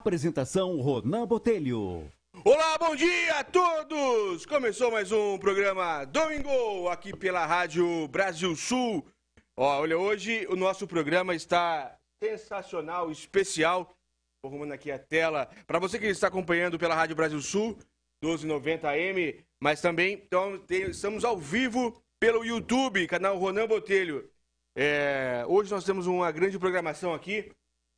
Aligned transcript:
Apresentação 0.00 0.80
Ronan 0.80 1.26
Botelho. 1.26 2.10
Olá, 2.42 2.78
bom 2.78 2.96
dia 2.96 3.38
a 3.38 3.44
todos! 3.44 4.46
Começou 4.46 4.90
mais 4.90 5.12
um 5.12 5.36
programa 5.36 6.06
Domingo 6.06 6.88
aqui 6.88 7.14
pela 7.14 7.44
Rádio 7.44 8.08
Brasil 8.08 8.56
Sul. 8.56 9.06
Olha, 9.54 9.98
hoje 9.98 10.46
o 10.48 10.56
nosso 10.56 10.86
programa 10.86 11.34
está 11.34 11.94
sensacional, 12.18 13.10
especial. 13.10 13.94
Vou 14.42 14.50
arrumando 14.50 14.72
aqui 14.72 14.90
a 14.90 14.98
tela. 14.98 15.50
Para 15.66 15.78
você 15.78 15.98
que 15.98 16.06
está 16.06 16.28
acompanhando 16.28 16.78
pela 16.78 16.94
Rádio 16.94 17.14
Brasil 17.14 17.42
Sul, 17.42 17.76
1290 18.22 18.88
AM, 18.88 19.44
mas 19.62 19.82
também 19.82 20.14
então, 20.14 20.64
estamos 20.70 21.26
ao 21.26 21.36
vivo 21.36 22.02
pelo 22.18 22.42
YouTube, 22.42 23.06
canal 23.06 23.36
Ronan 23.36 23.68
Botelho. 23.68 24.26
É, 24.74 25.44
hoje 25.46 25.70
nós 25.70 25.84
temos 25.84 26.06
uma 26.06 26.32
grande 26.32 26.58
programação 26.58 27.12
aqui 27.12 27.52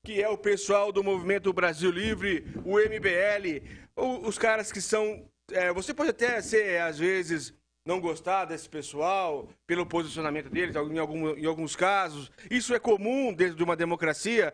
que 0.05 0.21
é 0.21 0.29
o 0.29 0.37
pessoal 0.37 0.91
do 0.91 1.05
Movimento 1.05 1.53
Brasil 1.53 1.91
Livre, 1.91 2.45
o 2.65 2.77
MBL, 2.79 3.63
os 3.97 4.37
caras 4.37 4.73
que 4.73 4.81
são. 4.81 5.25
É, 5.53 5.73
você 5.73 5.95
pode 5.95 6.11
até 6.11 6.41
ser, 6.43 6.81
às 6.81 6.99
vezes, 6.99 7.55
não 7.87 8.01
gostar 8.01 8.47
desse 8.47 8.69
pessoal 8.69 9.49
pelo 9.65 9.87
posicionamento 9.87 10.51
deles, 10.51 10.75
em, 10.75 10.99
algum, 10.99 11.37
em 11.37 11.47
alguns 11.47 11.77
casos. 11.77 12.33
Isso 12.51 12.75
é 12.75 12.81
comum 12.81 13.33
dentro 13.33 13.55
de 13.55 13.63
uma 13.63 13.77
democracia, 13.77 14.53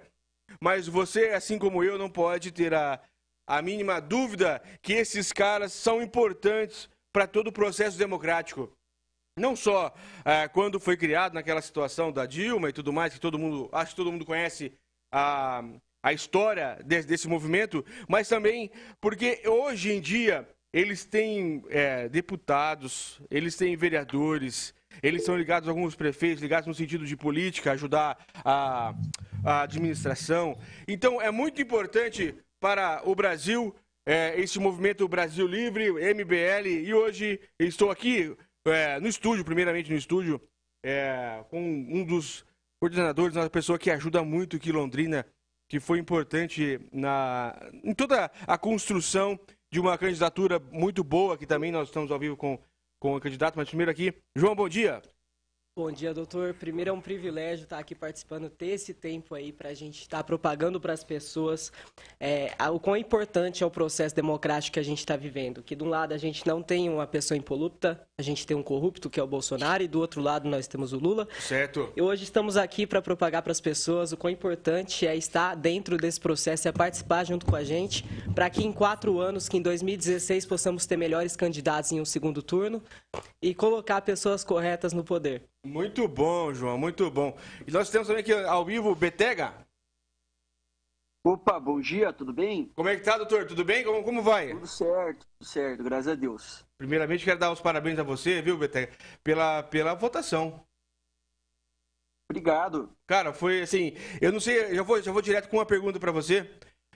mas 0.60 0.86
você, 0.86 1.30
assim 1.30 1.58
como 1.58 1.82
eu, 1.82 1.96
não 1.96 2.10
pode 2.10 2.52
ter 2.52 2.74
a, 2.74 3.00
a 3.46 3.62
mínima 3.62 4.02
dúvida 4.02 4.62
que 4.82 4.92
esses 4.92 5.32
caras 5.32 5.72
são 5.72 6.02
importantes 6.02 6.90
para 7.10 7.26
todo 7.26 7.46
o 7.46 7.52
processo 7.52 7.96
democrático. 7.96 8.70
Não 9.38 9.56
só 9.56 9.94
é, 10.26 10.46
quando 10.46 10.78
foi 10.78 10.96
criado 10.96 11.32
naquela 11.32 11.62
situação 11.62 12.12
da 12.12 12.26
Dilma 12.26 12.68
e 12.68 12.72
tudo 12.72 12.92
mais, 12.92 13.14
que 13.14 13.20
todo 13.20 13.38
mundo, 13.38 13.70
acho 13.72 13.92
que 13.92 13.96
todo 13.96 14.12
mundo 14.12 14.26
conhece 14.26 14.76
a, 15.12 15.62
a 16.02 16.12
história 16.12 16.78
desse, 16.84 17.08
desse 17.08 17.28
movimento, 17.28 17.84
mas 18.08 18.28
também 18.28 18.70
porque 19.00 19.42
hoje 19.46 19.92
em 19.92 20.00
dia 20.00 20.48
eles 20.72 21.04
têm 21.04 21.64
é, 21.70 22.08
deputados, 22.08 23.20
eles 23.30 23.56
têm 23.56 23.76
vereadores, 23.76 24.74
eles 25.02 25.24
são 25.24 25.36
ligados 25.36 25.68
a 25.68 25.72
alguns 25.72 25.94
prefeitos, 25.94 26.42
ligados 26.42 26.66
no 26.66 26.74
sentido 26.74 27.06
de 27.06 27.16
política, 27.16 27.72
ajudar 27.72 28.18
a, 28.44 28.94
a 29.44 29.62
administração. 29.62 30.58
Então 30.86 31.20
é 31.20 31.30
muito 31.30 31.62
importante 31.62 32.34
para 32.60 33.02
o 33.04 33.14
Brasil 33.14 33.74
é, 34.06 34.40
esse 34.40 34.58
movimento 34.58 35.06
Brasil 35.06 35.46
Livre, 35.46 35.90
MBL, 35.90 36.66
e 36.66 36.94
hoje 36.94 37.38
estou 37.58 37.90
aqui 37.90 38.34
é, 38.66 38.98
no 39.00 39.06
estúdio, 39.06 39.44
primeiramente 39.44 39.90
no 39.90 39.96
estúdio, 39.98 40.40
é, 40.82 41.44
com 41.50 41.60
um 41.60 42.04
dos 42.04 42.44
coordenadores, 42.80 43.36
uma 43.36 43.50
pessoa 43.50 43.78
que 43.78 43.90
ajuda 43.90 44.22
muito 44.22 44.56
aqui 44.56 44.72
Londrina, 44.72 45.26
que 45.68 45.78
foi 45.80 45.98
importante 45.98 46.80
na, 46.92 47.54
em 47.84 47.94
toda 47.94 48.30
a 48.46 48.56
construção 48.56 49.38
de 49.70 49.78
uma 49.78 49.98
candidatura 49.98 50.58
muito 50.58 51.04
boa, 51.04 51.36
que 51.36 51.46
também 51.46 51.70
nós 51.70 51.88
estamos 51.88 52.10
ao 52.10 52.18
vivo 52.18 52.36
com, 52.36 52.58
com 52.98 53.16
o 53.16 53.20
candidato, 53.20 53.56
mas 53.56 53.68
primeiro 53.68 53.90
aqui, 53.90 54.14
João, 54.34 54.54
bom 54.54 54.68
dia. 54.68 55.02
Bom 55.78 55.92
dia, 55.92 56.12
doutor. 56.12 56.54
Primeiro 56.54 56.90
é 56.90 56.92
um 56.92 57.00
privilégio 57.00 57.62
estar 57.62 57.78
aqui 57.78 57.94
participando, 57.94 58.50
ter 58.50 58.70
esse 58.70 58.92
tempo 58.92 59.32
aí 59.32 59.52
para 59.52 59.68
a 59.68 59.74
gente 59.74 60.00
estar 60.00 60.24
propagando 60.24 60.80
para 60.80 60.92
as 60.92 61.04
pessoas 61.04 61.70
é, 62.18 62.50
o 62.72 62.80
quão 62.80 62.96
importante 62.96 63.62
é 63.62 63.66
o 63.66 63.70
processo 63.70 64.12
democrático 64.12 64.74
que 64.74 64.80
a 64.80 64.82
gente 64.82 64.98
está 64.98 65.14
vivendo. 65.14 65.62
Que 65.62 65.76
de 65.76 65.84
um 65.84 65.88
lado 65.88 66.12
a 66.12 66.18
gente 66.18 66.44
não 66.44 66.64
tem 66.64 66.88
uma 66.88 67.06
pessoa 67.06 67.38
impolupta, 67.38 68.04
a 68.18 68.22
gente 68.22 68.44
tem 68.44 68.56
um 68.56 68.62
corrupto 68.62 69.08
que 69.08 69.20
é 69.20 69.22
o 69.22 69.26
Bolsonaro 69.28 69.80
e 69.80 69.86
do 69.86 70.00
outro 70.00 70.20
lado 70.20 70.48
nós 70.48 70.66
temos 70.66 70.92
o 70.92 70.98
Lula. 70.98 71.28
Certo. 71.38 71.92
E 71.94 72.02
hoje 72.02 72.24
estamos 72.24 72.56
aqui 72.56 72.84
para 72.84 73.00
propagar 73.00 73.42
para 73.42 73.52
as 73.52 73.60
pessoas 73.60 74.10
o 74.10 74.16
quão 74.16 74.32
importante 74.32 75.06
é 75.06 75.14
estar 75.14 75.54
dentro 75.54 75.96
desse 75.96 76.18
processo, 76.18 76.66
é 76.66 76.72
participar 76.72 77.22
junto 77.22 77.46
com 77.46 77.54
a 77.54 77.62
gente, 77.62 78.04
para 78.34 78.50
que 78.50 78.64
em 78.64 78.72
quatro 78.72 79.20
anos, 79.20 79.48
que 79.48 79.56
em 79.56 79.62
2016 79.62 80.44
possamos 80.44 80.86
ter 80.86 80.96
melhores 80.96 81.36
candidatos 81.36 81.92
em 81.92 82.00
um 82.00 82.04
segundo 82.04 82.42
turno 82.42 82.82
e 83.40 83.54
colocar 83.54 84.00
pessoas 84.00 84.42
corretas 84.42 84.92
no 84.92 85.04
poder. 85.04 85.44
Muito 85.68 86.08
bom, 86.08 86.52
João, 86.54 86.78
muito 86.78 87.10
bom. 87.10 87.36
E 87.66 87.70
nós 87.70 87.90
temos 87.90 88.08
também 88.08 88.22
aqui 88.22 88.32
ao 88.32 88.64
vivo 88.64 88.94
Betega. 88.94 89.52
Opa, 91.22 91.60
bom 91.60 91.78
dia, 91.78 92.10
tudo 92.10 92.32
bem? 92.32 92.72
Como 92.74 92.88
é 92.88 92.96
que 92.96 93.02
tá, 93.02 93.18
doutor? 93.18 93.46
Tudo 93.46 93.64
bem? 93.64 93.84
Como, 93.84 94.02
como 94.02 94.22
vai? 94.22 94.52
Tudo 94.52 94.66
certo, 94.66 95.26
tudo 95.38 95.46
certo, 95.46 95.84
graças 95.84 96.08
a 96.08 96.14
Deus. 96.14 96.64
Primeiramente, 96.78 97.22
quero 97.22 97.38
dar 97.38 97.52
os 97.52 97.60
parabéns 97.60 97.98
a 97.98 98.02
você, 98.02 98.40
viu, 98.40 98.56
Betega, 98.56 98.90
pela, 99.22 99.62
pela 99.62 99.94
votação. 99.94 100.64
Obrigado. 102.30 102.90
Cara, 103.06 103.34
foi 103.34 103.60
assim, 103.60 103.92
eu 104.22 104.32
não 104.32 104.40
sei, 104.40 104.74
já 104.74 104.82
vou, 104.82 105.02
já 105.02 105.12
vou 105.12 105.20
direto 105.20 105.50
com 105.50 105.58
uma 105.58 105.66
pergunta 105.66 106.00
para 106.00 106.12
você 106.12 106.50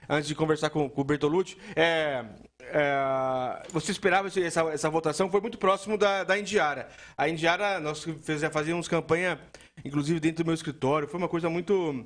antes 0.09 0.27
de 0.27 0.35
conversar 0.35 0.69
com, 0.69 0.89
com 0.89 1.01
o 1.01 1.03
Bertolucci, 1.03 1.57
é, 1.75 2.25
é, 2.61 3.63
você 3.71 3.91
esperava 3.91 4.27
essa, 4.27 4.61
essa 4.61 4.89
votação? 4.89 5.29
Foi 5.29 5.41
muito 5.41 5.57
próximo 5.57 5.97
da, 5.97 6.23
da 6.23 6.37
Indiara. 6.37 6.87
A 7.17 7.27
Indiara, 7.29 7.79
nós 7.79 8.05
fazíamos 8.51 8.87
campanha, 8.87 9.39
inclusive 9.83 10.19
dentro 10.19 10.43
do 10.43 10.47
meu 10.47 10.55
escritório, 10.55 11.07
foi 11.07 11.17
uma 11.17 11.29
coisa 11.29 11.49
muito 11.49 12.05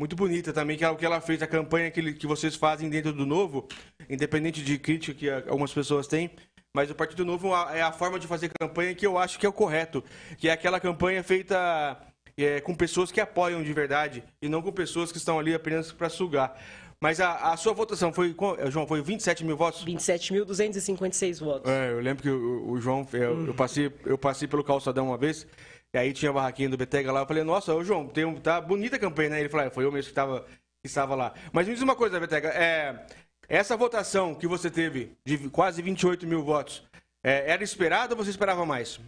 muito 0.00 0.16
bonita 0.16 0.52
também, 0.52 0.76
que 0.76 0.84
é 0.84 0.88
o 0.88 0.96
que 0.96 1.06
ela 1.06 1.20
fez, 1.20 1.42
a 1.42 1.46
campanha 1.46 1.90
que, 1.90 2.14
que 2.14 2.26
vocês 2.26 2.56
fazem 2.56 2.88
dentro 2.88 3.12
do 3.12 3.24
Novo, 3.24 3.68
independente 4.08 4.64
de 4.64 4.76
crítica 4.78 5.16
que 5.16 5.30
algumas 5.30 5.72
pessoas 5.72 6.08
têm, 6.08 6.30
mas 6.74 6.90
o 6.90 6.94
Partido 6.94 7.24
Novo 7.24 7.54
é 7.68 7.82
a 7.82 7.92
forma 7.92 8.18
de 8.18 8.26
fazer 8.26 8.50
campanha 8.58 8.94
que 8.94 9.06
eu 9.06 9.18
acho 9.18 9.38
que 9.38 9.44
é 9.44 9.48
o 9.48 9.52
correto, 9.52 10.02
que 10.38 10.48
é 10.48 10.52
aquela 10.52 10.80
campanha 10.80 11.22
feita 11.22 12.00
é, 12.36 12.60
com 12.60 12.74
pessoas 12.74 13.12
que 13.12 13.20
apoiam 13.20 13.62
de 13.62 13.72
verdade 13.72 14.24
e 14.40 14.48
não 14.48 14.62
com 14.62 14.72
pessoas 14.72 15.12
que 15.12 15.18
estão 15.18 15.38
ali 15.38 15.54
apenas 15.54 15.92
para 15.92 16.08
sugar. 16.08 16.58
Mas 17.02 17.18
a, 17.18 17.50
a, 17.52 17.56
sua 17.56 17.72
votação 17.72 18.12
foi, 18.12 18.32
eh, 18.58 18.70
João, 18.70 18.86
foi 18.86 19.02
27 19.02 19.44
mil 19.44 19.56
votos? 19.56 19.84
27.256 19.84 21.44
votos. 21.44 21.68
É, 21.68 21.90
eu 21.90 21.98
lembro 21.98 22.22
que 22.22 22.30
o, 22.30 22.70
o 22.70 22.80
João, 22.80 23.04
eu, 23.12 23.34
hum. 23.34 23.46
eu, 23.48 23.54
passei, 23.54 23.92
eu 24.06 24.16
passei 24.16 24.46
pelo 24.46 24.62
calçadão 24.62 25.08
uma 25.08 25.18
vez, 25.18 25.44
e 25.92 25.98
aí 25.98 26.12
tinha 26.12 26.30
a 26.30 26.34
barraquinha 26.34 26.68
do 26.68 26.76
Betega 26.76 27.10
lá, 27.10 27.22
eu 27.22 27.26
falei, 27.26 27.42
nossa, 27.42 27.74
ô 27.74 27.82
João, 27.82 28.06
tem 28.06 28.24
um, 28.24 28.40
tá 28.40 28.60
bonita 28.60 28.94
a 28.94 29.00
campanha, 29.00 29.30
né? 29.30 29.40
Ele 29.40 29.48
falou, 29.48 29.66
é, 29.66 29.70
foi 29.70 29.84
eu 29.84 29.90
mesmo 29.90 30.10
que, 30.10 30.14
tava, 30.14 30.46
que 30.80 30.86
estava 30.86 31.16
lá. 31.16 31.34
Mas 31.52 31.66
me 31.66 31.74
diz 31.74 31.82
uma 31.82 31.96
coisa, 31.96 32.20
Betega, 32.20 32.50
é, 32.50 33.04
essa 33.48 33.76
votação 33.76 34.32
que 34.32 34.46
você 34.46 34.70
teve, 34.70 35.16
de 35.26 35.50
quase 35.50 35.82
28 35.82 36.24
mil 36.24 36.44
votos, 36.44 36.88
é, 37.20 37.50
era 37.50 37.64
esperada 37.64 38.14
ou 38.14 38.24
você 38.24 38.30
esperava 38.30 38.64
mais? 38.64 39.00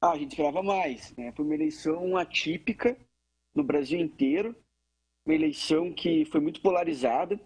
Ah, 0.00 0.10
a 0.10 0.18
gente 0.18 0.32
esperava 0.32 0.64
mais, 0.64 1.14
né? 1.16 1.30
Foi 1.36 1.44
uma 1.44 1.54
eleição 1.54 2.16
atípica 2.16 2.96
no 3.54 3.62
Brasil 3.62 4.00
inteiro, 4.00 4.52
uma 5.24 5.34
eleição 5.34 5.92
que 5.92 6.24
foi 6.26 6.40
muito 6.40 6.60
polarizada, 6.60 7.40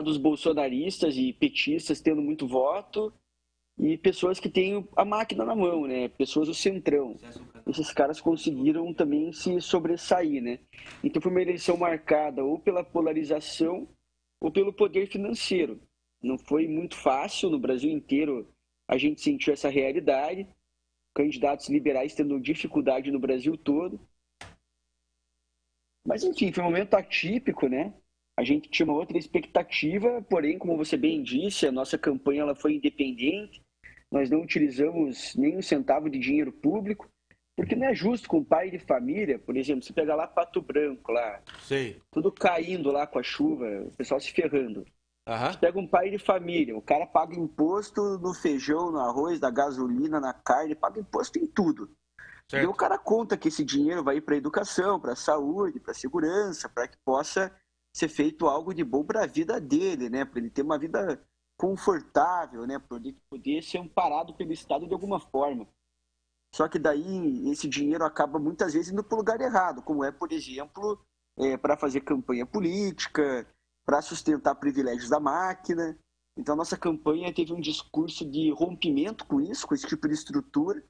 dos 0.00 0.16
bolsonaristas 0.16 1.16
e 1.16 1.32
petistas 1.32 2.00
tendo 2.00 2.22
muito 2.22 2.46
voto 2.46 3.12
e 3.78 3.98
pessoas 3.98 4.38
que 4.38 4.48
têm 4.48 4.86
a 4.96 5.04
máquina 5.04 5.44
na 5.44 5.54
mão, 5.54 5.86
né? 5.86 6.08
Pessoas 6.08 6.48
do 6.48 6.54
centrão. 6.54 7.16
Esses 7.66 7.92
caras 7.92 8.20
conseguiram 8.20 8.92
também 8.94 9.32
se 9.32 9.60
sobressair, 9.60 10.42
né? 10.42 10.60
Então 11.02 11.20
foi 11.20 11.30
uma 11.30 11.42
eleição 11.42 11.76
marcada 11.76 12.44
ou 12.44 12.58
pela 12.58 12.84
polarização 12.84 13.88
ou 14.40 14.50
pelo 14.50 14.72
poder 14.72 15.08
financeiro. 15.08 15.80
Não 16.22 16.38
foi 16.38 16.68
muito 16.68 16.96
fácil 16.96 17.50
no 17.50 17.58
Brasil 17.58 17.90
inteiro. 17.90 18.48
A 18.88 18.96
gente 18.96 19.20
sentiu 19.20 19.52
essa 19.52 19.68
realidade. 19.68 20.46
Candidatos 21.14 21.68
liberais 21.68 22.14
tendo 22.14 22.40
dificuldade 22.40 23.10
no 23.10 23.18
Brasil 23.18 23.56
todo. 23.56 24.00
Mas 26.06 26.24
enfim, 26.24 26.52
foi 26.52 26.62
um 26.62 26.66
momento 26.66 26.94
atípico, 26.94 27.68
né? 27.68 27.94
A 28.38 28.44
gente 28.44 28.68
tinha 28.70 28.86
uma 28.86 28.96
outra 28.96 29.18
expectativa, 29.18 30.22
porém, 30.22 30.58
como 30.58 30.76
você 30.76 30.96
bem 30.96 31.22
disse, 31.22 31.66
a 31.66 31.72
nossa 31.72 31.98
campanha 31.98 32.42
ela 32.42 32.54
foi 32.54 32.74
independente. 32.74 33.60
Nós 34.10 34.30
não 34.30 34.42
utilizamos 34.42 35.34
nem 35.36 35.56
um 35.56 35.62
centavo 35.62 36.08
de 36.10 36.18
dinheiro 36.18 36.52
público, 36.52 37.08
porque 37.56 37.76
não 37.76 37.86
é 37.86 37.94
justo 37.94 38.28
com 38.28 38.42
pai 38.42 38.70
de 38.70 38.78
família, 38.78 39.38
por 39.38 39.56
exemplo, 39.56 39.82
você 39.82 39.92
pegar 39.92 40.14
lá 40.14 40.26
Pato 40.26 40.60
Branco, 40.60 41.12
lá, 41.12 41.42
Sei. 41.60 42.00
tudo 42.10 42.32
caindo 42.32 42.90
lá 42.90 43.06
com 43.06 43.18
a 43.18 43.22
chuva, 43.22 43.66
o 43.86 43.90
pessoal 43.96 44.20
se 44.20 44.32
ferrando. 44.32 44.84
Uhum. 45.28 45.52
Você 45.52 45.58
pega 45.58 45.78
um 45.78 45.86
pai 45.86 46.10
de 46.10 46.18
família, 46.18 46.76
o 46.76 46.82
cara 46.82 47.06
paga 47.06 47.36
imposto 47.36 48.18
no 48.18 48.34
feijão, 48.34 48.90
no 48.90 48.98
arroz, 48.98 49.38
na 49.38 49.50
gasolina, 49.50 50.18
na 50.18 50.32
carne, 50.32 50.74
paga 50.74 51.00
imposto 51.00 51.38
em 51.38 51.46
tudo. 51.46 51.90
Certo. 52.50 52.64
E 52.64 52.66
o 52.66 52.74
cara 52.74 52.98
conta 52.98 53.36
que 53.36 53.48
esse 53.48 53.64
dinheiro 53.64 54.02
vai 54.02 54.20
para 54.20 54.34
a 54.34 54.38
educação, 54.38 55.00
para 55.00 55.12
a 55.12 55.16
saúde, 55.16 55.80
para 55.80 55.92
a 55.92 55.94
segurança, 55.94 56.68
para 56.68 56.86
que 56.86 56.98
possa 57.04 57.54
ser 57.94 58.08
feito 58.08 58.46
algo 58.46 58.74
de 58.74 58.84
bom 58.84 59.04
para 59.04 59.24
a 59.24 59.26
vida 59.26 59.60
dele, 59.60 60.08
né? 60.08 60.24
Para 60.24 60.38
ele 60.38 60.50
ter 60.50 60.62
uma 60.62 60.78
vida 60.78 61.22
confortável, 61.56 62.66
né? 62.66 62.78
Para 62.78 62.96
ele 62.98 63.16
poder 63.30 63.62
ser 63.62 63.78
amparado 63.78 64.34
pelo 64.34 64.52
Estado 64.52 64.86
de 64.86 64.92
alguma 64.92 65.20
forma. 65.20 65.66
Só 66.54 66.68
que 66.68 66.78
daí 66.78 67.48
esse 67.50 67.68
dinheiro 67.68 68.04
acaba 68.04 68.38
muitas 68.38 68.74
vezes 68.74 68.92
indo 68.92 69.02
para 69.02 69.14
o 69.14 69.18
lugar 69.18 69.40
errado, 69.40 69.82
como 69.82 70.04
é, 70.04 70.12
por 70.12 70.30
exemplo, 70.32 71.02
é, 71.38 71.56
para 71.56 71.76
fazer 71.76 72.02
campanha 72.02 72.44
política, 72.44 73.46
para 73.86 74.02
sustentar 74.02 74.54
privilégios 74.56 75.08
da 75.08 75.18
máquina. 75.18 75.98
Então, 76.36 76.56
nossa 76.56 76.76
campanha 76.76 77.32
teve 77.32 77.52
um 77.52 77.60
discurso 77.60 78.28
de 78.30 78.50
rompimento 78.52 79.26
com 79.26 79.40
isso, 79.40 79.66
com 79.66 79.74
esse 79.74 79.86
tipo 79.86 80.06
de 80.08 80.14
estrutura 80.14 80.82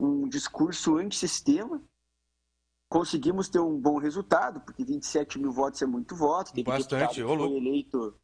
um 0.00 0.28
discurso 0.28 0.96
antissistema, 0.96 1.82
conseguimos 2.88 3.48
ter 3.48 3.60
um 3.60 3.80
bom 3.80 3.98
resultado, 3.98 4.60
porque 4.60 4.84
27 4.84 5.38
mil 5.38 5.52
votos 5.52 5.82
é 5.82 5.86
muito 5.86 6.14
voto. 6.14 6.52
Teve 6.52 6.64
Bastante, 6.64 7.16
que 7.16 7.22
foi 7.22 7.56
eleito 7.56 8.18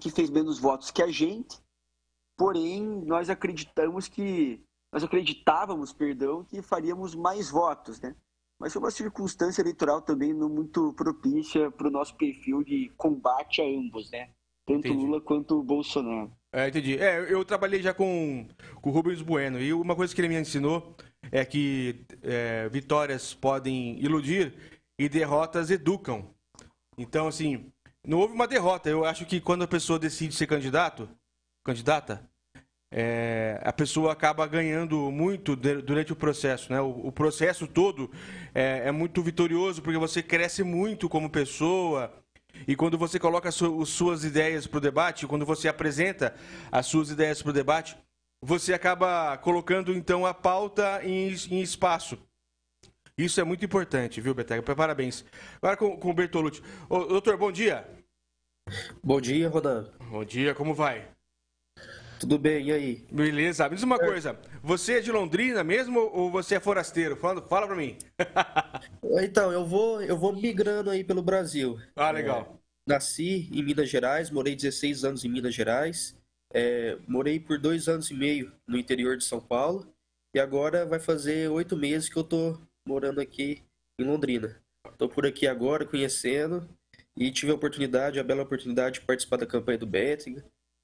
que 0.00 0.10
fez 0.10 0.30
menos 0.30 0.58
votos 0.58 0.90
que 0.90 1.02
a 1.02 1.08
gente. 1.08 1.58
Porém, 2.36 2.82
nós 3.04 3.28
acreditamos 3.28 4.08
que 4.08 4.64
nós 4.92 5.04
acreditávamos, 5.04 5.92
perdão, 5.92 6.44
que 6.44 6.62
faríamos 6.62 7.14
mais 7.14 7.50
votos, 7.50 8.00
né? 8.00 8.16
Mas 8.58 8.72
foi 8.72 8.82
uma 8.82 8.90
circunstância 8.90 9.62
eleitoral 9.62 10.02
também 10.02 10.34
não 10.34 10.48
muito 10.48 10.92
propícia 10.94 11.70
para 11.70 11.88
o 11.88 11.90
nosso 11.90 12.14
perfil 12.16 12.62
de 12.62 12.90
combate 12.96 13.62
a 13.62 13.64
ambos, 13.64 14.10
né? 14.10 14.34
Tanto 14.66 14.86
Entendi. 14.86 15.06
Lula 15.06 15.20
quanto 15.20 15.62
Bolsonaro. 15.62 16.32
É, 16.52 16.68
entendi. 16.68 16.98
É, 16.98 17.32
eu 17.32 17.44
trabalhei 17.44 17.80
já 17.80 17.94
com, 17.94 18.46
com 18.82 18.90
o 18.90 18.92
Rubens 18.92 19.22
Bueno 19.22 19.60
e 19.60 19.72
uma 19.72 19.94
coisa 19.94 20.14
que 20.14 20.20
ele 20.20 20.28
me 20.28 20.40
ensinou 20.40 20.96
é 21.30 21.44
que 21.44 22.04
é, 22.22 22.68
vitórias 22.68 23.32
podem 23.32 23.98
iludir 24.00 24.54
e 24.98 25.08
derrotas 25.08 25.70
educam. 25.70 26.34
Então, 26.98 27.28
assim, 27.28 27.72
não 28.06 28.18
houve 28.18 28.34
uma 28.34 28.48
derrota. 28.48 28.88
Eu 28.90 29.04
acho 29.04 29.24
que 29.26 29.40
quando 29.40 29.62
a 29.62 29.68
pessoa 29.68 29.98
decide 29.98 30.34
ser 30.34 30.48
candidato, 30.48 31.08
candidata, 31.64 32.28
é, 32.92 33.60
a 33.62 33.72
pessoa 33.72 34.12
acaba 34.12 34.44
ganhando 34.48 35.10
muito 35.12 35.54
durante 35.54 36.12
o 36.12 36.16
processo, 36.16 36.72
né? 36.72 36.80
O, 36.80 37.06
o 37.06 37.12
processo 37.12 37.68
todo 37.68 38.10
é, 38.52 38.88
é 38.88 38.90
muito 38.90 39.22
vitorioso 39.22 39.80
porque 39.80 39.98
você 39.98 40.20
cresce 40.20 40.64
muito 40.64 41.08
como 41.08 41.30
pessoa 41.30 42.12
e 42.66 42.76
quando 42.76 42.98
você 42.98 43.18
coloca 43.18 43.48
as 43.48 43.54
su- 43.54 43.80
as 43.82 43.88
suas 43.88 44.24
ideias 44.24 44.66
para 44.66 44.78
o 44.78 44.80
debate, 44.80 45.26
quando 45.26 45.46
você 45.46 45.68
apresenta 45.68 46.34
as 46.70 46.86
suas 46.86 47.10
ideias 47.10 47.42
para 47.42 47.50
o 47.50 47.54
debate, 47.54 47.96
você 48.42 48.72
acaba 48.72 49.36
colocando 49.38 49.92
então 49.92 50.24
a 50.24 50.32
pauta 50.32 51.00
em, 51.04 51.34
em 51.50 51.60
espaço. 51.60 52.18
Isso 53.16 53.40
é 53.40 53.44
muito 53.44 53.64
importante, 53.64 54.20
viu, 54.20 54.34
Betega? 54.34 54.62
Parabéns. 54.74 55.24
Agora 55.56 55.76
com, 55.76 55.96
com 55.96 56.10
o 56.10 56.14
Bertolucci. 56.14 56.62
Ô, 56.88 57.04
doutor, 57.04 57.36
bom 57.36 57.52
dia. 57.52 57.86
Bom 59.02 59.20
dia, 59.20 59.48
Rodan. 59.48 59.90
Bom 60.10 60.24
dia, 60.24 60.54
como 60.54 60.74
vai? 60.74 61.06
Tudo 62.20 62.38
bem? 62.38 62.66
E 62.68 62.72
aí? 62.72 63.06
Beleza. 63.10 63.66
Me 63.66 63.76
diz 63.76 63.82
uma 63.82 63.98
coisa, 63.98 64.38
você 64.62 64.98
é 64.98 65.00
de 65.00 65.10
Londrina 65.10 65.64
mesmo 65.64 66.00
ou 66.00 66.30
você 66.30 66.56
é 66.56 66.60
forasteiro? 66.60 67.16
Fala, 67.16 67.40
fala 67.40 67.66
pra 67.66 67.74
mim. 67.74 67.96
Então, 69.22 69.50
eu 69.50 69.66
vou, 69.66 70.00
eu 70.00 70.16
vou 70.16 70.32
migrando 70.32 70.88
aí 70.88 71.02
pelo 71.02 71.20
Brasil. 71.20 71.80
ah, 71.96 72.12
legal. 72.12 72.60
Nasci 72.86 73.48
em 73.52 73.62
Minas 73.62 73.88
Gerais, 73.88 74.30
morei 74.30 74.54
16 74.54 75.04
anos 75.04 75.24
em 75.24 75.28
Minas 75.28 75.52
Gerais, 75.52 76.16
é, 76.52 76.96
morei 77.08 77.40
por 77.40 77.58
dois 77.58 77.88
anos 77.88 78.10
e 78.10 78.14
meio 78.14 78.52
no 78.68 78.78
interior 78.78 79.16
de 79.16 79.24
São 79.24 79.40
Paulo 79.40 79.92
e 80.32 80.38
agora 80.38 80.86
vai 80.86 81.00
fazer 81.00 81.50
oito 81.50 81.76
meses 81.76 82.08
que 82.08 82.16
eu 82.16 82.24
tô 82.24 82.56
morando 82.86 83.20
aqui 83.20 83.64
em 83.98 84.04
Londrina. 84.04 84.56
Tô 84.96 85.08
por 85.08 85.26
aqui 85.26 85.46
agora 85.46 85.84
conhecendo 85.84 86.68
e 87.16 87.32
tive 87.32 87.50
a 87.50 87.56
oportunidade, 87.56 88.20
a 88.20 88.24
bela 88.24 88.42
oportunidade 88.42 89.00
de 89.00 89.06
participar 89.06 89.38
da 89.38 89.46
campanha 89.46 89.78
do 89.78 89.86
Betting. 89.86 90.40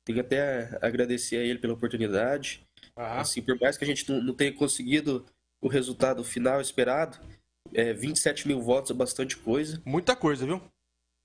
Tenho 0.07 0.21
até 0.21 0.79
a 0.81 0.87
agradecer 0.87 1.37
a 1.37 1.43
ele 1.43 1.59
pela 1.59 1.75
oportunidade. 1.75 2.65
Aham. 2.97 3.21
Assim, 3.21 3.43
por 3.43 3.59
mais 3.61 3.77
que 3.77 3.85
a 3.85 3.87
gente 3.87 4.11
não, 4.11 4.23
não 4.23 4.35
tenha 4.35 4.53
conseguido 4.53 5.27
o 5.61 5.69
resultado 5.69 6.23
final 6.23 6.61
esperado, 6.61 7.19
é, 7.75 7.93
27 7.93 8.47
mil 8.47 8.63
votos 8.63 8.93
é 8.93 8.95
bastante 8.95 9.37
coisa. 9.37 9.83
Muita 9.85 10.15
coisa, 10.15 10.47
viu? 10.47 10.63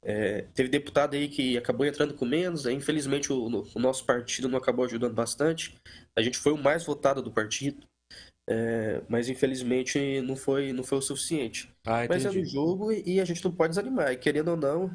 É, 0.03 0.47
teve 0.55 0.67
deputado 0.67 1.13
aí 1.13 1.27
que 1.27 1.55
acabou 1.55 1.85
entrando 1.85 2.15
com 2.15 2.25
menos, 2.25 2.65
aí, 2.65 2.73
infelizmente 2.73 3.31
o, 3.31 3.45
o 3.45 3.79
nosso 3.79 4.03
partido 4.03 4.49
não 4.49 4.57
acabou 4.57 4.83
ajudando 4.83 5.13
bastante. 5.13 5.75
A 6.15 6.23
gente 6.23 6.39
foi 6.39 6.51
o 6.51 6.57
mais 6.57 6.83
votado 6.83 7.21
do 7.21 7.31
partido, 7.31 7.85
é, 8.49 9.03
mas 9.07 9.29
infelizmente 9.29 10.19
não 10.21 10.35
foi, 10.35 10.73
não 10.73 10.83
foi 10.83 10.97
o 10.97 11.01
suficiente. 11.01 11.71
Ah, 11.85 12.07
Mas 12.09 12.25
é 12.25 12.29
entendi. 12.29 12.49
jogo 12.49 12.91
e, 12.91 13.03
e 13.05 13.21
a 13.21 13.25
gente 13.25 13.43
não 13.43 13.51
pode 13.51 13.69
desanimar. 13.69 14.11
E 14.11 14.17
querendo 14.17 14.49
ou 14.49 14.57
não, 14.57 14.91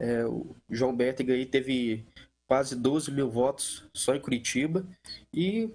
é, 0.00 0.24
o 0.24 0.56
João 0.68 0.94
Bétega 0.94 1.32
aí 1.34 1.46
teve 1.46 2.04
quase 2.48 2.76
12 2.76 3.10
mil 3.12 3.30
votos 3.30 3.84
só 3.94 4.14
em 4.14 4.20
Curitiba. 4.20 4.86
E 5.34 5.70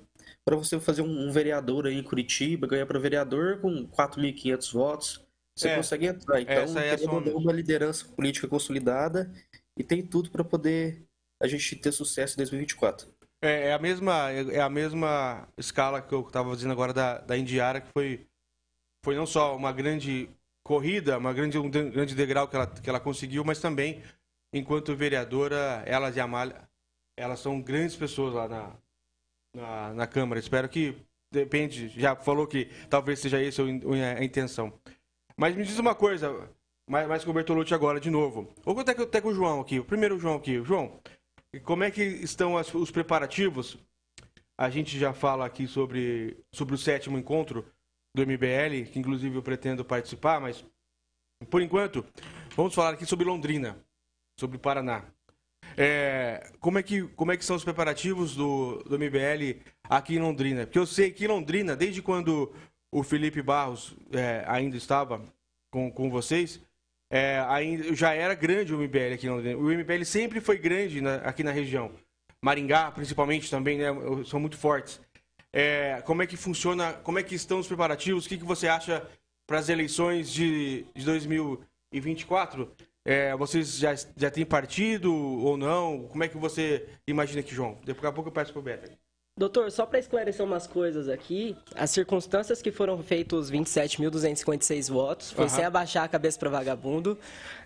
para 0.46 0.56
você 0.56 0.80
fazer 0.80 1.02
um, 1.02 1.28
um 1.30 1.32
vereador 1.32 1.88
aí 1.88 1.96
em 1.98 2.04
Curitiba, 2.04 2.68
ganhar 2.68 2.86
para 2.86 3.00
vereador 3.00 3.60
com 3.62 3.88
4.500 3.88 4.72
votos, 4.74 5.26
você 5.56 5.70
É, 5.70 5.70
consegue 5.70 6.08
entrar. 6.08 6.42
Então, 6.42 6.80
é 6.80 6.92
a 6.94 6.98
querendo 6.98 7.14
ou 7.16 7.22
soma. 7.22 7.22
não, 7.22 7.38
uma 7.38 7.54
liderança 7.54 8.06
política 8.06 8.48
consolidada 8.48 9.32
e 9.78 9.84
tem 9.84 10.06
tudo 10.06 10.32
para 10.32 10.44
poder 10.44 11.06
a 11.42 11.48
gente 11.48 11.76
ter 11.78 11.92
sucesso 11.92 12.34
em 12.36 12.38
2024. 12.38 13.14
É, 13.42 13.70
é 13.70 13.74
a 13.74 13.80
mesma, 13.80 14.32
é 14.32 14.62
a 14.62 14.70
mesma 14.70 15.48
escala 15.58 16.02
que 16.02 16.14
eu 16.14 16.22
estava 16.22 16.56
dizendo 16.56 16.72
agora 16.72 16.94
da, 16.94 17.18
da 17.20 17.38
Indiara, 17.38 17.82
que 17.82 17.90
foi, 17.92 18.26
foi 19.06 19.16
não 19.16 19.26
só 19.26 19.56
uma 19.56 19.72
grande 19.74 20.30
corrida, 20.64 21.18
uma 21.18 21.34
grande, 21.34 21.58
um 21.60 21.70
de- 21.70 21.90
grande 21.92 22.16
degrau 22.16 22.48
que 22.48 22.56
ela, 22.56 22.68
que 22.68 22.90
ela 22.90 23.00
conseguiu, 23.00 23.44
mas 23.46 23.60
também, 23.60 24.04
enquanto 24.54 24.96
vereadora, 24.96 25.84
ela 25.86 26.10
e 26.12 26.20
a 26.20 26.24
Amália, 26.24 26.70
elas 27.18 27.40
são 27.40 27.62
grandes 27.62 27.96
pessoas 27.96 28.34
lá 28.34 28.48
na, 28.48 28.72
na, 29.56 29.94
na 29.94 30.08
Câmara. 30.08 30.40
Espero 30.40 30.70
que, 30.70 30.96
depende, 31.32 31.90
já 31.90 32.16
falou 32.16 32.48
que 32.48 32.66
talvez 32.90 33.20
seja 33.20 33.42
essa 33.42 33.64
a 33.64 34.24
intenção. 34.24 34.72
Mas 35.36 35.56
me 35.56 35.64
diz 35.64 35.78
uma 35.80 35.96
coisa, 35.96 36.50
mais, 36.90 37.08
mais 37.08 37.24
com 37.24 37.32
o 37.32 37.34
Bertolucci 37.34 37.74
agora, 37.74 38.00
de 38.00 38.10
novo. 38.10 38.54
Ou 38.66 38.80
até, 38.80 38.92
até 38.92 39.20
com 39.20 39.30
o 39.30 39.34
João 39.34 39.60
aqui, 39.62 39.80
o 39.80 39.86
primeiro 39.86 40.18
João 40.20 40.36
aqui. 40.36 40.64
João, 40.64 41.00
como 41.64 41.84
é 41.84 41.92
que 41.92 42.04
estão 42.04 42.58
as- 42.58 42.74
os 42.74 42.92
preparativos? 42.92 43.78
A 44.58 44.70
gente 44.70 45.00
já 45.00 45.14
fala 45.14 45.46
aqui 45.46 45.68
sobre, 45.68 46.38
sobre 46.54 46.76
o 46.76 46.78
sétimo 46.78 47.18
encontro 47.18 47.66
do 48.16 48.22
MBL, 48.22 48.86
que 48.92 49.00
inclusive 49.00 49.36
eu 49.36 49.42
pretendo 49.42 49.84
participar, 49.84 50.40
mas 50.40 50.64
por 51.50 51.62
enquanto, 51.62 52.06
vamos 52.56 52.76
falar 52.76 52.92
aqui 52.94 53.06
sobre 53.06 53.26
Londrina, 53.26 53.76
sobre 54.40 54.58
Paraná. 54.58 55.04
É, 55.76 56.52
como, 56.60 56.78
é 56.78 56.84
que, 56.84 57.04
como 57.10 57.32
é 57.32 57.38
que 57.38 57.46
são 57.46 57.56
os 57.56 57.64
preparativos 57.64 58.36
do, 58.36 58.84
do 58.84 58.98
MBL 59.00 59.60
aqui 59.90 60.16
em 60.16 60.20
Londrina? 60.20 60.66
Porque 60.66 60.80
eu 60.80 60.86
sei 60.86 61.12
que 61.12 61.26
em 61.26 61.28
Londrina, 61.28 61.76
desde 61.76 62.02
quando 62.02 62.54
o 62.92 63.02
Felipe 63.04 63.42
Barros 63.42 63.96
é, 64.12 64.44
ainda 64.48 64.78
estava 64.78 65.24
com, 65.72 65.92
com 65.92 66.10
vocês, 66.10 66.62
é, 67.12 67.44
ainda, 67.48 67.96
já 67.96 68.14
era 68.14 68.36
grande 68.36 68.74
o 68.74 68.78
MBL 68.78 69.14
aqui 69.16 69.26
em 69.28 69.30
Londrina. 69.32 69.58
O 69.58 69.70
MBL 69.72 70.04
sempre 70.06 70.40
foi 70.40 70.58
grande 70.58 71.02
na- 71.02 71.16
aqui 71.18 71.44
na 71.44 71.52
região. 71.52 71.92
Maringá, 72.44 72.92
principalmente, 72.92 73.50
também, 73.50 73.78
né, 73.78 73.88
são 74.26 74.40
muito 74.40 74.58
fortes. 74.58 75.02
É, 75.52 76.02
como 76.06 76.22
é 76.22 76.28
que 76.28 76.36
funciona, 76.36 76.94
como 76.94 77.18
é 77.20 77.24
que 77.24 77.36
estão 77.36 77.60
os 77.60 77.68
preparativos? 77.68 78.26
O 78.26 78.30
que, 78.30 78.38
que 78.38 78.44
você 78.44 78.68
acha 78.68 79.08
para 79.48 79.60
as 79.60 79.70
eleições 79.70 80.32
de, 80.32 80.86
de 80.96 81.06
2024? 81.06 82.72
É, 83.06 83.36
vocês 83.36 83.78
já, 83.78 83.94
já 84.16 84.32
têm 84.32 84.46
partido 84.46 85.14
ou 85.14 85.58
não? 85.58 86.08
Como 86.08 86.24
é 86.24 86.28
que 86.28 86.38
você 86.38 86.88
imagina 87.08 87.42
aqui, 87.42 87.54
João? 87.54 87.78
Daqui 87.86 88.06
a 88.06 88.12
pouco 88.12 88.30
eu 88.30 88.34
peço 88.34 88.54
pro 88.54 88.62
Beto. 88.62 88.90
Doutor, 89.36 89.72
só 89.72 89.86
para 89.88 89.98
esclarecer 89.98 90.46
umas 90.46 90.68
coisas 90.68 91.10
aqui, 91.10 91.58
as 91.76 91.90
circunstâncias 91.90 92.62
que 92.62 92.72
foram 92.72 93.02
feitos 93.02 93.50
os 93.50 93.52
27.256 93.52 94.92
votos 94.92 95.32
foi 95.32 95.46
Aham. 95.46 95.56
sem 95.56 95.66
abaixar 95.66 96.04
a 96.04 96.08
cabeça 96.08 96.38
para 96.38 96.52
vagabundo. 96.52 97.18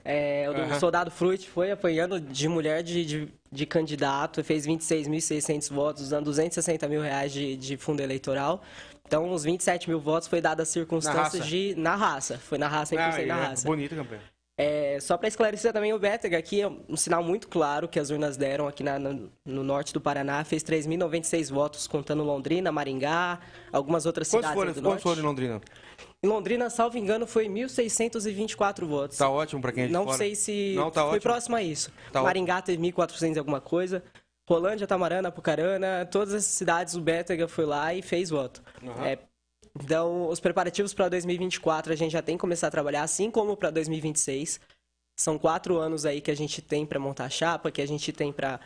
É, 0.03 0.47
o 0.49 0.53
do 0.53 0.61
Aham. 0.61 0.79
soldado 0.79 1.11
Fruit 1.11 1.47
foi 1.49 1.69
apanhando 1.69 2.21
de 2.21 2.47
mulher 2.47 2.81
de, 2.83 3.03
de, 3.05 3.33
de 3.51 3.65
candidato, 3.65 4.41
fez 4.45 4.65
26.600 4.65 5.69
votos, 5.73 6.03
usando 6.03 6.23
260 6.25 6.87
mil 6.87 7.01
reais 7.01 7.33
de, 7.33 7.57
de 7.57 7.75
fundo 7.75 8.01
eleitoral. 8.01 8.63
Então, 9.05 9.29
os 9.31 9.43
27 9.43 9.89
mil 9.89 9.99
votos 9.99 10.27
foi 10.29 10.39
dado 10.39 10.61
as 10.61 10.69
circunstâncias 10.69 11.33
raça. 11.33 11.39
de. 11.41 11.75
na 11.75 11.95
raça. 11.95 12.37
Foi 12.37 12.57
na 12.57 12.67
raça, 12.69 12.95
100% 12.95 12.99
Ah, 12.99 13.25
na 13.25 13.37
é, 13.43 13.47
raça. 13.49 13.67
bonita 13.67 13.93
campanha. 13.95 14.21
É, 14.59 14.97
só 14.99 15.15
para 15.17 15.27
esclarecer 15.27 15.71
também, 15.71 15.93
o 15.93 15.99
Bétega 15.99 16.35
aqui 16.37 16.61
é 16.61 16.67
um 16.67 16.97
sinal 16.97 17.21
muito 17.23 17.47
claro 17.47 17.87
que 17.87 17.99
as 17.99 18.09
urnas 18.09 18.35
deram 18.37 18.67
aqui 18.67 18.81
na- 18.83 18.97
no, 18.97 19.31
no 19.45 19.63
norte 19.63 19.93
do 19.93 20.01
Paraná. 20.01 20.43
Fez 20.43 20.63
3.096 20.63 21.49
votos, 21.51 21.85
contando 21.87 22.23
Londrina, 22.23 22.71
Maringá, 22.71 23.39
algumas 23.71 24.07
outras 24.07 24.27
Quantos 24.27 24.49
cidades 24.49 24.55
foram, 24.59 24.71
do 24.73 24.75
quantos 24.81 24.89
norte. 24.89 25.03
foram 25.03 25.21
em 25.21 25.25
Londrina? 25.25 25.61
Em 26.23 26.27
Londrina, 26.27 26.69
salvo 26.71 26.97
engano, 26.97 27.27
foi 27.27 27.47
1.624 27.47 28.85
votos. 28.87 29.17
Tá 29.17 29.29
ótimo 29.29 29.61
para 29.61 29.71
quem 29.71 29.83
é 29.83 29.87
de 29.87 29.93
Não 29.93 30.05
fora. 30.05 30.17
sei 30.17 30.33
se 30.33 30.73
Não, 30.75 30.89
tá 30.89 31.01
foi 31.01 31.09
ótimo. 31.11 31.21
próximo 31.21 31.55
a 31.55 31.61
isso. 31.61 31.91
Tá 32.11 32.23
Maringá 32.23 32.59
teve 32.59 32.81
1.400 32.81 33.35
e 33.35 33.39
alguma 33.39 33.61
coisa. 33.61 34.03
Rolândia, 34.49 34.87
Tamarana, 34.87 35.27
Apucarana, 35.29 36.07
todas 36.09 36.33
essas 36.33 36.51
cidades 36.51 36.95
o 36.95 37.01
Bétega 37.01 37.47
foi 37.47 37.65
lá 37.65 37.93
e 37.93 38.01
fez 38.01 38.29
voto. 38.31 38.63
Aham. 38.81 39.05
É, 39.05 39.19
então, 39.83 40.27
os 40.29 40.39
preparativos 40.39 40.93
para 40.93 41.09
2024 41.09 41.93
a 41.93 41.95
gente 41.95 42.11
já 42.11 42.21
tem 42.21 42.35
que 42.37 42.41
começar 42.41 42.67
a 42.67 42.71
trabalhar, 42.71 43.03
assim 43.03 43.29
como 43.29 43.55
para 43.55 43.69
2026. 43.69 44.59
São 45.19 45.37
quatro 45.37 45.77
anos 45.77 46.05
aí 46.05 46.21
que 46.21 46.31
a 46.31 46.35
gente 46.35 46.61
tem 46.61 46.85
para 46.85 46.99
montar 46.99 47.25
a 47.25 47.29
chapa, 47.29 47.71
que 47.71 47.81
a 47.81 47.85
gente 47.85 48.11
tem 48.13 48.31
para 48.31 48.59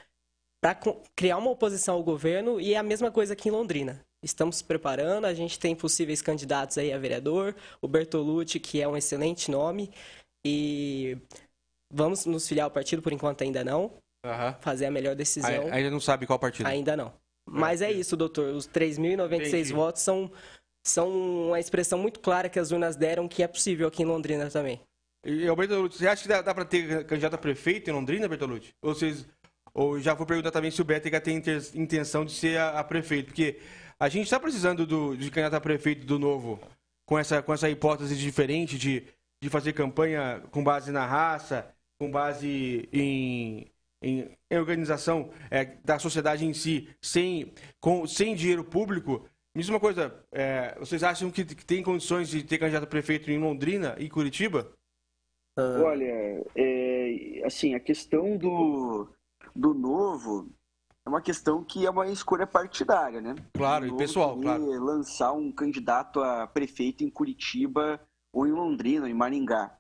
criar 1.16 1.38
uma 1.38 1.52
oposição 1.52 1.96
ao 1.96 2.04
governo 2.04 2.60
e 2.60 2.74
é 2.74 2.78
a 2.78 2.84
mesma 2.84 3.10
coisa 3.10 3.34
aqui 3.34 3.50
em 3.50 3.52
Londrina. 3.52 4.04
Estamos 4.24 4.58
se 4.58 4.64
preparando, 4.64 5.26
a 5.26 5.34
gente 5.34 5.58
tem 5.58 5.76
possíveis 5.76 6.22
candidatos 6.22 6.78
aí 6.78 6.94
a 6.94 7.00
vereador, 7.00 7.56
o 7.82 7.88
Bertolucci, 7.88 8.60
que 8.60 8.80
é 8.80 8.88
um 8.88 8.96
excelente 8.96 9.50
nome, 9.50 9.92
e 10.46 11.18
vamos 11.92 12.26
nos 12.26 12.48
filiar 12.48 12.66
ao 12.66 12.72
partido, 12.72 13.02
por 13.02 13.12
enquanto 13.12 13.42
ainda 13.44 13.64
não, 13.64 13.92
Aham. 14.24 14.56
fazer 14.60 14.86
a 14.86 14.92
melhor 14.92 15.16
decisão. 15.16 15.72
Ainda 15.72 15.90
não 15.90 16.00
sabe 16.00 16.28
qual 16.28 16.38
partido. 16.38 16.68
Ainda 16.68 16.96
não. 16.96 17.12
Mas 17.50 17.82
é 17.82 17.92
isso, 17.92 18.16
doutor. 18.16 18.54
Os 18.54 18.68
3.096 18.68 19.48
Entendi. 19.48 19.74
votos 19.74 20.04
são 20.04 20.32
são 20.84 21.48
uma 21.48 21.60
expressão 21.60 22.00
muito 22.00 22.20
clara 22.20 22.50
que 22.50 22.60
as 22.60 22.72
urnas 22.72 22.96
deram 22.96 23.28
que 23.28 23.44
é 23.44 23.48
possível 23.48 23.88
aqui 23.88 24.04
em 24.04 24.06
Londrina 24.06 24.50
também. 24.50 24.80
E, 25.24 25.54
Bertolucci, 25.56 26.00
você 26.00 26.08
acha 26.08 26.24
que 26.24 26.30
dá, 26.30 26.42
dá 26.42 26.54
para 26.54 26.66
ter 26.66 27.06
candidato 27.06 27.36
a 27.36 27.38
prefeito 27.38 27.90
em 27.90 27.94
Londrina, 27.94 28.28
Bertolucci? 28.28 28.74
Ou, 28.82 28.94
vocês, 28.94 29.28
ou 29.74 30.00
já 30.00 30.14
vou 30.14 30.26
perguntar 30.26 30.52
também 30.52 30.72
se 30.72 30.82
o 30.82 30.86
Bétega 30.86 31.22
tem 31.22 31.42
intenção 31.76 32.26
de 32.26 32.34
ser 32.34 32.58
a, 32.58 32.80
a 32.80 32.84
prefeito? 32.84 33.28
Porque 33.28 33.60
a 34.00 34.10
gente 34.10 34.24
está 34.24 34.40
precisando 34.40 34.86
do, 34.86 35.16
de 35.16 35.30
candidato 35.30 35.56
a 35.56 35.62
prefeito 35.62 36.08
do 36.08 36.18
novo, 36.18 36.60
com 37.06 37.20
essa, 37.20 37.42
com 37.42 37.54
essa 37.54 37.70
hipótese 37.70 38.16
diferente 38.16 38.78
de, 38.78 39.04
de 39.40 39.50
fazer 39.50 39.74
campanha 39.74 40.42
com 40.50 40.64
base 40.64 40.92
na 40.92 41.06
raça, 41.06 41.72
com 42.00 42.10
base 42.10 42.90
em, 42.92 43.72
em, 44.02 44.38
em 44.50 44.58
organização 44.58 45.30
é, 45.52 45.66
da 45.86 46.00
sociedade 46.00 46.44
em 46.46 46.54
si, 46.54 46.90
sem, 47.00 47.54
com, 47.80 48.08
sem 48.08 48.34
dinheiro 48.34 48.64
público. 48.64 49.28
Me 49.54 49.62
diz 49.62 49.70
uma 49.70 49.80
coisa, 49.80 50.14
é, 50.32 50.78
vocês 50.80 51.04
acham 51.04 51.30
que, 51.30 51.44
que 51.44 51.66
tem 51.66 51.84
condições 51.84 52.30
de 52.30 52.42
ter 52.42 52.58
candidato 52.58 52.86
a 52.86 52.88
prefeito 52.88 53.30
em 53.30 53.38
Londrina 53.38 53.96
e 54.00 54.10
Curitiba? 54.10 54.72
Uh... 55.60 55.84
Olha, 55.84 56.46
é, 56.56 57.42
assim, 57.46 57.76
a 57.76 57.80
questão 57.80 58.38
do, 58.38 59.10
do 59.54 59.74
novo 59.74 60.50
é 61.06 61.10
uma 61.10 61.22
questão 61.22 61.64
que 61.64 61.86
é 61.86 61.90
uma 61.90 62.08
escolha 62.08 62.48
partidária, 62.48 63.20
né? 63.20 63.36
Claro, 63.54 63.86
e 63.88 63.98
pessoal, 63.98 64.40
claro. 64.40 64.64
lançar 64.82 65.34
um 65.34 65.52
candidato 65.52 66.22
a 66.22 66.48
prefeito 66.48 67.04
em 67.04 67.10
Curitiba 67.10 68.00
ou 68.32 68.48
em 68.48 68.52
Londrina, 68.52 69.10
em 69.10 69.14
Maringá. 69.14 69.78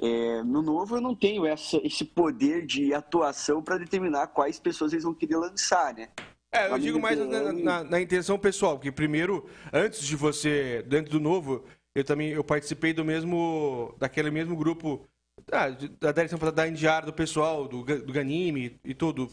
É, 0.00 0.42
no 0.42 0.60
novo 0.60 0.96
eu 0.96 1.00
não 1.00 1.14
tenho 1.14 1.46
essa, 1.46 1.76
esse 1.86 2.04
poder 2.04 2.66
de 2.66 2.92
atuação 2.92 3.62
para 3.62 3.78
determinar 3.78 4.26
quais 4.26 4.58
pessoas 4.58 4.92
eles 4.92 5.04
vão 5.04 5.14
querer 5.14 5.36
lançar, 5.36 5.94
né? 5.94 6.08
É, 6.54 6.70
eu 6.70 6.78
digo 6.78 7.00
mais 7.00 7.18
na, 7.18 7.52
na, 7.52 7.84
na, 7.84 8.00
intenção 8.00 8.38
pessoal, 8.38 8.76
porque 8.76 8.92
primeiro, 8.92 9.44
antes 9.72 10.06
de 10.06 10.14
você, 10.14 10.84
dentro 10.86 11.10
do 11.10 11.18
novo, 11.18 11.64
eu 11.96 12.04
também 12.04 12.28
eu 12.28 12.44
participei 12.44 12.92
do 12.92 13.04
mesmo, 13.04 13.92
daquele 13.98 14.30
mesmo 14.30 14.56
grupo, 14.56 15.04
ah, 15.50 15.68
da 16.00 16.12
direção 16.12 16.38
da 16.38 16.68
Indiara, 16.68 17.06
do 17.06 17.12
pessoal, 17.12 17.66
do, 17.66 17.82
do 17.82 18.12
Ganime 18.12 18.78
e 18.84 18.94
tudo, 18.94 19.28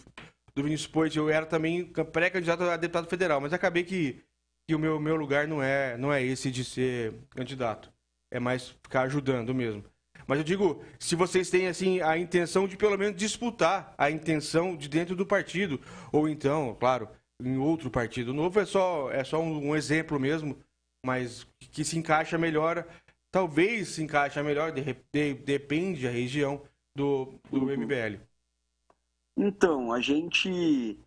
do 0.55 0.63
Vinícius 0.63 0.87
Poit, 0.87 1.15
eu 1.15 1.29
era 1.29 1.45
também 1.45 1.85
pré-candidato 1.85 2.63
a 2.63 2.75
deputado 2.75 3.07
federal, 3.07 3.39
mas 3.39 3.53
acabei 3.53 3.83
que, 3.83 4.19
que 4.67 4.73
o 4.73 4.79
meu, 4.79 4.99
meu 4.99 5.15
lugar 5.15 5.47
não 5.47 5.61
é, 5.61 5.95
não 5.97 6.11
é 6.11 6.23
esse 6.23 6.49
de 6.49 6.65
ser 6.65 7.13
candidato, 7.29 7.93
é 8.31 8.39
mais 8.39 8.69
ficar 8.69 9.03
ajudando 9.03 9.53
mesmo. 9.53 9.83
Mas 10.27 10.37
eu 10.37 10.43
digo, 10.43 10.83
se 10.99 11.15
vocês 11.15 11.49
têm 11.49 11.67
assim 11.67 12.01
a 12.01 12.17
intenção 12.17 12.67
de 12.67 12.77
pelo 12.77 12.97
menos 12.97 13.17
disputar 13.17 13.93
a 13.97 14.09
intenção 14.09 14.75
de 14.75 14.87
dentro 14.87 15.15
do 15.15 15.25
partido, 15.25 15.79
ou 16.11 16.27
então, 16.27 16.75
claro, 16.79 17.07
em 17.43 17.57
outro 17.57 17.89
partido 17.89 18.33
novo, 18.33 18.59
é 18.59 18.65
só, 18.65 19.11
é 19.11 19.23
só 19.23 19.41
um, 19.41 19.69
um 19.69 19.75
exemplo 19.75 20.19
mesmo, 20.19 20.57
mas 21.05 21.47
que 21.71 21.83
se 21.83 21.97
encaixa 21.97 22.37
melhor, 22.37 22.87
talvez 23.31 23.89
se 23.89 24.03
encaixa 24.03 24.43
melhor, 24.43 24.71
de, 24.71 24.81
de, 25.11 25.33
depende 25.33 26.03
da 26.03 26.09
região 26.09 26.61
do, 26.95 27.33
do 27.49 27.65
MBL. 27.65 28.17
Uhum. 28.17 29.47
Então, 29.47 29.91
a 29.91 30.01
gente. 30.01 30.99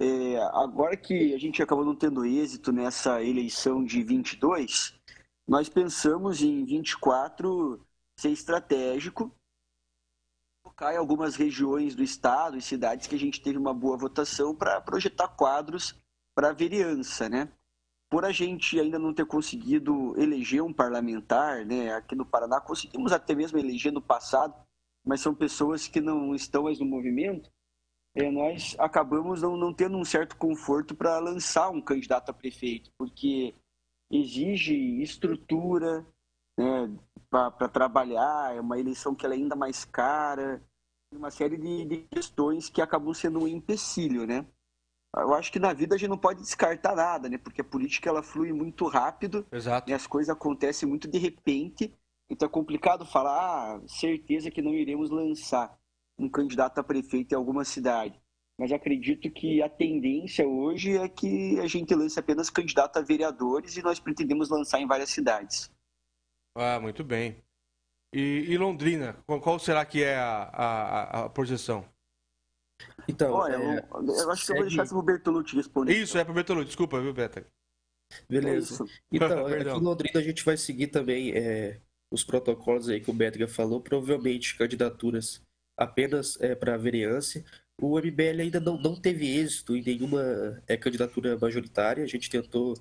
É, 0.00 0.38
agora 0.54 0.96
que 0.96 1.34
a 1.34 1.38
gente 1.38 1.62
acabou 1.62 1.84
não 1.84 1.94
tendo 1.94 2.24
êxito 2.24 2.72
nessa 2.72 3.22
eleição 3.22 3.84
de 3.84 4.02
22, 4.02 4.98
nós 5.46 5.68
pensamos 5.68 6.40
em 6.40 6.64
24 6.64 7.84
ser 8.22 8.30
estratégico, 8.30 9.34
focar 10.64 10.94
em 10.94 10.96
algumas 10.96 11.34
regiões 11.34 11.94
do 11.94 12.02
estado 12.04 12.56
e 12.56 12.62
cidades 12.62 13.08
que 13.08 13.16
a 13.16 13.18
gente 13.18 13.42
teve 13.42 13.58
uma 13.58 13.74
boa 13.74 13.96
votação 13.96 14.54
para 14.54 14.80
projetar 14.80 15.28
quadros 15.28 16.00
para 16.34 16.50
a 16.50 16.52
vereança, 16.52 17.28
né? 17.28 17.52
Por 18.08 18.24
a 18.24 18.30
gente 18.30 18.78
ainda 18.78 18.98
não 18.98 19.12
ter 19.12 19.26
conseguido 19.26 20.14
eleger 20.20 20.62
um 20.62 20.72
parlamentar, 20.72 21.66
né? 21.66 21.92
Aqui 21.94 22.14
no 22.14 22.24
Paraná 22.24 22.60
conseguimos 22.60 23.12
até 23.12 23.34
mesmo 23.34 23.58
eleger 23.58 23.92
no 23.92 24.00
passado, 24.00 24.54
mas 25.04 25.20
são 25.20 25.34
pessoas 25.34 25.88
que 25.88 26.00
não 26.00 26.32
estão 26.34 26.64
mais 26.64 26.78
no 26.78 26.86
movimento. 26.86 27.50
É, 28.14 28.30
nós 28.30 28.76
acabamos 28.78 29.42
não, 29.42 29.56
não 29.56 29.72
tendo 29.72 29.96
um 29.96 30.04
certo 30.04 30.36
conforto 30.36 30.94
para 30.94 31.18
lançar 31.18 31.70
um 31.70 31.80
candidato 31.80 32.30
a 32.30 32.34
prefeito, 32.34 32.92
porque 32.98 33.54
exige 34.10 34.74
estrutura, 35.02 36.06
né, 36.58 36.94
para 37.32 37.68
trabalhar, 37.68 38.54
é 38.54 38.60
uma 38.60 38.78
eleição 38.78 39.14
que 39.14 39.24
é 39.24 39.30
ainda 39.30 39.56
mais 39.56 39.86
cara, 39.86 40.62
uma 41.10 41.30
série 41.30 41.56
de, 41.56 41.84
de, 41.86 41.96
questões 42.10 42.68
que 42.68 42.82
acabam 42.82 43.14
sendo 43.14 43.40
um 43.40 43.48
empecilho, 43.48 44.26
né? 44.26 44.46
Eu 45.16 45.32
acho 45.34 45.50
que 45.50 45.58
na 45.58 45.72
vida 45.72 45.94
a 45.94 45.98
gente 45.98 46.10
não 46.10 46.18
pode 46.18 46.42
descartar 46.42 46.94
nada, 46.94 47.30
né? 47.30 47.38
Porque 47.38 47.62
a 47.62 47.64
política 47.64 48.10
ela 48.10 48.22
flui 48.22 48.52
muito 48.52 48.86
rápido, 48.86 49.46
Exato. 49.50 49.90
e 49.90 49.94
as 49.94 50.06
coisas 50.06 50.28
acontecem 50.28 50.86
muito 50.86 51.08
de 51.08 51.18
repente, 51.18 51.94
então 52.28 52.46
é 52.46 52.50
complicado 52.50 53.06
falar, 53.06 53.76
ah, 53.76 53.80
certeza 53.86 54.50
que 54.50 54.60
não 54.60 54.74
iremos 54.74 55.10
lançar 55.10 55.74
um 56.18 56.28
candidato 56.28 56.78
a 56.78 56.84
prefeito 56.84 57.32
em 57.32 57.36
alguma 57.36 57.64
cidade. 57.64 58.20
Mas 58.58 58.72
acredito 58.72 59.30
que 59.30 59.62
a 59.62 59.70
tendência 59.70 60.46
hoje 60.46 60.98
é 60.98 61.08
que 61.08 61.58
a 61.60 61.66
gente 61.66 61.94
lance 61.94 62.18
apenas 62.20 62.50
candidato 62.50 62.98
a 62.98 63.02
vereadores 63.02 63.76
e 63.76 63.82
nós 63.82 63.98
pretendemos 63.98 64.50
lançar 64.50 64.80
em 64.80 64.86
várias 64.86 65.08
cidades. 65.08 65.70
Ah, 66.54 66.78
muito 66.80 67.02
bem. 67.02 67.42
E, 68.12 68.44
e 68.48 68.58
Londrina, 68.58 69.14
qual, 69.26 69.58
será 69.58 69.84
que 69.84 70.02
é 70.02 70.16
a, 70.16 70.42
a, 70.42 71.24
a 71.24 71.28
projeção? 71.30 71.84
Então, 73.08 73.32
Olha, 73.32 73.56
é, 73.56 73.78
eu, 73.78 74.06
eu, 74.06 74.30
acho 74.30 74.44
que 74.44 74.52
eu 74.52 74.56
vou 74.56 74.66
deixar 74.66 74.84
isso 74.84 74.94
pro 74.94 75.02
Bertolucci 75.02 75.56
responder. 75.56 75.96
Isso, 75.96 76.18
é 76.18 76.24
pro 76.24 76.34
Bertolucci, 76.34 76.66
desculpa, 76.66 77.00
viu, 77.00 77.14
Beta? 77.14 77.46
Beleza. 78.28 78.84
É 79.12 79.16
então, 79.16 79.46
aqui 79.46 79.68
em 79.68 79.80
Londrina 79.80 80.20
a 80.20 80.22
gente 80.22 80.44
vai 80.44 80.56
seguir 80.56 80.88
também 80.88 81.32
é, 81.32 81.80
os 82.10 82.24
protocolos 82.24 82.88
aí 82.88 83.00
que 83.00 83.10
o 83.10 83.14
Bétriga 83.14 83.48
falou, 83.48 83.80
provavelmente 83.80 84.56
candidaturas 84.56 85.42
apenas 85.76 86.40
é, 86.40 86.54
para 86.54 86.76
vereança. 86.76 87.44
O 87.80 87.98
MBL 87.98 88.42
ainda 88.42 88.60
não, 88.60 88.78
não 88.78 89.00
teve 89.00 89.26
êxito 89.26 89.74
em 89.74 89.82
nenhuma 89.82 90.62
é, 90.66 90.76
candidatura 90.76 91.38
majoritária, 91.38 92.04
a 92.04 92.06
gente 92.06 92.28
tentou 92.28 92.76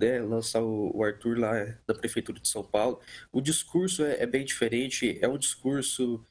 né, 0.00 0.20
lançar 0.20 0.62
o, 0.62 1.02
Arthur 1.04 1.38
lá 1.38 1.52
da 1.86 1.94
Prefeitura 1.94 2.40
de 2.40 2.48
São 2.48 2.64
Paulo. 2.64 3.00
O 3.32 3.40
discurso 3.40 4.04
é, 4.04 4.22
é 4.22 4.26
bem 4.26 4.44
diferente, 4.44 5.18
é 5.20 5.28
um 5.28 5.38
discurso 5.38 6.24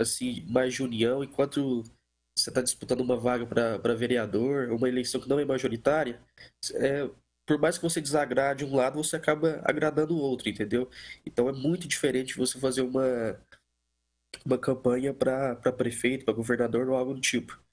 assim 0.00 0.44
mais 0.48 0.74
de 0.74 0.82
união, 0.82 1.22
enquanto 1.22 1.82
você 2.36 2.50
está 2.50 2.60
disputando 2.60 3.00
uma 3.00 3.16
vaga 3.16 3.46
para 3.46 3.94
vereador, 3.94 4.70
uma 4.70 4.88
eleição 4.88 5.20
que 5.20 5.28
não 5.28 5.38
é 5.38 5.44
majoritária, 5.44 6.20
é, 6.74 7.08
por 7.46 7.58
mais 7.58 7.76
que 7.76 7.82
você 7.82 8.00
desagrade 8.00 8.64
um 8.64 8.74
lado, 8.74 9.02
você 9.02 9.16
acaba 9.16 9.60
agradando 9.64 10.14
o 10.14 10.18
outro, 10.18 10.48
entendeu? 10.48 10.90
Então 11.24 11.48
é 11.48 11.52
muito 11.52 11.86
diferente 11.86 12.36
você 12.36 12.58
fazer 12.58 12.82
uma, 12.82 13.40
uma 14.44 14.58
campanha 14.58 15.14
para 15.14 15.54
prefeito, 15.72 16.24
para 16.24 16.34
governador 16.34 16.88
ou 16.88 16.96
algo 16.96 17.14
do 17.14 17.20
tipo. 17.20 17.63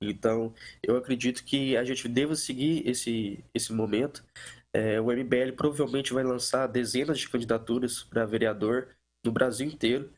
Então, 0.00 0.52
eu 0.82 0.96
acredito 0.96 1.44
que 1.44 1.76
a 1.76 1.84
gente 1.84 2.08
deva 2.08 2.34
seguir 2.36 2.86
esse, 2.86 3.42
esse 3.54 3.72
momento. 3.72 4.24
É, 4.72 5.00
o 5.00 5.06
MBL 5.06 5.52
provavelmente 5.56 6.12
vai 6.12 6.22
lançar 6.22 6.66
dezenas 6.66 7.18
de 7.18 7.28
candidaturas 7.28 8.02
para 8.02 8.26
vereador 8.26 8.88
no 9.24 9.32
Brasil 9.32 9.66
inteiro. 9.66 10.12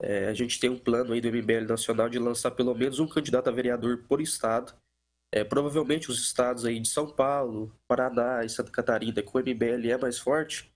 É, 0.00 0.26
a 0.26 0.34
gente 0.34 0.60
tem 0.60 0.68
um 0.68 0.78
plano 0.78 1.12
aí 1.12 1.20
do 1.20 1.28
MBL 1.28 1.66
Nacional 1.66 2.08
de 2.08 2.18
lançar 2.18 2.50
pelo 2.50 2.74
menos 2.74 2.98
um 2.98 3.06
candidato 3.06 3.48
a 3.48 3.52
vereador 3.52 4.04
por 4.08 4.20
estado. 4.20 4.74
É, 5.32 5.42
provavelmente 5.42 6.10
os 6.10 6.20
estados 6.20 6.66
aí 6.66 6.78
de 6.78 6.88
São 6.88 7.08
Paulo, 7.08 7.74
Paraná 7.88 8.44
e 8.44 8.50
Santa 8.50 8.70
Catarina, 8.70 9.22
que 9.22 9.28
o 9.34 9.40
MBL 9.40 9.88
é 9.90 9.96
mais 9.96 10.18
forte, 10.18 10.70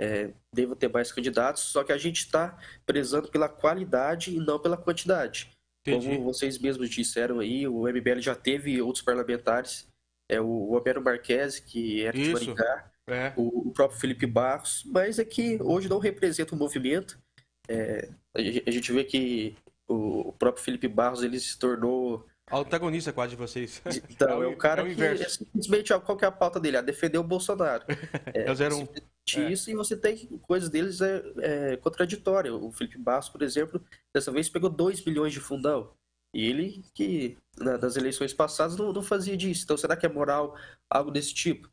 é, 0.00 0.32
devam 0.54 0.76
ter 0.76 0.88
mais 0.88 1.10
candidatos, 1.10 1.64
só 1.64 1.82
que 1.82 1.90
a 1.90 1.98
gente 1.98 2.18
está 2.18 2.56
prezando 2.84 3.28
pela 3.28 3.48
qualidade 3.48 4.30
e 4.30 4.38
não 4.38 4.60
pela 4.60 4.76
quantidade. 4.76 5.55
Entendi. 5.86 6.08
Como 6.08 6.24
vocês 6.24 6.58
mesmos 6.58 6.90
disseram 6.90 7.40
aí, 7.40 7.66
o 7.66 7.82
MBL 7.82 8.20
já 8.20 8.34
teve 8.34 8.80
outros 8.82 9.04
parlamentares, 9.04 9.88
é 10.28 10.40
o 10.40 10.72
Homero 10.72 11.02
Marques, 11.02 11.60
que 11.60 12.02
era 12.02 12.16
de 12.16 12.32
Maringá, 12.32 12.90
é. 13.08 13.32
o, 13.36 13.68
o, 13.68 13.72
próprio 13.72 14.00
Felipe 14.00 14.26
Barros, 14.26 14.82
mas 14.86 15.18
é 15.18 15.24
que 15.24 15.58
hoje 15.62 15.88
não 15.88 15.98
representa 15.98 16.54
o 16.54 16.58
movimento. 16.58 17.18
É, 17.68 18.08
a 18.34 18.70
gente 18.70 18.92
vê 18.92 19.04
que 19.04 19.56
o 19.88 20.32
próprio 20.32 20.64
Felipe 20.64 20.88
Barros 20.88 21.22
ele 21.22 21.38
se 21.38 21.58
tornou 21.58 22.26
Antagonista 22.52 23.12
quase 23.12 23.30
de 23.30 23.36
vocês. 23.36 23.82
Então, 24.10 24.28
é, 24.30 24.36
o, 24.36 24.42
é 24.44 24.46
o 24.46 24.56
cara 24.56 24.82
é 24.82 24.84
o 24.84 24.94
que 24.94 25.02
é 25.02 25.28
simplesmente 25.28 25.92
qual 26.00 26.16
que 26.16 26.24
é 26.24 26.28
a 26.28 26.32
pauta 26.32 26.60
dele? 26.60 26.76
A 26.76 26.82
defender 26.82 27.18
o 27.18 27.24
Bolsonaro. 27.24 27.84
É, 28.32 28.46
é 28.46 28.50
o 28.50 28.54
01. 28.54 28.86
É. 29.34 29.50
Isso, 29.50 29.70
e 29.70 29.74
você 29.74 29.96
tem 29.96 30.26
coisas 30.42 30.68
deles 30.68 31.00
é, 31.00 31.22
é 31.38 31.76
contraditórias. 31.78 32.54
O 32.54 32.70
Felipe 32.70 32.98
Bastos, 32.98 33.32
por 33.32 33.42
exemplo, 33.42 33.82
dessa 34.14 34.30
vez 34.30 34.48
pegou 34.48 34.70
2 34.70 35.00
bilhões 35.00 35.32
de 35.32 35.40
fundão. 35.40 35.92
E 36.32 36.44
ele, 36.44 36.84
que 36.94 37.36
nas 37.58 37.96
eleições 37.96 38.34
passadas, 38.34 38.76
não, 38.76 38.92
não 38.92 39.02
fazia 39.02 39.36
disso. 39.36 39.64
Então, 39.64 39.76
será 39.76 39.96
que 39.96 40.06
é 40.06 40.08
moral 40.08 40.56
algo 40.88 41.10
desse 41.10 41.34
tipo? 41.34 41.68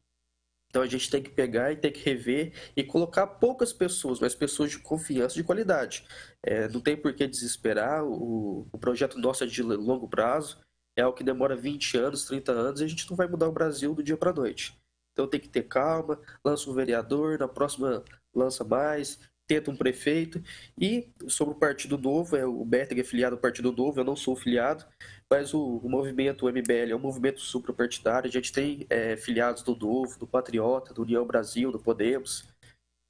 Então 0.69 0.81
a 0.81 0.87
gente 0.87 1.07
tem 1.07 1.21
que 1.21 1.29
pegar 1.29 1.71
e 1.71 1.75
tem 1.75 1.91
que 1.91 1.99
rever 1.99 2.51
e 2.75 2.83
colocar 2.83 3.27
poucas 3.27 3.71
pessoas, 3.71 4.19
mas 4.19 4.33
pessoas 4.33 4.71
de 4.71 4.79
confiança, 4.79 5.35
de 5.35 5.43
qualidade. 5.43 6.03
É, 6.41 6.67
não 6.67 6.81
tem 6.81 6.97
por 6.97 7.13
que 7.13 7.27
desesperar. 7.27 8.03
O, 8.03 8.67
o 8.71 8.77
projeto 8.79 9.19
nosso 9.19 9.43
é 9.43 9.47
de 9.47 9.61
longo 9.61 10.07
prazo, 10.07 10.59
é 10.95 11.03
algo 11.03 11.15
que 11.15 11.23
demora 11.23 11.55
20 11.55 11.95
anos, 11.97 12.25
30 12.25 12.51
anos, 12.51 12.81
e 12.81 12.85
a 12.85 12.87
gente 12.87 13.07
não 13.07 13.15
vai 13.15 13.27
mudar 13.27 13.47
o 13.47 13.51
Brasil 13.51 13.93
do 13.93 14.01
dia 14.01 14.17
para 14.17 14.31
a 14.31 14.33
noite. 14.33 14.75
Então 15.13 15.27
tem 15.27 15.39
que 15.39 15.47
ter 15.47 15.63
calma, 15.63 16.19
lança 16.43 16.69
um 16.69 16.73
vereador, 16.73 17.39
na 17.39 17.47
próxima 17.47 18.03
lança 18.35 18.63
mais, 18.63 19.19
tenta 19.47 19.71
um 19.71 19.75
prefeito. 19.75 20.41
E 20.79 21.11
sobre 21.27 21.53
o 21.53 21.57
Partido 21.57 21.97
Novo, 21.97 22.35
é, 22.35 22.45
o 22.45 22.65
Berteg 22.65 22.99
é 23.01 23.03
filiado 23.03 23.35
ao 23.35 23.41
Partido 23.41 23.71
Novo, 23.71 23.99
eu 23.99 24.03
não 24.03 24.15
sou 24.15 24.35
filiado, 24.35 24.85
mas 25.29 25.53
o, 25.53 25.77
o 25.77 25.89
movimento 25.89 26.45
o 26.45 26.49
MBL 26.49 26.91
é 26.91 26.95
um 26.95 26.99
movimento 26.99 27.39
suprapartidário, 27.39 28.27
a 28.27 28.31
gente 28.31 28.51
tem 28.51 28.85
é, 28.89 29.15
filiados 29.15 29.63
do 29.63 29.75
Novo, 29.75 30.17
do 30.19 30.27
Patriota, 30.27 30.93
do 30.93 31.03
União 31.03 31.25
Brasil, 31.25 31.71
do 31.71 31.79
Podemos, 31.79 32.45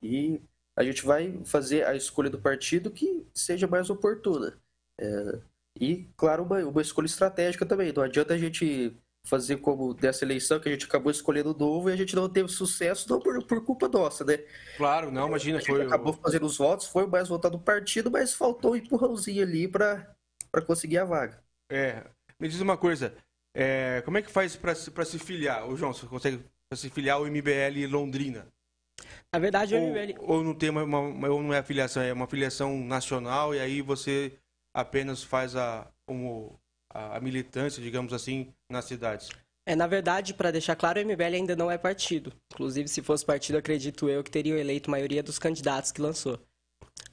e 0.01 0.41
a 0.75 0.83
gente 0.83 1.05
vai 1.05 1.39
fazer 1.45 1.85
a 1.85 1.95
escolha 1.95 2.29
do 2.29 2.41
partido 2.41 2.91
que 2.91 3.25
seja 3.33 3.67
mais 3.67 3.89
oportuna. 3.89 4.57
É, 4.99 5.39
e, 5.79 6.07
claro, 6.15 6.43
uma, 6.43 6.59
uma 6.59 6.81
escolha 6.81 7.05
estratégica 7.05 7.65
também. 7.65 7.91
Não 7.91 8.03
adianta 8.03 8.33
a 8.33 8.37
gente 8.37 8.95
fazer 9.25 9.57
como 9.57 9.93
dessa 9.93 10.25
eleição 10.25 10.59
que 10.59 10.67
a 10.67 10.71
gente 10.71 10.85
acabou 10.85 11.11
escolhendo 11.11 11.51
o 11.51 11.57
novo 11.57 11.89
e 11.89 11.93
a 11.93 11.95
gente 11.95 12.15
não 12.15 12.27
teve 12.27 12.49
sucesso, 12.49 13.09
não 13.09 13.19
por, 13.19 13.41
por 13.45 13.63
culpa 13.63 13.87
nossa, 13.87 14.23
né? 14.25 14.39
Claro, 14.77 15.11
não, 15.11 15.27
imagina, 15.27 15.61
foi. 15.61 15.85
Acabou 15.85 16.13
fazendo 16.13 16.45
os 16.45 16.57
votos, 16.57 16.87
foi 16.87 17.05
o 17.05 17.09
mais 17.09 17.29
votado 17.29 17.57
do 17.57 17.63
partido, 17.63 18.11
mas 18.11 18.33
faltou 18.33 18.73
um 18.73 18.75
empurrãozinho 18.75 19.41
ali 19.41 19.67
para 19.67 20.15
conseguir 20.67 20.97
a 20.97 21.05
vaga. 21.05 21.41
É. 21.71 22.03
Me 22.39 22.49
diz 22.49 22.59
uma 22.59 22.77
coisa, 22.77 23.15
é, 23.55 24.01
como 24.03 24.17
é 24.17 24.21
que 24.21 24.29
faz 24.29 24.55
para 24.55 24.75
se, 24.75 24.91
se 25.05 25.19
filiar? 25.19 25.69
O 25.69 25.77
João, 25.77 25.93
você 25.93 26.05
consegue 26.05 26.43
se 26.73 26.89
filiar 26.89 27.17
ao 27.17 27.25
MBL 27.25 27.87
Londrina? 27.89 28.47
Na 29.31 29.39
verdade, 29.39 29.73
o 29.73 29.81
ou, 29.81 29.89
MBL. 29.89 30.19
Ou 30.19 30.43
não 30.43 30.53
tem 30.53 30.69
uma, 30.69 30.83
uma, 30.83 31.29
ou 31.29 31.41
não 31.41 31.53
é 31.53 31.63
filiação, 31.63 32.03
é 32.03 32.11
uma 32.11 32.27
filiação 32.27 32.77
nacional 32.83 33.55
e 33.55 33.59
aí 33.59 33.81
você 33.81 34.37
apenas 34.75 35.23
faz 35.23 35.55
a, 35.55 35.87
um, 36.07 36.49
a, 36.93 37.17
a 37.17 37.19
militância, 37.19 37.81
digamos 37.81 38.13
assim, 38.13 38.53
nas 38.69 38.85
cidades. 38.85 39.29
É, 39.65 39.75
na 39.75 39.87
verdade, 39.87 40.33
para 40.33 40.51
deixar 40.51 40.75
claro, 40.75 40.99
o 40.99 41.05
MBL 41.05 41.35
ainda 41.35 41.55
não 41.55 41.71
é 41.71 41.77
partido. 41.77 42.33
Inclusive, 42.53 42.87
se 42.87 43.01
fosse 43.01 43.25
partido, 43.25 43.57
acredito 43.57 44.09
eu 44.09 44.23
que 44.23 44.29
teria 44.29 44.57
eleito 44.57 44.89
a 44.89 44.91
maioria 44.91 45.23
dos 45.23 45.39
candidatos 45.39 45.91
que 45.91 46.01
lançou. 46.01 46.37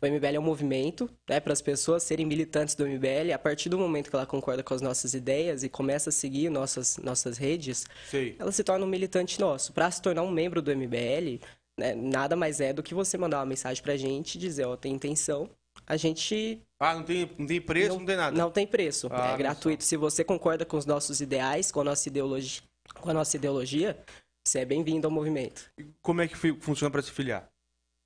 O 0.02 0.06
MBL 0.06 0.36
é 0.36 0.40
um 0.40 0.42
movimento, 0.42 1.08
né, 1.28 1.38
para 1.38 1.52
as 1.52 1.62
pessoas 1.62 2.02
serem 2.02 2.26
militantes 2.26 2.74
do 2.74 2.86
MBL. 2.86 3.32
A 3.34 3.38
partir 3.38 3.68
do 3.68 3.78
momento 3.78 4.10
que 4.10 4.16
ela 4.16 4.26
concorda 4.26 4.62
com 4.62 4.74
as 4.74 4.80
nossas 4.80 5.14
ideias 5.14 5.62
e 5.62 5.68
começa 5.68 6.08
a 6.10 6.12
seguir 6.12 6.50
nossas, 6.50 6.96
nossas 6.98 7.38
redes, 7.38 7.86
Sei. 8.10 8.34
ela 8.38 8.50
se 8.50 8.64
torna 8.64 8.84
um 8.84 8.88
militante 8.88 9.38
nosso. 9.38 9.72
Para 9.72 9.90
se 9.90 10.02
tornar 10.02 10.22
um 10.22 10.30
membro 10.30 10.60
do 10.60 10.74
MBL, 10.74 11.38
né, 11.78 11.94
nada 11.94 12.34
mais 12.34 12.60
é 12.60 12.72
do 12.72 12.82
que 12.82 12.94
você 12.94 13.16
mandar 13.16 13.38
uma 13.38 13.46
mensagem 13.46 13.82
para 13.82 13.92
a 13.92 13.96
gente 13.96 14.36
e 14.36 14.38
dizer, 14.38 14.64
ó, 14.64 14.74
tem 14.74 14.92
intenção 14.92 15.48
a 15.86 15.96
gente. 15.96 16.62
Ah, 16.78 16.94
não 16.94 17.02
tem, 17.02 17.30
não 17.38 17.46
tem 17.46 17.60
preço, 17.60 17.88
não, 17.90 17.98
não 17.98 18.06
tem 18.06 18.16
nada. 18.16 18.36
Não 18.36 18.50
tem 18.50 18.66
preço. 18.66 19.08
Ah, 19.10 19.32
é 19.32 19.36
gratuito. 19.36 19.84
Se 19.84 19.96
você 19.96 20.24
concorda 20.24 20.64
com 20.64 20.76
os 20.76 20.86
nossos 20.86 21.20
ideais, 21.20 21.70
com 21.70 21.80
a 21.80 21.84
nossa 21.84 22.08
ideologia, 22.08 22.62
com 23.00 23.10
a 23.10 23.14
nossa 23.14 23.36
ideologia 23.36 23.98
você 24.46 24.60
é 24.60 24.64
bem-vindo 24.64 25.06
ao 25.06 25.10
movimento. 25.12 25.70
E 25.78 25.86
como 26.02 26.22
é 26.22 26.28
que 26.28 26.36
funciona 26.60 26.90
para 26.90 27.02
se 27.02 27.10
filiar? 27.10 27.48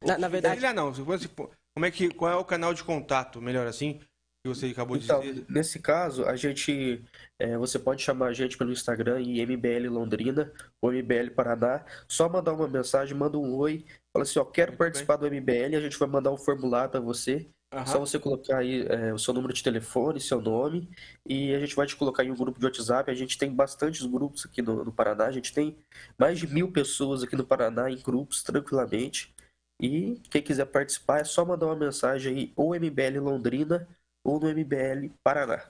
Na, 0.03 0.19
na 0.19 0.29
verdade. 0.29 0.57
Filiar 0.57 0.75
não. 0.75 0.93
Como 0.93 1.87
é 1.87 1.91
que, 1.91 2.11
qual 2.11 2.31
é 2.31 2.37
o 2.37 2.45
canal 2.45 2.75
de 2.75 2.85
contato, 2.85 3.41
melhor 3.41 3.67
assim, 3.67 4.01
que 4.45 4.49
você 4.49 4.67
acabou 4.67 4.97
então, 4.97 5.21
de 5.21 5.33
dizer? 5.33 5.47
Nesse 5.49 5.79
caso, 5.79 6.27
a 6.27 6.37
gente. 6.37 7.03
É, 7.39 7.57
você 7.57 7.79
pode 7.79 8.03
chamar 8.03 8.27
a 8.27 8.33
gente 8.33 8.59
pelo 8.59 8.73
Instagram 8.73 9.21
em 9.23 9.45
MBL 9.45 9.89
Londrina 9.91 10.53
ou 10.83 10.93
MBL 10.93 11.31
Paraná. 11.35 11.85
Só 12.07 12.29
mandar 12.29 12.53
uma 12.53 12.69
mensagem, 12.69 13.17
manda 13.17 13.39
um 13.39 13.55
oi. 13.57 13.87
Fala 14.13 14.23
assim, 14.23 14.39
ó, 14.39 14.45
quero 14.45 14.73
Muito 14.73 14.79
participar 14.79 15.17
bem. 15.17 15.31
do 15.31 15.37
MBL, 15.37 15.77
a 15.77 15.81
gente 15.81 15.99
vai 15.99 16.09
mandar 16.09 16.31
um 16.31 16.37
formulário 16.37 16.91
para 16.91 17.01
você. 17.01 17.49
Uhum. 17.73 17.87
Só 17.87 17.99
você 17.99 18.19
colocar 18.19 18.59
aí 18.59 18.87
é, 18.87 19.13
o 19.13 19.19
seu 19.19 19.33
número 19.35 19.53
de 19.53 19.63
telefone, 19.63 20.21
seu 20.21 20.41
nome, 20.41 20.89
e 21.27 21.53
a 21.55 21.59
gente 21.59 21.75
vai 21.75 21.87
te 21.87 21.97
colocar 21.97 22.23
em 22.23 22.31
um 22.31 22.37
grupo 22.37 22.61
de 22.61 22.67
WhatsApp. 22.67 23.11
A 23.11 23.15
gente 23.15 23.39
tem 23.39 23.51
bastantes 23.51 24.05
grupos 24.07 24.45
aqui 24.45 24.61
no, 24.61 24.85
no 24.85 24.93
Paraná, 24.93 25.25
a 25.25 25.33
gente 25.33 25.53
tem 25.53 25.77
mais 26.19 26.39
de 26.39 26.47
mil 26.47 26.71
pessoas 26.71 27.23
aqui 27.23 27.35
no 27.35 27.45
Paraná 27.45 27.91
em 27.91 27.97
grupos, 27.97 28.43
tranquilamente. 28.43 29.35
E 29.81 30.21
quem 30.31 30.43
quiser 30.43 30.67
participar 30.67 31.21
é 31.21 31.25
só 31.25 31.45
mandar 31.45 31.67
uma 31.67 31.75
mensagem 31.75 32.37
aí, 32.37 32.53
ou 32.55 32.77
MBL 32.77 33.21
Londrina, 33.21 33.89
ou 34.25 34.41
no 34.41 34.49
MBL 34.49 35.11
Paraná. 35.23 35.63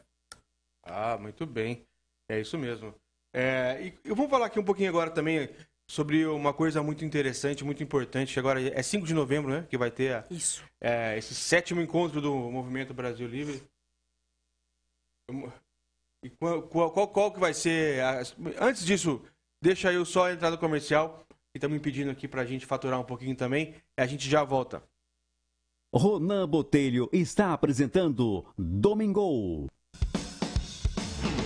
Ah, 0.83 1.19
muito 1.19 1.45
bem. 1.45 1.85
É 2.29 2.41
isso 2.41 2.57
mesmo. 2.57 2.95
É, 3.33 3.83
e 3.83 3.99
eu 4.05 4.15
vou 4.15 4.29
falar 4.29 4.47
aqui 4.47 4.61
um 4.61 4.65
pouquinho 4.65 4.89
agora 4.89 5.11
também 5.11 5.51
sobre 5.87 6.25
uma 6.27 6.55
coisa 6.55 6.83
muito 6.83 7.05
interessante, 7.05 7.65
muito 7.65 7.83
importante, 7.83 8.33
que 8.33 8.39
agora 8.39 8.61
é 8.61 8.83
5 8.83 9.07
de 9.07 9.13
novembro, 9.13 9.51
né? 9.51 9.67
Que 9.69 9.77
vai 9.77 9.91
ter 9.91 10.15
a, 10.15 10.25
Isso. 10.31 10.65
É, 10.81 11.19
esse 11.19 11.35
sétimo 11.35 11.81
encontro 11.81 12.21
do 12.21 12.33
Movimento 12.33 12.95
Brasil 12.95 13.27
Livre. 13.27 13.63
E 16.23 16.31
qual, 16.31 16.63
qual, 16.63 17.09
qual 17.09 17.33
que 17.33 17.41
vai 17.41 17.53
ser... 17.53 18.01
A... 18.03 18.23
Antes 18.61 18.85
disso, 18.85 19.23
deixa 19.61 19.93
eu 19.93 20.05
só 20.05 20.31
entrar 20.31 20.51
no 20.51 20.59
comercial, 20.59 21.27
e 21.55 21.59
estamos 21.59 21.79
pedindo 21.81 22.11
aqui 22.11 22.27
para 22.27 22.43
a 22.43 22.47
gente 22.47 22.65
faturar 22.65 23.01
um 23.01 23.05
pouquinho 23.05 23.37
também, 23.37 23.75
e 23.97 24.01
a 24.01 24.07
gente 24.07 24.29
já 24.29 24.43
volta. 24.43 24.83
Ronan 25.97 26.49
Botelho 26.49 27.09
está 27.13 27.53
apresentando 27.53 28.45
Domingo. 28.59 29.69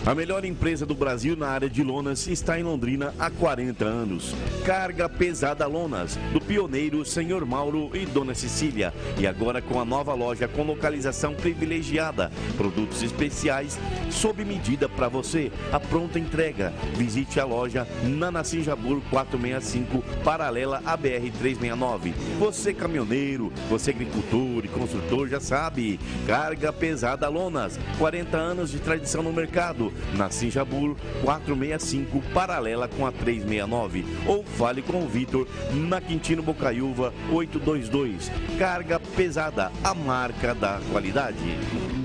A 0.09 0.15
melhor 0.15 0.43
empresa 0.47 0.87
do 0.87 0.95
Brasil 0.95 1.37
na 1.37 1.49
área 1.49 1.69
de 1.69 1.83
lonas 1.83 2.27
está 2.29 2.59
em 2.59 2.63
Londrina 2.63 3.13
há 3.19 3.29
40 3.29 3.85
anos. 3.85 4.35
Carga 4.65 5.07
Pesada 5.07 5.67
Lonas, 5.67 6.19
do 6.33 6.41
pioneiro 6.41 7.05
Senhor 7.05 7.45
Mauro 7.45 7.91
e 7.93 8.07
Dona 8.07 8.35
Cecília. 8.35 8.95
E 9.19 9.27
agora 9.27 9.61
com 9.61 9.79
a 9.79 9.85
nova 9.85 10.15
loja 10.15 10.49
com 10.49 10.63
localização 10.63 11.35
privilegiada. 11.35 12.33
Produtos 12.57 13.03
especiais 13.03 13.79
sob 14.11 14.43
medida 14.47 14.89
para 14.89 15.11
você. 15.11 15.53
A 15.71 15.79
pronta 15.79 16.19
entrega. 16.19 16.73
Visite 16.95 17.39
a 17.39 17.45
loja 17.45 17.87
na 18.03 18.31
Nassim 18.31 18.63
Jabur 18.63 19.03
465, 19.11 20.03
paralela 20.25 20.81
à 20.87 20.97
BR 20.97 21.31
369. 21.39 22.15
Você 22.39 22.73
caminhoneiro, 22.73 23.53
você 23.69 23.91
agricultor 23.91 24.65
e 24.65 24.69
construtor 24.69 25.29
já 25.29 25.39
sabe. 25.39 26.01
Carga 26.27 26.73
Pesada 26.73 27.29
Lonas, 27.29 27.79
40 27.99 28.39
anos 28.39 28.71
de 28.71 28.79
tradição 28.79 29.23
no 29.23 29.35
mercado 29.35 29.98
na 30.17 30.31
Sinjabur 30.31 30.97
465, 31.23 32.23
paralela 32.33 32.89
com 32.89 33.07
a 33.07 33.13
369. 33.13 34.05
Ou 34.27 34.45
fale 34.45 34.83
com 34.83 35.03
o 35.03 35.09
Vitor 35.09 35.47
na 35.73 36.01
Quintino 36.01 36.43
Bocaiúva 36.43 37.13
822. 37.31 38.31
Carga 38.59 39.01
pesada, 39.01 39.71
a 39.83 39.95
marca 39.95 40.55
da 40.55 40.81
qualidade. 40.91 41.98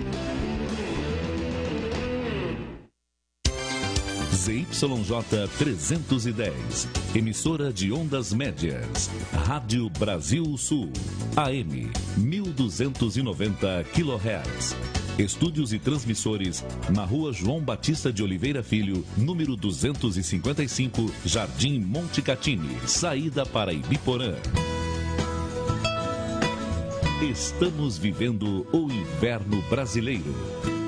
ZYJ 4.43 5.47
310, 5.57 6.89
emissora 7.15 7.71
de 7.71 7.93
ondas 7.93 8.33
médias, 8.33 9.09
Rádio 9.31 9.89
Brasil 9.89 10.57
Sul, 10.57 10.91
AM 11.37 11.89
1290 12.17 13.85
kHz. 13.93 14.75
Estúdios 15.17 15.71
e 15.71 15.79
transmissores 15.79 16.61
na 16.89 17.05
rua 17.05 17.31
João 17.31 17.61
Batista 17.61 18.11
de 18.11 18.21
Oliveira 18.21 18.61
Filho, 18.61 19.05
número 19.15 19.55
255, 19.55 21.09
Jardim 21.25 21.79
Monte 21.79 22.21
Catini, 22.21 22.77
saída 22.85 23.45
para 23.45 23.71
Ibiporã. 23.71 24.33
Estamos 27.21 27.97
vivendo 27.97 28.67
o 28.73 28.91
inverno 28.91 29.61
brasileiro. 29.69 30.35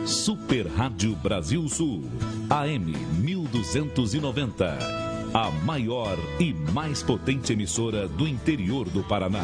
Super 0.06 0.68
Rádio 0.68 1.16
Brasil 1.16 1.68
Sul, 1.68 2.04
AM 2.50 2.94
1290. 3.22 4.78
A 5.34 5.50
maior 5.66 6.16
e 6.40 6.54
mais 6.54 7.02
potente 7.02 7.52
emissora 7.54 8.08
do 8.08 8.28
interior 8.28 8.88
do 8.88 9.04
Paraná. 9.04 9.44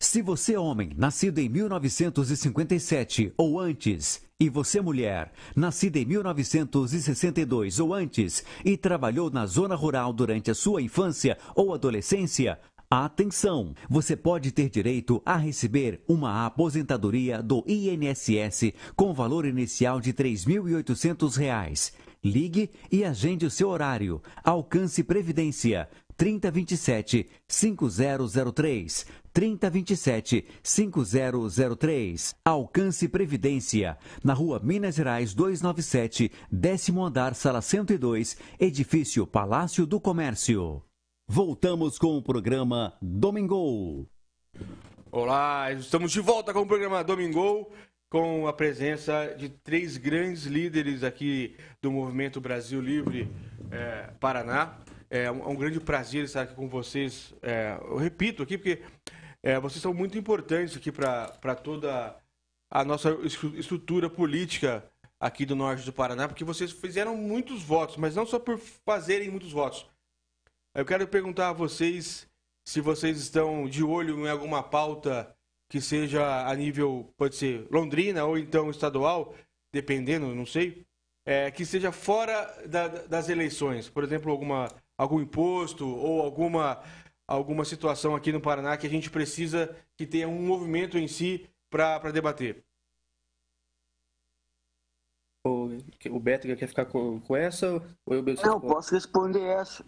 Se 0.00 0.20
você 0.20 0.54
é 0.54 0.58
homem, 0.58 0.90
nascido 0.96 1.38
em 1.38 1.48
1957 1.48 3.32
ou 3.38 3.60
antes, 3.60 4.20
e 4.38 4.50
você 4.50 4.80
mulher, 4.80 5.32
nascida 5.54 6.00
em 6.00 6.04
1962 6.04 7.78
ou 7.78 7.94
antes, 7.94 8.44
e 8.64 8.76
trabalhou 8.76 9.30
na 9.30 9.46
zona 9.46 9.76
rural 9.76 10.12
durante 10.12 10.50
a 10.50 10.54
sua 10.54 10.82
infância 10.82 11.38
ou 11.54 11.72
adolescência, 11.72 12.58
Atenção! 12.94 13.74
Você 13.88 14.14
pode 14.14 14.52
ter 14.52 14.68
direito 14.68 15.22
a 15.24 15.38
receber 15.38 16.04
uma 16.06 16.44
aposentadoria 16.44 17.42
do 17.42 17.64
INSS 17.66 18.74
com 18.94 19.14
valor 19.14 19.46
inicial 19.46 19.98
de 19.98 20.10
R$ 20.10 20.16
3.800. 20.16 21.94
Ligue 22.22 22.68
e 22.90 23.02
agende 23.02 23.46
o 23.46 23.50
seu 23.50 23.70
horário. 23.70 24.20
Alcance 24.44 25.02
Previdência 25.02 25.88
3027 26.18 27.30
5003 27.48 29.06
3027 29.32 30.44
5003. 30.62 32.34
Alcance 32.44 33.08
Previdência, 33.08 33.96
na 34.22 34.34
rua 34.34 34.60
Minas 34.62 34.96
Gerais 34.96 35.32
297, 35.32 36.30
décimo 36.50 37.02
andar, 37.02 37.34
sala 37.34 37.62
102, 37.62 38.36
edifício 38.60 39.26
Palácio 39.26 39.86
do 39.86 39.98
Comércio. 39.98 40.82
Voltamos 41.28 41.98
com 41.98 42.18
o 42.18 42.22
programa 42.22 42.92
Domingo. 43.00 44.06
Olá, 45.10 45.72
estamos 45.72 46.12
de 46.12 46.20
volta 46.20 46.52
com 46.52 46.60
o 46.60 46.66
programa 46.66 47.02
Domingo, 47.02 47.72
com 48.10 48.46
a 48.46 48.52
presença 48.52 49.34
de 49.38 49.48
três 49.48 49.96
grandes 49.96 50.44
líderes 50.44 51.02
aqui 51.02 51.56
do 51.80 51.90
Movimento 51.90 52.40
Brasil 52.40 52.80
Livre. 52.80 53.30
é, 53.70 54.10
Paraná. 54.20 54.78
É 55.08 55.30
um, 55.30 55.42
é 55.42 55.46
um, 55.46 55.56
grande 55.56 55.80
prazer 55.80 56.24
estar 56.24 56.42
aqui 56.42 56.54
com 56.54 56.68
vocês. 56.68 57.34
É, 57.42 57.78
eu 57.82 57.96
repito 57.96 58.42
aqui, 58.42 58.58
porque 58.58 58.82
é, 59.42 59.58
vocês 59.58 59.80
são 59.80 59.94
muito 59.94 60.18
importantes 60.18 60.76
aqui 60.76 60.90
para 60.92 61.54
toda 61.54 62.16
a 62.70 62.84
nossa 62.84 63.10
estrutura 63.54 64.10
política 64.10 64.84
aqui 65.20 65.46
do 65.46 65.54
norte 65.54 65.84
do 65.84 65.92
Paraná, 65.92 66.26
porque 66.26 66.44
vocês 66.44 66.72
fizeram 66.72 67.16
muitos 67.16 67.62
votos, 67.62 67.96
mas 67.96 68.16
não 68.16 68.26
só 68.26 68.38
por 68.38 68.58
fazerem 68.58 69.30
muitos 69.30 69.52
votos. 69.52 69.86
Eu 70.74 70.86
quero 70.86 71.06
perguntar 71.06 71.50
a 71.50 71.52
vocês 71.52 72.26
se 72.64 72.80
vocês 72.80 73.18
estão 73.18 73.68
de 73.68 73.84
olho 73.84 74.26
em 74.26 74.30
alguma 74.30 74.62
pauta 74.62 75.36
que 75.68 75.82
seja 75.82 76.46
a 76.46 76.54
nível, 76.54 77.12
pode 77.16 77.36
ser 77.36 77.66
Londrina 77.70 78.24
ou 78.24 78.38
então 78.38 78.70
estadual, 78.70 79.34
dependendo, 79.70 80.34
não 80.34 80.46
sei, 80.46 80.86
é, 81.26 81.50
que 81.50 81.66
seja 81.66 81.92
fora 81.92 82.44
da, 82.66 82.88
das 82.88 83.28
eleições. 83.28 83.90
Por 83.90 84.02
exemplo, 84.02 84.32
alguma, 84.32 84.68
algum 84.96 85.20
imposto 85.20 85.86
ou 85.86 86.22
alguma, 86.22 86.82
alguma 87.26 87.66
situação 87.66 88.16
aqui 88.16 88.32
no 88.32 88.40
Paraná 88.40 88.76
que 88.76 88.86
a 88.86 88.90
gente 88.90 89.10
precisa 89.10 89.76
que 89.94 90.06
tenha 90.06 90.28
um 90.28 90.46
movimento 90.46 90.96
em 90.96 91.06
si 91.06 91.46
para 91.68 92.10
debater. 92.10 92.64
O, 95.44 95.68
o 96.10 96.20
Beto 96.20 96.46
quer 96.46 96.66
ficar 96.66 96.86
com, 96.86 97.20
com 97.20 97.36
essa 97.36 97.72
ou 98.06 98.14
eu? 98.14 98.22
Não, 98.42 98.60
posso 98.60 98.94
responder 98.94 99.42
essa. 99.42 99.84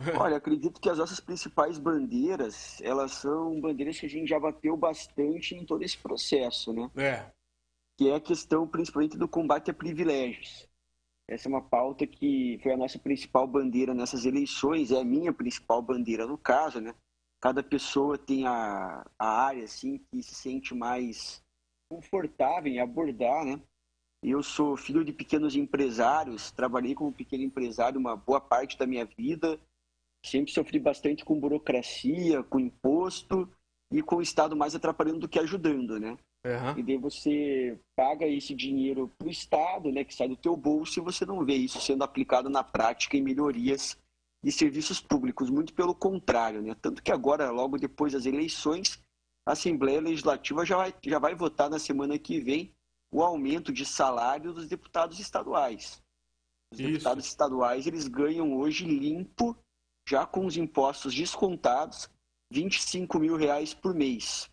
Olha, 0.18 0.36
acredito 0.36 0.80
que 0.80 0.88
as 0.88 0.98
nossas 0.98 1.20
principais 1.20 1.78
bandeiras, 1.78 2.80
elas 2.80 3.12
são 3.12 3.60
bandeiras 3.60 3.98
que 3.98 4.06
a 4.06 4.08
gente 4.08 4.28
já 4.28 4.40
bateu 4.40 4.76
bastante 4.76 5.54
em 5.54 5.64
todo 5.64 5.82
esse 5.82 5.98
processo, 5.98 6.72
né? 6.72 6.90
É. 6.96 7.30
Que 7.98 8.08
é 8.08 8.14
a 8.14 8.20
questão 8.20 8.66
principalmente 8.66 9.18
do 9.18 9.28
combate 9.28 9.70
a 9.70 9.74
privilégios. 9.74 10.66
Essa 11.28 11.48
é 11.48 11.50
uma 11.50 11.62
pauta 11.62 12.06
que 12.06 12.58
foi 12.62 12.72
a 12.72 12.76
nossa 12.76 12.98
principal 12.98 13.46
bandeira 13.46 13.94
nessas 13.94 14.24
eleições, 14.24 14.90
é 14.90 14.98
a 14.98 15.04
minha 15.04 15.32
principal 15.32 15.80
bandeira 15.82 16.26
no 16.26 16.38
caso, 16.38 16.80
né? 16.80 16.94
Cada 17.40 17.62
pessoa 17.62 18.18
tem 18.18 18.46
a, 18.46 19.06
a 19.18 19.44
área, 19.44 19.64
assim, 19.64 19.98
que 20.10 20.22
se 20.22 20.34
sente 20.34 20.74
mais 20.74 21.42
confortável 21.88 22.72
em 22.72 22.80
abordar, 22.80 23.44
né? 23.44 23.60
Eu 24.22 24.42
sou 24.42 24.76
filho 24.76 25.04
de 25.04 25.12
pequenos 25.12 25.56
empresários, 25.56 26.50
trabalhei 26.50 26.94
como 26.94 27.12
pequeno 27.12 27.42
empresário 27.42 27.98
uma 27.98 28.16
boa 28.16 28.40
parte 28.40 28.76
da 28.76 28.86
minha 28.86 29.04
vida, 29.04 29.58
sempre 30.24 30.52
sofri 30.52 30.78
bastante 30.78 31.24
com 31.24 31.38
burocracia, 31.38 32.42
com 32.42 32.60
imposto 32.60 33.48
e 33.90 34.02
com 34.02 34.16
o 34.16 34.22
Estado 34.22 34.56
mais 34.56 34.74
atrapalhando 34.74 35.20
do 35.20 35.28
que 35.28 35.38
ajudando, 35.38 35.98
né? 35.98 36.16
Uhum. 36.44 36.78
E 36.78 36.82
daí 36.82 36.96
você 36.96 37.78
paga 37.94 38.26
esse 38.26 38.54
dinheiro 38.54 39.10
para 39.18 39.28
o 39.28 39.30
Estado, 39.30 39.92
né, 39.92 40.04
que 40.04 40.14
sai 40.14 40.28
do 40.28 40.36
teu 40.36 40.56
bolso, 40.56 40.98
e 40.98 41.02
você 41.02 41.26
não 41.26 41.44
vê 41.44 41.54
isso 41.54 41.80
sendo 41.80 42.02
aplicado 42.02 42.48
na 42.48 42.64
prática 42.64 43.16
em 43.16 43.22
melhorias 43.22 43.98
de 44.42 44.50
serviços 44.50 45.00
públicos. 45.00 45.50
Muito 45.50 45.74
pelo 45.74 45.94
contrário, 45.94 46.62
né? 46.62 46.74
Tanto 46.80 47.02
que 47.02 47.12
agora, 47.12 47.50
logo 47.50 47.78
depois 47.78 48.12
das 48.12 48.24
eleições, 48.24 48.98
a 49.46 49.52
Assembleia 49.52 50.00
Legislativa 50.00 50.64
já 50.64 50.76
vai, 50.76 50.94
já 51.04 51.18
vai 51.18 51.34
votar 51.34 51.68
na 51.68 51.78
semana 51.78 52.18
que 52.18 52.40
vem 52.40 52.72
o 53.12 53.22
aumento 53.22 53.72
de 53.72 53.84
salário 53.84 54.52
dos 54.52 54.68
deputados 54.68 55.18
estaduais. 55.18 56.02
Os 56.72 56.78
isso. 56.78 56.88
deputados 56.88 57.26
estaduais, 57.26 57.86
eles 57.86 58.06
ganham 58.06 58.56
hoje 58.56 58.84
limpo 58.86 59.56
já 60.08 60.26
com 60.26 60.46
os 60.46 60.56
impostos 60.56 61.14
descontados, 61.14 62.08
25 62.52 63.18
mil 63.18 63.36
reais 63.36 63.72
por 63.72 63.94
mês. 63.94 64.50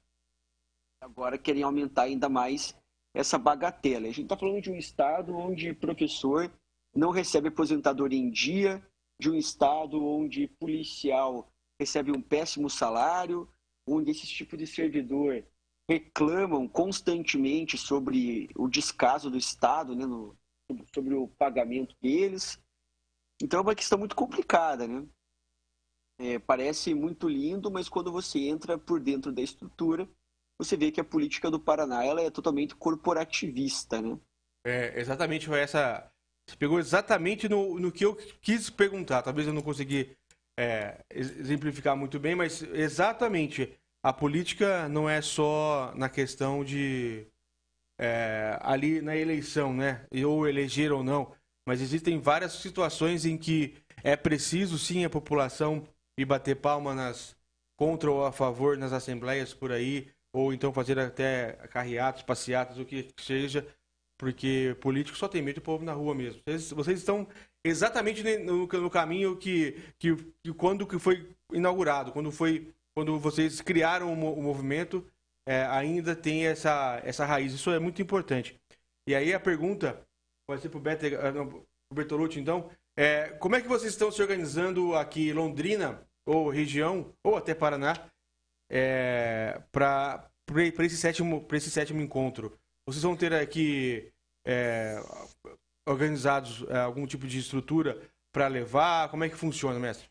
Agora 1.02 1.38
querem 1.38 1.64
aumentar 1.64 2.04
ainda 2.04 2.30
mais 2.30 2.76
essa 3.14 3.38
bagatela. 3.38 4.06
A 4.08 4.12
gente 4.12 4.24
está 4.24 4.38
falando 4.38 4.62
de 4.62 4.72
um 4.72 4.76
estado 4.76 5.36
onde 5.36 5.74
professor 5.74 6.52
não 6.96 7.10
recebe 7.12 7.48
aposentadoria 7.48 8.20
em 8.20 8.30
dia, 8.30 8.86
de 9.20 9.30
um 9.30 9.36
estado 9.36 10.04
onde 10.04 10.48
policial 10.60 11.52
recebe 11.80 12.12
um 12.12 12.22
péssimo 12.22 12.70
salário, 12.70 13.50
onde 13.88 14.12
esse 14.12 14.28
tipo 14.28 14.58
de 14.58 14.68
servidor 14.68 15.44
reclamam 15.90 16.68
constantemente 16.68 17.78
sobre 17.78 18.50
o 18.56 18.68
descaso 18.68 19.32
do 19.32 19.38
Estado, 19.38 19.96
né, 19.96 20.06
no, 20.06 20.38
sobre 20.94 21.14
o 21.14 21.28
pagamento 21.28 21.96
deles. 22.02 22.62
Então 23.42 23.60
é 23.60 23.64
uma 23.64 23.76
questão 23.76 23.98
muito 23.98 24.16
complicada, 24.16 24.88
né? 24.88 25.08
É, 26.20 26.40
parece 26.40 26.94
muito 26.94 27.30
lindo, 27.30 27.70
mas 27.70 27.88
quando 27.88 28.12
você 28.12 28.40
entra 28.40 28.78
por 28.78 29.00
dentro 29.00 29.32
da 29.32 29.42
estrutura, 29.42 30.08
você 30.60 30.76
vê 30.76 30.92
que 30.92 31.00
a 31.00 31.04
política 31.04 31.52
do 31.52 31.60
Paraná 31.60 32.04
ela 32.04 32.22
é 32.22 32.32
totalmente 32.32 32.76
corporativista, 32.76 34.02
né? 34.02 34.20
É, 34.66 35.00
exatamente, 35.00 35.46
foi 35.46 35.60
essa. 35.60 36.12
Você 36.50 36.58
pegou 36.58 36.80
exatamente 36.80 37.48
no, 37.48 37.80
no 37.80 37.92
que 37.92 38.04
eu 38.06 38.16
quis 38.42 38.70
perguntar. 38.70 39.22
Talvez 39.22 39.48
eu 39.48 39.54
não 39.54 39.62
consegui 39.62 40.18
é, 40.58 41.00
exemplificar 41.12 41.96
muito 41.96 42.20
bem, 42.20 42.36
mas 42.36 42.64
exatamente 42.64 43.78
a 44.04 44.12
política 44.12 44.90
não 44.90 45.10
é 45.10 45.22
só 45.22 45.94
na 45.96 46.10
questão 46.10 46.64
de 46.64 47.28
é, 48.00 48.58
ali 48.62 49.02
na 49.02 49.16
eleição, 49.16 49.74
né? 49.74 50.06
Ou 50.26 50.48
eleger 50.48 50.92
ou 50.92 51.04
não, 51.04 51.34
mas 51.68 51.82
existem 51.82 52.20
várias 52.20 52.54
situações 52.54 53.26
em 53.26 53.38
que 53.38 53.76
é 54.04 54.16
preciso 54.16 54.78
sim 54.78 55.06
a 55.06 55.10
população 55.10 55.88
e 56.18 56.26
bater 56.26 56.56
palma 56.56 56.94
nas 56.94 57.36
contra 57.78 58.10
ou 58.10 58.26
a 58.26 58.32
favor 58.32 58.78
nas 58.78 58.92
assembleias 58.92 59.54
por 59.54 59.72
aí, 59.72 60.10
ou 60.34 60.52
então 60.52 60.74
fazer 60.74 60.98
até 60.98 61.54
carreatos, 61.70 62.24
passeatas, 62.24 62.80
o 62.80 62.86
que 62.86 63.08
seja, 63.20 63.66
porque 64.18 64.76
político 64.82 65.18
só 65.18 65.28
tem 65.28 65.42
medo 65.42 65.56
do 65.56 65.62
povo 65.62 65.86
na 65.86 65.94
rua 65.94 66.16
mesmo. 66.16 66.42
Vocês, 66.46 66.72
vocês 66.72 67.00
estão 67.00 67.28
exatamente 67.64 68.24
no, 68.40 68.66
no 68.66 68.90
caminho 68.90 69.38
que, 69.38 69.80
que, 70.00 70.16
que, 70.44 70.54
quando 70.54 70.88
que 70.88 70.98
foi 70.98 71.30
inaugurado, 71.54 72.12
quando 72.12 72.32
foi 72.32 72.74
quando 72.96 73.20
vocês 73.20 73.62
criaram 73.62 74.12
o, 74.12 74.40
o 74.40 74.42
movimento, 74.42 75.06
é, 75.48 75.68
ainda 75.68 76.16
tem 76.16 76.48
essa, 76.48 77.00
essa 77.06 77.26
raiz. 77.26 77.54
Isso 77.54 77.70
é 77.70 77.78
muito 77.78 78.02
importante. 78.02 78.60
E 79.08 79.14
aí 79.14 79.36
a 79.36 79.40
pergunta, 79.40 80.02
pode 80.50 80.64
ser 80.64 80.70
para 80.70 80.80
o 80.80 81.94
Bertolucci, 81.94 82.40
então, 82.40 82.72
é, 82.98 83.30
como 83.34 83.56
é 83.56 83.62
que 83.62 83.68
vocês 83.68 83.94
estão 83.94 84.12
se 84.12 84.20
organizando 84.20 84.96
aqui 84.96 85.30
em 85.30 85.34
Londrina, 85.34 86.07
ou 86.28 86.50
região, 86.50 87.14
ou 87.24 87.38
até 87.38 87.56
Paraná, 87.56 88.10
é, 88.70 89.62
para 89.72 90.30
esse, 90.80 90.98
sétimo, 90.98 91.48
esse 91.54 91.72
sétimo 91.72 92.02
encontro? 92.02 92.60
Vocês 92.86 93.02
vão 93.02 93.16
ter 93.16 93.34
aqui 93.34 94.12
é, 94.46 95.02
organizados 95.88 96.66
é, 96.70 96.78
algum 96.80 97.08
tipo 97.08 97.26
de 97.26 97.40
estrutura 97.40 98.00
para 98.32 98.48
levar? 98.48 99.10
Como 99.10 99.24
é 99.24 99.30
que 99.30 99.36
funciona, 99.36 99.80
mestre? 99.80 100.10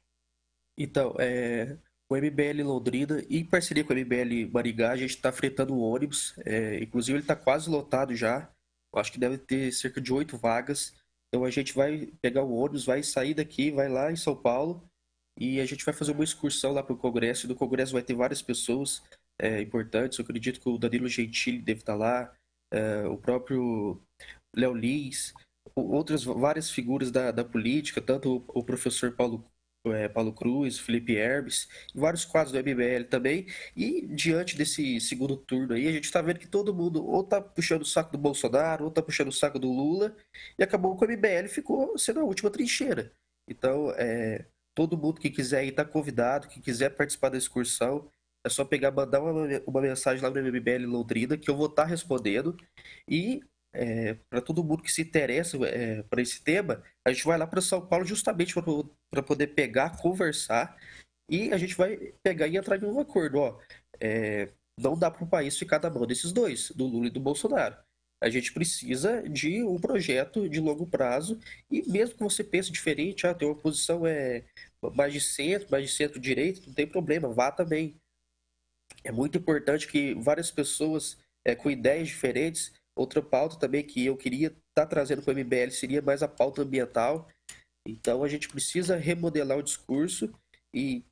Então, 0.79 1.15
é, 1.19 1.77
o 2.09 2.17
MBL 2.17 2.63
Londrina, 2.65 3.23
em 3.29 3.45
parceria 3.45 3.85
com 3.85 3.93
o 3.93 3.97
MBL 3.97 4.51
Marigá, 4.51 4.93
a 4.93 4.97
gente 4.97 5.11
está 5.11 5.31
fretando 5.31 5.75
o 5.75 5.81
ônibus. 5.81 6.35
É, 6.47 6.83
inclusive, 6.83 7.19
ele 7.19 7.25
está 7.25 7.37
quase 7.37 7.69
lotado 7.69 8.15
já. 8.17 8.51
Eu 8.93 9.01
acho 9.01 9.13
que 9.13 9.19
deve 9.19 9.37
ter 9.37 9.71
cerca 9.73 10.01
de 10.01 10.13
oito 10.13 10.39
vagas. 10.39 10.95
Então 11.29 11.45
a 11.45 11.51
gente 11.51 11.75
vai 11.75 12.07
pegar 12.23 12.43
o 12.43 12.55
ônibus, 12.55 12.87
vai 12.87 13.03
sair 13.03 13.35
daqui, 13.35 13.71
vai 13.71 13.89
lá 13.89 14.11
em 14.11 14.17
São 14.17 14.35
Paulo 14.35 14.89
e 15.37 15.61
a 15.61 15.67
gente 15.67 15.85
vai 15.85 15.95
fazer 15.95 16.13
uma 16.13 16.25
excursão 16.25 16.73
lá 16.73 16.83
para 16.83 16.95
o 16.95 16.99
Congresso. 16.99 17.47
E 17.47 17.49
no 17.49 17.55
Congresso 17.55 17.93
vai 17.93 18.03
ter 18.03 18.15
várias 18.15 18.43
pessoas 18.43 19.03
é, 19.41 19.61
importantes. 19.61 20.19
Eu 20.19 20.25
acredito 20.25 20.61
que 20.61 20.69
o 20.69 20.79
Danilo 20.79 21.09
Gentili 21.09 21.59
deve 21.59 21.81
estar 21.81 21.93
tá 21.93 21.99
lá, 21.99 22.35
é, 22.73 23.07
o 23.07 23.17
próprio 23.17 24.01
Léo 24.55 24.75
Lins, 24.75 25.35
outras 25.75 26.25
várias 26.25 26.71
figuras 26.71 27.11
da, 27.11 27.31
da 27.31 27.45
política, 27.45 28.01
tanto 28.01 28.45
o, 28.55 28.61
o 28.61 28.65
professor 28.65 29.13
Paulo 29.13 29.45
é, 29.93 30.09
Paulo 30.09 30.33
Cruz, 30.33 30.79
Felipe 30.79 31.15
Herbes, 31.15 31.69
vários 31.95 32.25
quadros 32.25 32.53
do 32.53 32.59
MBL 32.59 33.05
também. 33.09 33.47
E 33.77 34.07
diante 34.07 34.57
desse 34.57 35.01
segundo 35.01 35.37
turno 35.37 35.75
aí, 35.75 35.87
a 35.87 35.93
gente 35.93 36.05
está 36.05 36.21
vendo 36.21 36.41
que 36.41 36.49
todo 36.49 36.75
mundo 36.75 37.05
ou 37.07 37.23
tá 37.23 37.41
puxando 37.41 37.83
o 37.83 37.87
saco 37.87 38.13
do 38.13 38.19
Bolsonaro, 38.19 38.85
ou 38.85 38.91
tá 38.91 39.03
puxando 39.03 39.29
o 39.29 39.33
saco 39.33 39.59
do 39.59 39.71
Lula, 39.71 40.17
e 40.59 40.63
acabou 40.63 40.97
que 40.97 41.05
o 41.05 41.09
MBL 41.09 41.49
ficou 41.49 41.97
sendo 41.99 42.21
a 42.21 42.25
última 42.25 42.51
trincheira. 42.51 43.13
Então, 43.49 43.93
é, 43.93 44.47
todo 44.77 44.97
mundo 44.97 45.21
que 45.21 45.31
quiser 45.31 45.65
ir 45.65 45.71
está 45.71 45.85
convidado, 45.85 46.49
que 46.49 46.61
quiser 46.61 46.91
participar 46.91 47.31
da 47.31 47.39
excursão, 47.39 48.09
é 48.45 48.49
só 48.49 48.65
pegar, 48.65 48.93
mandar 48.93 49.21
uma, 49.21 49.49
uma 49.67 49.81
mensagem 49.81 50.23
lá 50.23 50.31
no 50.31 50.41
MBL 50.41 50.87
Londrina, 50.87 51.37
que 51.37 51.51
eu 51.51 51.57
vou 51.57 51.67
estar 51.67 51.85
tá 51.85 51.89
respondendo. 51.89 52.57
E 53.09 53.41
é, 53.75 54.15
para 54.29 54.41
todo 54.43 54.63
mundo 54.63 54.83
que 54.83 54.93
se 54.93 55.03
interessa 55.03 55.57
é, 55.67 56.03
por 56.03 56.19
esse 56.19 56.45
tema, 56.45 56.83
a 57.05 57.11
gente 57.11 57.25
vai 57.25 57.39
lá 57.39 57.47
para 57.47 57.61
São 57.61 57.85
Paulo 57.85 58.05
justamente 58.05 58.55
para 59.11 59.23
poder 59.23 59.49
pegar, 59.49 59.97
conversar 59.97 60.77
e 61.29 61.53
a 61.53 61.57
gente 61.57 61.75
vai 61.75 61.97
pegar 62.23 62.47
e 62.47 62.57
entrar 62.57 62.81
em 62.81 62.85
um 62.85 63.01
acordo. 63.01 63.39
Ó, 63.39 63.59
é, 63.99 64.51
não 64.79 64.97
dá 64.97 65.11
para 65.11 65.25
o 65.25 65.29
país 65.29 65.59
ficar 65.59 65.81
na 65.83 65.91
mão 65.91 66.07
desses 66.07 66.33
dois, 66.33 66.71
do 66.71 66.87
Lula 66.87 67.07
e 67.07 67.11
do 67.11 67.19
Bolsonaro. 67.19 67.77
A 68.23 68.31
gente 68.31 68.53
precisa 68.53 69.23
de 69.29 69.63
um 69.63 69.79
projeto 69.79 70.49
de 70.49 70.59
longo 70.59 70.87
prazo 70.87 71.39
e 71.71 71.83
mesmo 71.89 72.17
que 72.17 72.23
você 72.23 72.43
pense 72.43 72.73
diferente, 72.73 73.27
ah, 73.27 73.35
tem 73.35 73.47
uma 73.47 73.55
posição 73.55 74.07
é 74.07 74.45
mais 74.95 75.13
de 75.13 75.21
centro, 75.21 75.69
mais 75.71 75.85
de 75.85 75.95
centro-direita, 75.95 76.63
não 76.67 76.73
tem 76.73 76.87
problema, 76.87 77.29
vá 77.29 77.51
também. 77.51 77.97
É 79.05 79.13
muito 79.13 79.37
importante 79.37 79.87
que 79.87 80.15
várias 80.15 80.51
pessoas 80.51 81.19
é, 81.45 81.55
com 81.55 81.71
ideias 81.71 82.09
diferentes 82.09 82.73
Outra 82.97 83.21
pauta 83.21 83.59
também 83.59 83.85
que 83.85 84.07
eu 84.07 84.17
queria 84.17 84.49
estar 84.49 84.57
tá 84.75 84.87
trazendo 84.87 85.23
para 85.23 85.35
o 85.35 85.39
MBL 85.39 85.71
seria 85.71 86.01
mais 86.01 86.23
a 86.23 86.29
pauta 86.29 86.63
ambiental. 86.63 87.29
Então 87.87 88.25
a 88.25 88.29
gente 88.29 88.49
precisa 88.49 88.97
remodelar 88.97 89.59
o 89.59 89.63
discurso 89.63 90.33
e 90.75 91.05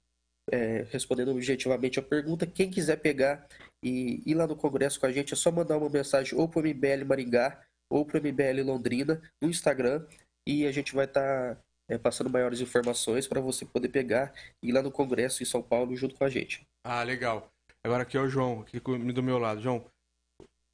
é, 0.51 0.87
respondendo 0.91 1.31
objetivamente 1.31 1.99
a 1.99 2.03
pergunta, 2.03 2.47
quem 2.47 2.71
quiser 2.71 2.97
pegar 2.97 3.47
e 3.85 4.23
ir 4.25 4.35
lá 4.35 4.47
no 4.47 4.57
Congresso 4.57 4.99
com 4.99 5.05
a 5.05 5.13
gente, 5.13 5.35
é 5.35 5.37
só 5.37 5.53
mandar 5.53 5.77
uma 5.77 5.91
mensagem 5.91 6.37
ou 6.39 6.49
para 6.49 6.61
o 6.61 6.63
MBL 6.63 7.05
Maringá 7.07 7.63
ou 7.91 8.05
para 8.07 8.19
o 8.19 8.23
MBL 8.23 8.63
Londrina 8.65 9.21
no 9.41 9.49
Instagram 9.49 10.07
e 10.49 10.67
a 10.67 10.73
gente 10.73 10.95
vai 10.95 11.05
estar 11.05 11.55
tá, 11.55 11.63
é, 11.89 11.99
passando 11.99 12.31
maiores 12.31 12.61
informações 12.61 13.29
para 13.29 13.43
você 13.43 13.67
poder 13.67 13.91
pegar 13.91 14.33
e 14.63 14.71
ir 14.71 14.73
lá 14.73 14.83
no 14.83 14.91
Congresso 14.91 15.43
em 15.43 15.47
São 15.47 15.63
Paulo 15.63 15.95
junto 15.95 16.15
com 16.15 16.25
a 16.25 16.31
gente. 16.31 16.67
Ah, 16.83 17.03
legal. 17.03 17.53
Agora 17.85 18.05
aqui 18.05 18.17
é 18.17 18.21
o 18.21 18.29
João, 18.29 18.61
aqui 18.61 18.81
do 18.81 19.23
meu 19.23 19.39
lado. 19.39 19.61
João, 19.61 19.85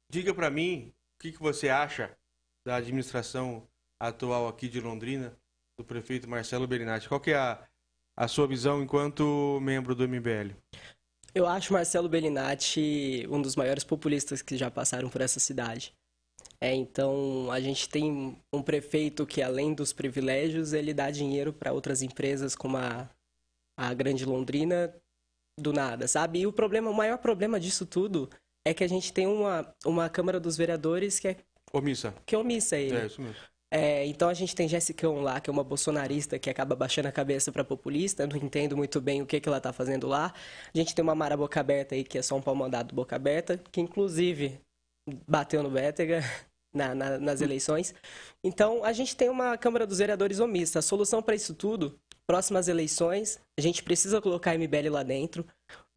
diga 0.09 0.33
para 0.33 0.49
mim 0.49 0.93
o 1.19 1.23
que, 1.23 1.33
que 1.33 1.39
você 1.39 1.67
acha 1.67 2.15
da 2.65 2.77
administração 2.77 3.67
atual 3.99 4.47
aqui 4.47 4.69
de 4.69 4.79
Londrina, 4.79 5.35
do 5.77 5.83
prefeito 5.83 6.29
Marcelo 6.29 6.65
Berinati. 6.65 7.09
Qual 7.09 7.19
que 7.19 7.31
é 7.31 7.37
a, 7.37 7.67
a 8.15 8.27
sua 8.27 8.47
visão 8.47 8.81
enquanto 8.81 9.59
membro 9.61 9.93
do 9.93 10.07
MBL? 10.07 10.55
Eu 11.33 11.47
acho 11.47 11.73
Marcelo 11.73 12.09
Bellinati 12.09 13.25
um 13.29 13.41
dos 13.41 13.55
maiores 13.55 13.83
populistas 13.83 14.41
que 14.41 14.57
já 14.57 14.69
passaram 14.69 15.09
por 15.09 15.21
essa 15.21 15.39
cidade. 15.39 15.93
É, 16.59 16.75
então, 16.75 17.51
a 17.51 17.59
gente 17.59 17.89
tem 17.89 18.37
um 18.53 18.61
prefeito 18.61 19.25
que, 19.25 19.41
além 19.41 19.73
dos 19.73 19.91
privilégios, 19.91 20.73
ele 20.73 20.93
dá 20.93 21.09
dinheiro 21.09 21.51
para 21.51 21.73
outras 21.73 22.01
empresas 22.01 22.55
como 22.55 22.77
a, 22.77 23.09
a 23.75 23.93
Grande 23.93 24.25
Londrina 24.25 24.93
do 25.59 25.73
nada, 25.73 26.07
sabe? 26.07 26.39
E 26.39 26.47
o 26.47 26.53
problema, 26.53 26.89
o 26.89 26.93
maior 26.93 27.17
problema 27.17 27.59
disso 27.59 27.85
tudo 27.85 28.29
é 28.65 28.73
que 28.73 28.83
a 28.83 28.87
gente 28.87 29.11
tem 29.11 29.25
uma, 29.25 29.73
uma 29.85 30.09
Câmara 30.09 30.39
dos 30.39 30.55
Vereadores 30.55 31.19
que 31.19 31.29
é 31.29 31.37
omissa. 31.73 32.13
Que 32.25 32.35
é 32.35 32.37
omissa 32.37 32.77
ele. 32.77 32.97
É 32.97 33.05
isso 33.07 33.21
mesmo. 33.21 33.41
É, 33.73 34.05
então 34.05 34.27
a 34.27 34.33
gente 34.33 34.53
tem 34.53 34.67
Jessicão 34.67 35.21
lá, 35.21 35.39
que 35.39 35.49
é 35.49 35.53
uma 35.53 35.63
bolsonarista 35.63 36.37
que 36.37 36.49
acaba 36.49 36.75
baixando 36.75 37.07
a 37.07 37.11
cabeça 37.11 37.53
para 37.53 37.63
populista, 37.63 38.27
não 38.27 38.35
entendo 38.35 38.75
muito 38.75 38.99
bem 38.99 39.21
o 39.21 39.25
que, 39.25 39.39
que 39.39 39.47
ela 39.47 39.61
tá 39.61 39.71
fazendo 39.71 40.07
lá. 40.07 40.33
A 40.73 40.77
gente 40.77 40.93
tem 40.93 41.01
uma 41.01 41.15
Mara 41.15 41.37
Boca 41.37 41.59
Aberta 41.61 41.95
aí, 41.95 42.03
que 42.03 42.17
é 42.17 42.21
só 42.21 42.35
um 42.35 42.41
pau 42.41 42.53
mandado 42.53 42.93
Boca 42.93 43.15
Aberta, 43.15 43.57
que 43.71 43.79
inclusive 43.79 44.59
bateu 45.25 45.63
no 45.63 45.71
Bétega 45.71 46.21
na, 46.75 46.93
na, 46.93 47.17
nas 47.17 47.39
eleições. 47.39 47.95
Então 48.43 48.83
a 48.83 48.91
gente 48.91 49.15
tem 49.15 49.29
uma 49.29 49.57
Câmara 49.57 49.87
dos 49.87 49.99
Vereadores 49.99 50.41
omissa. 50.41 50.79
A 50.79 50.81
solução 50.81 51.21
para 51.21 51.35
isso 51.35 51.55
tudo, 51.55 51.97
próximas 52.27 52.67
eleições, 52.67 53.39
a 53.57 53.61
gente 53.61 53.83
precisa 53.83 54.21
colocar 54.21 54.51
a 54.51 54.57
MBL 54.57 54.89
lá 54.91 55.03
dentro. 55.03 55.45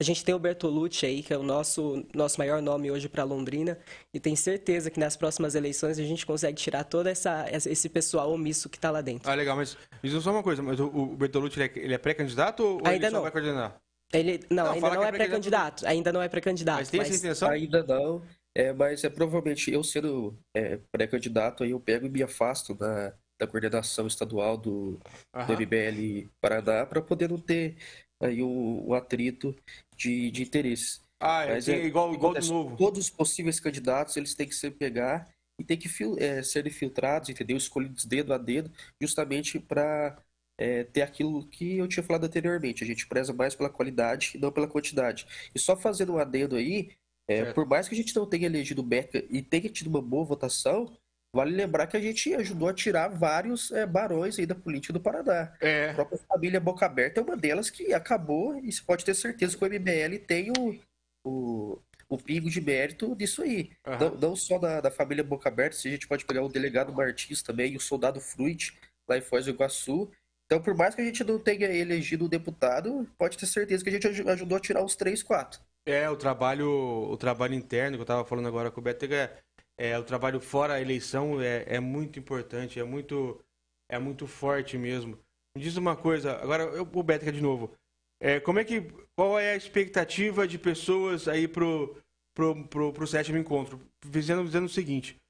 A 0.01 0.05
gente 0.05 0.25
tem 0.25 0.35
o 0.35 0.39
Bertolucci 0.39 1.07
aí, 1.07 1.23
que 1.23 1.33
é 1.33 1.39
o 1.39 1.43
nosso, 1.43 2.05
nosso 2.13 2.39
maior 2.39 2.61
nome 2.61 2.91
hoje 2.91 3.09
para 3.09 3.23
Londrina, 3.23 3.79
e 4.13 4.19
tenho 4.19 4.37
certeza 4.37 4.91
que 4.91 4.99
nas 4.99 5.17
próximas 5.17 5.55
eleições 5.55 5.99
a 5.99 6.03
gente 6.03 6.27
consegue 6.27 6.57
tirar 6.57 6.85
todo 6.85 7.07
essa, 7.07 7.47
esse 7.51 7.89
pessoal 7.89 8.33
omisso 8.33 8.69
que 8.69 8.77
está 8.77 8.91
lá 8.91 9.01
dentro. 9.01 9.31
Ah, 9.31 9.35
legal, 9.35 9.57
mas 9.57 9.77
diz 10.03 10.23
só 10.23 10.33
uma 10.33 10.43
coisa, 10.43 10.63
mas 10.63 10.81
o, 10.81 10.87
o 10.87 11.17
Bertolucci 11.17 11.61
ele 11.61 11.65
é, 11.69 11.79
ele 11.85 11.95
é 11.95 11.99
pré-candidato 11.99 12.61
ou 12.61 12.81
ainda 12.85 13.07
ele 13.07 13.15
não. 13.15 13.23
vai 13.23 13.31
coordenar? 13.31 13.81
Ele, 14.13 14.41
não, 14.51 14.65
não 14.65 14.73
ainda 14.73 14.91
não 14.91 15.05
é, 15.05 15.09
é 15.09 15.13
pré-candidato, 15.13 15.87
ainda 15.87 16.13
não 16.13 16.23
é 16.23 16.29
pré-candidato. 16.29 16.79
Mas 16.79 16.91
tem 16.91 16.99
mas... 16.99 17.09
essa 17.09 17.19
intenção? 17.19 17.51
Ainda 17.51 17.85
não, 17.85 18.23
é, 18.57 18.73
mas 18.73 19.03
é 19.05 19.11
provavelmente 19.11 19.73
eu 19.73 19.83
sendo 19.83 20.39
é, 20.55 20.79
pré-candidato, 20.93 21.65
aí 21.65 21.71
eu 21.71 21.81
pego 21.81 22.07
e 22.07 22.11
me 22.11 22.23
afasto 22.23 22.75
da, 22.75 23.15
da 23.39 23.47
coordenação 23.47 24.07
estadual 24.07 24.57
do, 24.57 25.01
do 25.47 25.53
MBL 25.53 26.29
Paraná 26.41 26.87
para 26.87 27.03
poder 27.03 27.29
não 27.29 27.39
ter 27.39 27.77
aí 28.25 28.43
o, 28.43 28.83
o 28.87 28.95
atrito 28.95 29.55
de, 29.97 30.31
de 30.31 30.43
interesses. 30.43 31.03
Ah, 31.21 31.45
é, 31.47 31.59
é 31.59 31.87
igual, 31.87 32.13
igual 32.13 32.35
do 32.35 32.47
novo. 32.47 32.77
Todos 32.77 33.01
os 33.01 33.11
possíveis 33.11 33.61
candidatos, 33.61 34.17
eles 34.17 34.35
têm 34.35 34.49
que 34.49 34.55
se 34.55 34.71
pegar 34.71 35.29
e 35.59 35.65
tem 35.65 35.77
que 35.77 35.89
é, 36.19 36.43
serem 36.43 36.73
filtrados, 36.73 37.29
entendeu? 37.29 37.57
Escolhidos 37.57 38.05
dedo 38.05 38.35
a 38.35 38.39
dedo, 38.39 38.71
justamente 39.01 39.59
para 39.59 40.19
é, 40.59 40.85
ter 40.85 41.03
aquilo 41.03 41.47
que 41.47 41.79
eu 41.79 41.89
tinha 41.89 42.03
falado 42.03 42.25
anteriormente. 42.25 42.83
A 42.83 42.87
gente 42.87 43.07
preza 43.07 43.33
mais 43.33 43.55
pela 43.55 43.71
qualidade 43.71 44.33
e 44.35 44.39
não 44.39 44.53
pela 44.53 44.69
quantidade. 44.69 45.27
E 45.55 45.59
só 45.59 45.77
fazendo 45.77 46.15
um 46.15 46.19
adendo 46.19 46.57
aí, 46.57 46.91
é, 47.29 47.53
por 47.53 47.67
mais 47.67 47.89
que 47.89 47.95
a 47.95 47.97
gente 47.97 48.15
não 48.15 48.27
tenha 48.27 48.47
elegido 48.47 48.83
o 48.83 48.85
Beca 48.85 49.25
e 49.31 49.41
tenha 49.41 49.69
tido 49.69 49.87
uma 49.87 50.03
boa 50.03 50.25
votação, 50.25 50.93
Vale 51.35 51.51
lembrar 51.51 51.89
que 51.89 51.97
a 51.97 52.01
gente 52.01 52.33
ajudou 52.33 52.69
a 52.69 52.73
tirar 52.73 53.09
vários 53.09 53.73
é, 53.73 53.85
barões 53.85 54.39
aí 54.39 54.47
da 54.47 54.55
política 54.55 54.93
do 54.93 55.01
Paraná. 55.01 55.53
É. 55.61 55.91
A 55.91 55.95
própria 55.95 56.21
família 56.29 56.61
Boca 56.61 56.87
Aberta 56.87 57.21
é 57.21 57.25
uma 57.25 57.37
delas 57.37 57.69
que 57.69 57.93
acabou, 57.93 58.57
e 58.57 58.71
você 58.71 58.81
pode 58.81 59.05
ter 59.05 59.15
certeza 59.15 59.59
que 59.59 59.65
o 59.65 59.67
MBL 59.67 60.17
tem 60.25 60.53
o, 60.57 60.79
o, 61.27 61.79
o 62.09 62.17
pingo 62.17 62.49
de 62.49 62.61
mérito 62.61 63.17
disso 63.17 63.43
aí. 63.43 63.73
Uhum. 63.85 63.99
Não, 63.99 64.15
não, 64.15 64.37
só 64.37 64.61
da, 64.61 64.81
da 64.81 64.93
família 64.93 65.25
Boca 65.25 65.49
Aberta, 65.49 65.75
se 65.75 65.89
a 65.89 65.91
gente 65.91 66.07
pode 66.07 66.25
pegar 66.25 66.45
o 66.45 66.49
delegado 66.49 66.93
Martins 66.93 67.43
também 67.43 67.75
o 67.75 67.81
soldado 67.81 68.21
Fruit, 68.21 68.73
lá 69.11 69.19
em 69.19 69.21
Foz 69.21 69.45
do 69.45 69.51
Iguaçu. 69.51 70.09
Então, 70.47 70.63
por 70.63 70.77
mais 70.77 70.95
que 70.95 71.01
a 71.01 71.05
gente 71.05 71.25
não 71.25 71.41
tenha 71.41 71.67
elegido 71.67 72.27
o 72.27 72.29
deputado, 72.29 73.09
pode 73.19 73.37
ter 73.37 73.47
certeza 73.47 73.83
que 73.83 73.91
a 73.91 73.93
gente 73.93 74.07
ajudou 74.07 74.57
a 74.57 74.61
tirar 74.61 74.85
os 74.85 74.95
três, 74.95 75.21
quatro. 75.21 75.61
É, 75.85 76.09
o 76.09 76.17
trabalho, 76.17 76.71
o 76.71 77.17
trabalho 77.17 77.55
interno 77.55 77.97
que 77.97 78.01
eu 78.01 78.05
estava 78.05 78.25
falando 78.25 78.47
agora 78.47 78.71
com 78.71 78.81
o 78.81 78.85
Beto 78.85 79.05
é 79.07 79.37
é, 79.77 79.99
o 79.99 80.05
trabalho 80.05 80.41
fora 80.41 80.75
a 80.75 80.81
eleição 80.81 81.41
é, 81.41 81.65
é 81.67 81.81
muito 81.81 82.19
importante, 82.19 82.79
é 82.79 82.85
muito, 82.85 83.41
é 83.89 83.99
muito 83.99 84.27
forte 84.27 84.79
mesmo. 84.79 85.19
Me 85.57 85.63
diz 85.63 85.77
uma 85.77 85.97
coisa, 85.97 86.37
agora 86.41 86.65
eu, 86.65 86.83
o 86.83 87.03
Bética 87.03 87.33
de 87.33 87.41
novo. 87.41 87.75
É, 88.21 88.41
como 88.41 88.59
é 88.59 88.65
que, 88.65 88.83
qual 89.17 89.39
é 89.39 89.53
a 89.53 89.57
expectativa 89.57 90.47
de 90.47 90.59
pessoas 90.59 91.29
aí 91.29 91.47
pro, 91.47 91.97
pro, 92.35 92.67
pro, 92.69 92.93
pro 92.93 93.07
sétimo 93.07 93.39
encontro? 93.39 93.81
Dizendo, 94.05 94.45
dizendo 94.45 94.67
o 94.67 94.69
seguinte, 94.69 95.21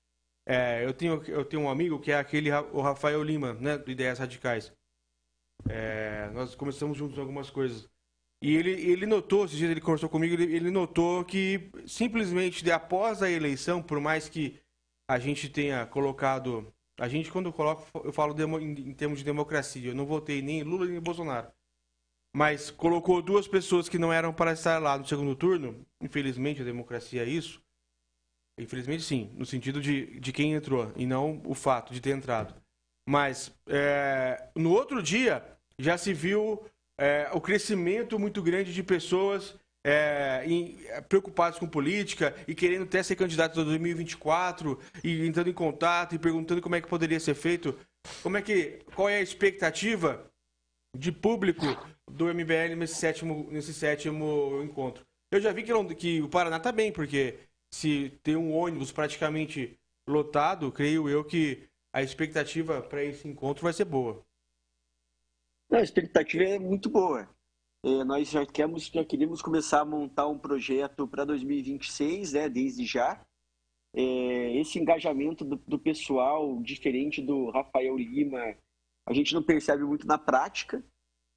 é, 0.46 0.85
eu, 0.85 0.92
tenho, 0.92 1.22
eu 1.24 1.44
tenho 1.44 1.62
um 1.62 1.70
amigo 1.70 1.98
que 1.98 2.12
é 2.12 2.18
aquele, 2.18 2.50
o 2.72 2.80
Rafael 2.80 3.22
Lima, 3.22 3.54
né, 3.54 3.78
do 3.78 3.90
Ideias 3.90 4.18
Radicais. 4.18 4.72
É, 5.68 6.28
nós 6.30 6.54
começamos 6.54 6.96
juntos 6.96 7.18
algumas 7.18 7.48
coisas. 7.50 7.88
E 8.44 8.57
ele, 8.57 8.72
ele 8.72 9.07
notou, 9.07 9.46
esses 9.46 9.57
dias 9.57 9.70
ele 9.70 9.80
conversou 9.80 10.07
comigo, 10.07 10.35
ele, 10.35 10.54
ele 10.54 10.70
notou 10.70 11.24
que 11.24 11.70
simplesmente 11.87 12.70
após 12.70 13.22
a 13.22 13.30
eleição, 13.30 13.83
por 13.83 13.98
mais 13.98 14.28
que 14.28 14.61
a 15.09 15.18
gente 15.18 15.48
tenha 15.48 15.87
colocado. 15.87 16.70
A 17.00 17.09
gente, 17.09 17.33
quando 17.33 17.46
eu 17.46 17.54
coloco, 17.54 17.87
eu 18.04 18.12
falo 18.12 18.35
demo, 18.35 18.61
em, 18.61 18.90
em 18.90 18.92
termos 18.92 19.20
de 19.20 19.24
democracia. 19.24 19.88
Eu 19.90 19.94
não 19.94 20.04
votei 20.04 20.42
nem 20.42 20.62
Lula 20.62 20.85
nem 20.85 21.00
Bolsonaro. 21.00 21.50
Mas 22.37 22.70
colocou 22.70 23.22
duas 23.22 23.48
pessoas 23.48 23.88
que 23.88 23.98
não 23.98 24.12
eram 24.12 24.30
para 24.30 24.52
estar 24.52 24.78
lá 24.78 24.98
no 24.98 25.07
segundo 25.07 25.35
turno. 25.35 25.83
Infelizmente, 25.98 26.61
a 26.61 26.66
democracia 26.66 27.22
é 27.22 27.26
isso. 27.26 27.62
Infelizmente, 28.61 29.04
sim, 29.04 29.33
no 29.38 29.46
sentido 29.46 29.80
de, 29.80 30.20
de 30.20 30.33
quem 30.35 30.52
entrou, 30.52 30.92
e 30.96 31.07
não 31.07 31.40
o 31.46 31.54
fato 31.54 31.94
de 31.94 32.00
ter 32.00 32.11
entrado. 32.11 32.54
Mas, 33.09 33.50
é, 33.66 34.50
no 34.54 34.70
outro 34.70 35.02
dia, 35.02 35.42
já 35.78 35.96
se 35.96 36.12
viu 36.12 36.62
é, 36.98 37.28
o 37.33 37.40
crescimento 37.40 38.18
muito 38.18 38.42
grande 38.42 38.72
de 38.72 38.83
pessoas 38.83 39.54
é, 39.85 40.42
em, 40.46 40.78
é, 40.87 41.02
com 41.59 41.68
política 41.68 42.35
e 42.48 42.54
querendo 42.54 42.85
até 42.85 43.02
ser 43.02 43.16
candidato 43.16 43.61
em 43.61 43.64
2024 43.64 44.78
e 45.02 45.26
entrando 45.26 45.50
em 45.50 45.52
contato 45.52 46.14
e 46.14 46.18
perguntando 46.18 46.62
como 46.62 46.74
é 46.74 46.80
que 46.80 46.88
poderia 46.88 47.20
ser 47.20 47.35
feito. 47.35 47.78
Como 48.22 48.37
é 48.37 48.42
que, 48.42 48.80
qual 48.94 49.09
é 49.09 49.16
a 49.16 49.22
expectativa 49.22 50.30
de 50.96 51.12
público 51.12 51.66
do 52.11 52.33
MBL 52.33 52.76
nesse 52.76 52.94
sétimo, 52.94 53.48
nesse 53.50 53.74
sétimo 53.74 54.62
encontro? 54.62 55.04
Eu 55.30 55.40
já 55.40 55.52
vi 55.52 55.62
que, 55.62 55.94
que 55.94 56.22
o 56.22 56.28
Paraná 56.28 56.59
está 56.59 56.70
bem, 56.70 56.92
porque 56.92 57.38
se 57.72 58.12
tem 58.22 58.37
um 58.37 58.54
ônibus 58.54 58.92
praticamente 58.92 59.76
lotado, 60.09 60.70
creio 60.70 61.09
eu 61.09 61.24
que 61.24 61.68
a 61.92 62.02
expectativa 62.02 62.80
para 62.83 63.02
esse 63.04 63.26
encontro 63.26 63.64
vai 63.64 63.72
ser 63.72 63.85
boa. 63.85 64.24
A 65.74 65.82
expectativa 65.82 66.44
é 66.44 66.56
muito 66.56 66.88
boa. 66.88 67.28
É, 67.84 68.04
nós 68.04 68.30
já, 68.30 68.46
queremos, 68.46 68.87
já 68.87 69.04
queríamos 69.04 69.42
começar 69.42 69.80
a 69.80 69.84
montar 69.84 70.28
um 70.28 70.38
projeto 70.38 71.06
para 71.08 71.24
2026, 71.24 72.32
né, 72.32 72.48
desde 72.48 72.87
já. 72.87 73.20
É, 73.92 74.60
esse 74.60 74.78
engajamento 74.78 75.44
do, 75.44 75.56
do, 75.56 75.76
pessoal, 75.76 76.62
diferente 76.62 77.20
do 77.20 77.50
Rafael 77.50 77.96
Lima, 77.96 78.56
a 79.04 79.12
gente 79.12 79.34
não 79.34 79.42
percebe 79.42 79.82
muito 79.82 80.06
na 80.06 80.16
prática, 80.16 80.84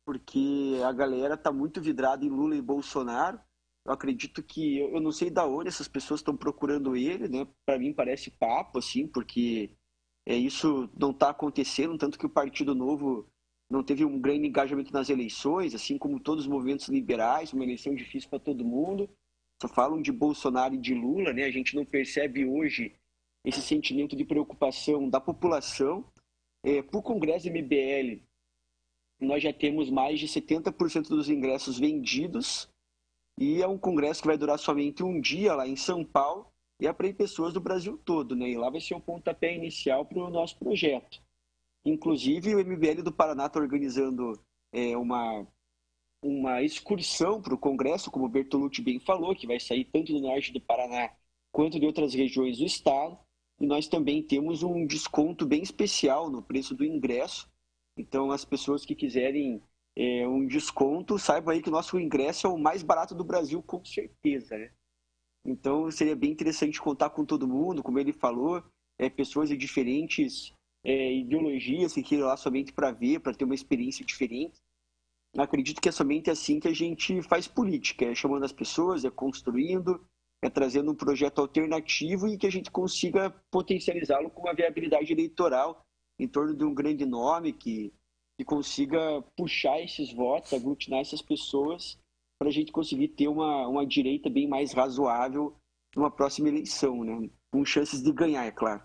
porque 0.05 0.79
a 0.85 0.91
galera 0.91 1.33
está 1.33 1.51
muito 1.51 1.81
vidrada 1.81 2.23
em 2.23 2.29
Lula 2.29 2.55
e 2.55 2.61
Bolsonaro. 2.61 3.41
Eu 3.87 3.91
acredito 3.91 4.43
que, 4.43 4.77
eu 4.77 5.01
não 5.01 5.11
sei 5.11 5.31
da 5.31 5.47
onde 5.47 5.69
essas 5.69 5.87
pessoas 5.87 6.19
estão 6.19 6.37
procurando 6.37 6.95
ele, 6.95 7.27
né? 7.27 7.47
Para 7.65 7.79
mim 7.79 7.91
parece 7.91 8.29
papo, 8.29 8.77
assim, 8.77 9.07
porque 9.07 9.71
é, 10.27 10.35
isso 10.35 10.87
não 10.95 11.09
está 11.09 11.31
acontecendo, 11.31 11.97
tanto 11.97 12.19
que 12.19 12.25
o 12.25 12.29
Partido 12.29 12.75
Novo 12.75 13.27
não 13.69 13.83
teve 13.83 14.05
um 14.05 14.19
grande 14.19 14.47
engajamento 14.47 14.93
nas 14.93 15.09
eleições, 15.09 15.75
assim 15.75 15.97
como 15.97 16.19
todos 16.19 16.45
os 16.45 16.49
movimentos 16.49 16.87
liberais, 16.87 17.51
uma 17.51 17.63
eleição 17.63 17.93
difícil 17.93 18.29
para 18.29 18.39
todo 18.39 18.63
mundo. 18.63 19.09
Só 19.61 19.67
falam 19.67 20.01
de 20.01 20.11
Bolsonaro 20.11 20.75
e 20.75 20.77
de 20.77 20.93
Lula, 20.93 21.33
né? 21.33 21.43
A 21.43 21.51
gente 21.51 21.75
não 21.75 21.83
percebe 21.83 22.45
hoje 22.45 22.93
esse 23.43 23.61
sentimento 23.61 24.15
de 24.15 24.23
preocupação 24.23 25.09
da 25.09 25.19
população. 25.19 26.05
É, 26.63 26.81
para 26.81 26.99
o 26.99 27.03
Congresso 27.03 27.49
MBL, 27.49 28.21
nós 29.19 29.41
já 29.41 29.51
temos 29.51 29.89
mais 29.89 30.19
de 30.19 30.27
70% 30.27 31.09
dos 31.09 31.29
ingressos 31.29 31.79
vendidos 31.79 32.69
e 33.39 33.61
é 33.61 33.67
um 33.67 33.77
congresso 33.77 34.21
que 34.21 34.27
vai 34.27 34.37
durar 34.37 34.57
somente 34.57 35.03
um 35.03 35.19
dia 35.19 35.55
lá 35.55 35.67
em 35.67 35.75
São 35.75 36.03
Paulo 36.03 36.47
e 36.79 36.87
é 36.87 36.93
para 36.93 37.11
pessoas 37.13 37.53
do 37.53 37.59
Brasil 37.59 37.99
todo, 38.05 38.35
né? 38.35 38.49
E 38.49 38.57
lá 38.57 38.69
vai 38.69 38.79
ser 38.79 38.93
o 38.93 39.01
pontapé 39.01 39.55
inicial 39.55 40.05
para 40.05 40.19
o 40.19 40.29
nosso 40.29 40.57
projeto. 40.57 41.21
Inclusive, 41.87 42.53
o 42.53 42.59
MBL 42.59 43.01
do 43.01 43.13
Paraná 43.13 43.45
está 43.45 43.61
organizando 43.61 44.33
é, 44.73 44.97
uma, 44.97 45.47
uma 46.21 46.61
excursão 46.61 47.41
para 47.41 47.53
o 47.53 47.57
Congresso, 47.57 48.11
como 48.11 48.25
o 48.25 48.29
Bertolucci 48.29 48.81
bem 48.81 48.99
falou, 48.99 49.33
que 49.33 49.47
vai 49.47 49.57
sair 49.57 49.85
tanto 49.85 50.11
do 50.11 50.19
norte 50.19 50.51
do 50.51 50.59
Paraná 50.59 51.09
quanto 51.49 51.79
de 51.79 51.85
outras 51.85 52.13
regiões 52.13 52.57
do 52.57 52.65
estado. 52.65 53.17
E 53.57 53.65
nós 53.65 53.87
também 53.87 54.21
temos 54.21 54.63
um 54.63 54.85
desconto 54.85 55.45
bem 55.45 55.63
especial 55.63 56.29
no 56.29 56.43
preço 56.43 56.75
do 56.75 56.83
ingresso. 56.83 57.49
Então, 57.97 58.31
as 58.31 58.43
pessoas 58.43 58.85
que 58.85 58.93
quiserem 58.93 59.63
é, 59.95 60.27
um 60.27 60.45
desconto, 60.45 61.17
saibam 61.17 61.53
aí 61.53 61.61
que 61.61 61.69
o 61.69 61.71
nosso 61.71 61.97
ingresso 61.97 62.47
é 62.47 62.49
o 62.49 62.57
mais 62.57 62.83
barato 62.83 63.15
do 63.15 63.23
Brasil, 63.23 63.63
com 63.63 63.83
certeza. 63.85 64.57
Né? 64.57 64.71
Então, 65.45 65.89
seria 65.89 66.17
bem 66.17 66.31
interessante 66.31 66.81
contar 66.81 67.11
com 67.11 67.23
todo 67.23 67.47
mundo, 67.47 67.81
como 67.81 67.97
ele 67.97 68.11
falou, 68.11 68.61
é, 68.99 69.09
pessoas 69.09 69.47
de 69.47 69.55
diferentes 69.55 70.53
é, 70.87 71.13
ideologias 71.13 71.93
que 71.93 72.01
queiram 72.01 72.27
lá 72.27 72.37
somente 72.37 72.71
para 72.71 72.91
ver, 72.91 73.19
para 73.19 73.33
ter 73.33 73.43
uma 73.43 73.53
experiência 73.53 74.05
diferente. 74.05 74.57
Acredito 75.37 75.81
que 75.81 75.89
é 75.89 75.91
somente 75.91 76.31
assim 76.31 76.61
que 76.61 76.67
a 76.69 76.73
gente 76.73 77.21
faz 77.23 77.45
política, 77.45 78.05
é 78.05 78.15
chamando 78.15 78.45
as 78.45 78.53
pessoas, 78.53 79.03
é 79.03 79.11
construindo, 79.11 80.07
é 80.41 80.49
trazendo 80.49 80.89
um 80.89 80.95
projeto 80.95 81.41
alternativo 81.41 82.29
e 82.29 82.37
que 82.37 82.47
a 82.47 82.49
gente 82.49 82.71
consiga 82.71 83.29
potencializá-lo 83.51 84.29
com 84.29 84.43
uma 84.43 84.53
viabilidade 84.53 85.11
eleitoral 85.11 85.85
em 86.17 86.27
torno 86.27 86.55
de 86.55 86.63
um 86.63 86.73
grande 86.73 87.05
nome 87.05 87.51
que, 87.51 87.93
que 88.37 88.45
consiga 88.45 89.21
puxar 89.35 89.81
esses 89.81 90.13
votos, 90.13 90.53
aglutinar 90.53 91.01
essas 91.01 91.21
pessoas 91.21 91.99
para 92.39 92.47
a 92.47 92.51
gente 92.51 92.71
conseguir 92.71 93.09
ter 93.09 93.27
uma, 93.27 93.67
uma 93.67 93.85
direita 93.85 94.29
bem 94.29 94.47
mais 94.47 94.71
razoável 94.71 95.53
numa 95.93 96.09
próxima 96.09 96.47
eleição, 96.47 97.03
né? 97.03 97.29
Com 97.51 97.65
chances 97.65 98.01
de 98.01 98.11
ganhar, 98.13 98.45
é 98.45 98.51
claro. 98.51 98.81